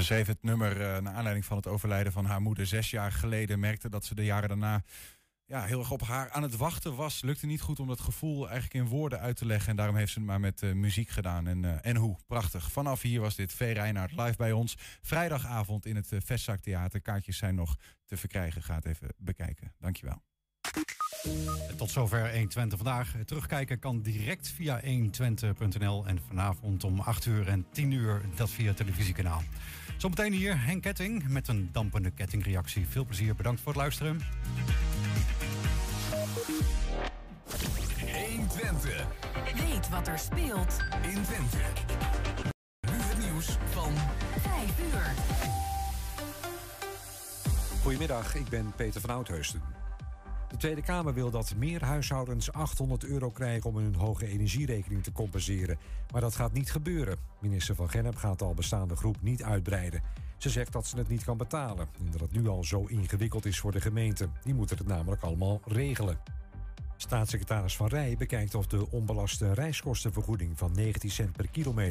schreef 0.10 0.28
het 0.28 0.43
nummer 0.43 0.72
eh, 0.72 1.01
naar 1.01 1.14
aanleiding 1.14 1.45
van 1.45 1.57
het 1.57 1.68
overlijden 1.68 2.12
van 2.12 2.26
haar 2.26 2.41
moeder 2.41 2.66
zes 2.66 2.89
jaar 2.89 3.12
geleden. 3.12 3.60
Merkte 3.60 3.89
dat 3.89 4.05
ze 4.05 4.16
de 4.16 4.26
jaren 4.26 4.49
daarna 4.49 4.84
ja, 5.45 5.64
heel 5.64 5.80
erg 5.80 5.91
op 5.91 6.01
haar 6.01 6.30
aan 6.32 6.43
het 6.43 6.57
wachten 6.57 6.95
was. 6.95 7.22
Lukte 7.22 7.45
niet 7.45 7.62
goed 7.62 7.80
om 7.80 7.88
dat 7.88 7.99
gevoel 7.99 8.49
eigenlijk 8.49 8.74
in 8.74 8.91
woorden 8.91 9.20
uit 9.20 9.36
te 9.36 9.45
leggen. 9.45 9.70
En 9.70 9.76
daarom 9.76 9.95
heeft 9.95 10.12
ze 10.12 10.20
het 10.20 10.28
maar 10.28 10.39
met 10.39 10.62
eh, 10.62 10.74
muziek 10.74 11.10
gedaan. 11.10 11.47
En, 11.47 11.66
eh, 11.66 11.89
en 11.89 11.95
hoe? 11.95 12.18
Prachtig. 12.28 12.72
Vanaf 12.72 13.01
hier 13.01 13.22
was 13.22 13.36
dit 13.36 13.53
V. 13.53 13.72
Reinaard 13.74 14.12
live 14.12 14.38
bij 14.38 14.51
ons. 14.51 14.76
Vrijdagavond 15.01 15.86
in 15.86 15.95
het 15.95 16.12
uh, 16.12 16.20
Vestzak 16.24 16.60
Theater. 16.60 17.01
Kaartjes 17.01 17.38
zijn 17.38 17.55
nog 17.55 17.76
te 18.05 18.18
verkrijgen. 18.18 18.64
Ga 18.64 18.76
het 18.76 18.86
even 18.86 19.14
bekijken. 19.18 19.74
Dankjewel. 19.80 20.29
Tot 21.78 21.91
zover 21.91 22.32
120 22.32 22.78
vandaag. 22.78 23.15
Terugkijken 23.26 23.80
kan 23.80 24.01
direct 24.01 24.47
via 24.47 24.82
120.nl 24.82 26.05
en 26.07 26.20
vanavond 26.28 26.84
om 26.84 26.99
8 26.99 27.26
uur 27.26 27.47
en 27.47 27.65
10 27.72 27.91
uur 27.91 28.22
dat 28.36 28.49
via 28.49 28.67
het 28.67 28.78
televisiekanaal. 28.78 29.41
Zometeen 29.97 30.34
hier 30.34 30.63
Henk 30.63 30.82
Ketting 30.82 31.28
met 31.28 31.47
een 31.47 31.70
dampende 31.72 32.11
kettingreactie. 32.11 32.88
Veel 32.88 33.05
plezier, 33.05 33.36
bedankt 33.36 33.61
voor 33.61 33.72
het 33.72 33.82
luisteren. 33.82 34.20
120. 38.28 39.07
Weet 39.55 39.89
wat 39.89 40.07
er 40.07 40.20
speelt 40.20 40.78
in 41.01 41.24
Twente. 41.24 41.57
Nu 42.82 42.97
het 42.97 43.17
nieuws 43.17 43.57
van 43.70 43.93
5 44.39 44.80
uur. 44.93 45.13
Goedemiddag, 47.82 48.36
ik 48.36 48.49
ben 48.49 48.74
Peter 48.76 49.01
van 49.01 49.09
Oudheusden. 49.09 49.79
De 50.50 50.58
Tweede 50.58 50.82
Kamer 50.82 51.14
wil 51.14 51.32
dat 51.32 51.56
meer 51.58 51.84
huishoudens 51.84 52.52
800 52.52 53.04
euro 53.04 53.30
krijgen 53.30 53.70
om 53.70 53.76
hun 53.78 53.95
hoge 53.95 54.28
energierekening 54.28 55.04
te 55.04 55.12
compenseren. 55.12 55.78
Maar 56.12 56.22
dat 56.22 56.36
gaat 56.36 56.54
niet 56.54 56.72
gebeuren. 56.72 57.18
Minister 57.41 57.76
van 57.76 57.89
Gennep 57.89 58.16
gaat 58.16 58.39
de 58.39 58.45
al 58.45 58.54
bestaande 58.54 58.95
groep 58.95 59.22
niet 59.22 59.43
uitbreiden. 59.43 60.02
Ze 60.38 60.50
zegt 60.50 60.72
dat 60.72 60.88
ze 60.88 60.97
het 60.97 61.08
niet 61.08 61.24
kan 61.24 61.38
betalen 61.38 61.88
en 62.00 62.12
dat 62.12 62.20
het 62.20 62.32
nu 62.32 62.47
al 62.47 62.64
zo 62.64 62.86
ingewikkeld 62.86 63.45
is 63.45 63.60
voor 63.60 63.72
de 63.72 63.82
gemeente. 63.82 64.30
Die 64.43 64.54
moeten 64.54 64.78
het 64.78 64.88
namelijk 64.88 65.22
allemaal 65.22 65.60
regelen. 65.66 66.18
Staatssecretaris 66.97 67.76
Van 67.76 67.88
Rij 67.88 68.16
bekijkt 68.18 68.56
of 68.56 68.68
de 68.68 68.91
onbelaste 68.91 69.54
reiskostenvergoeding 69.54 70.58
van 70.58 70.72
19 70.76 71.12
cent 71.12 71.32
per 71.32 71.50
kilometer 71.50 71.88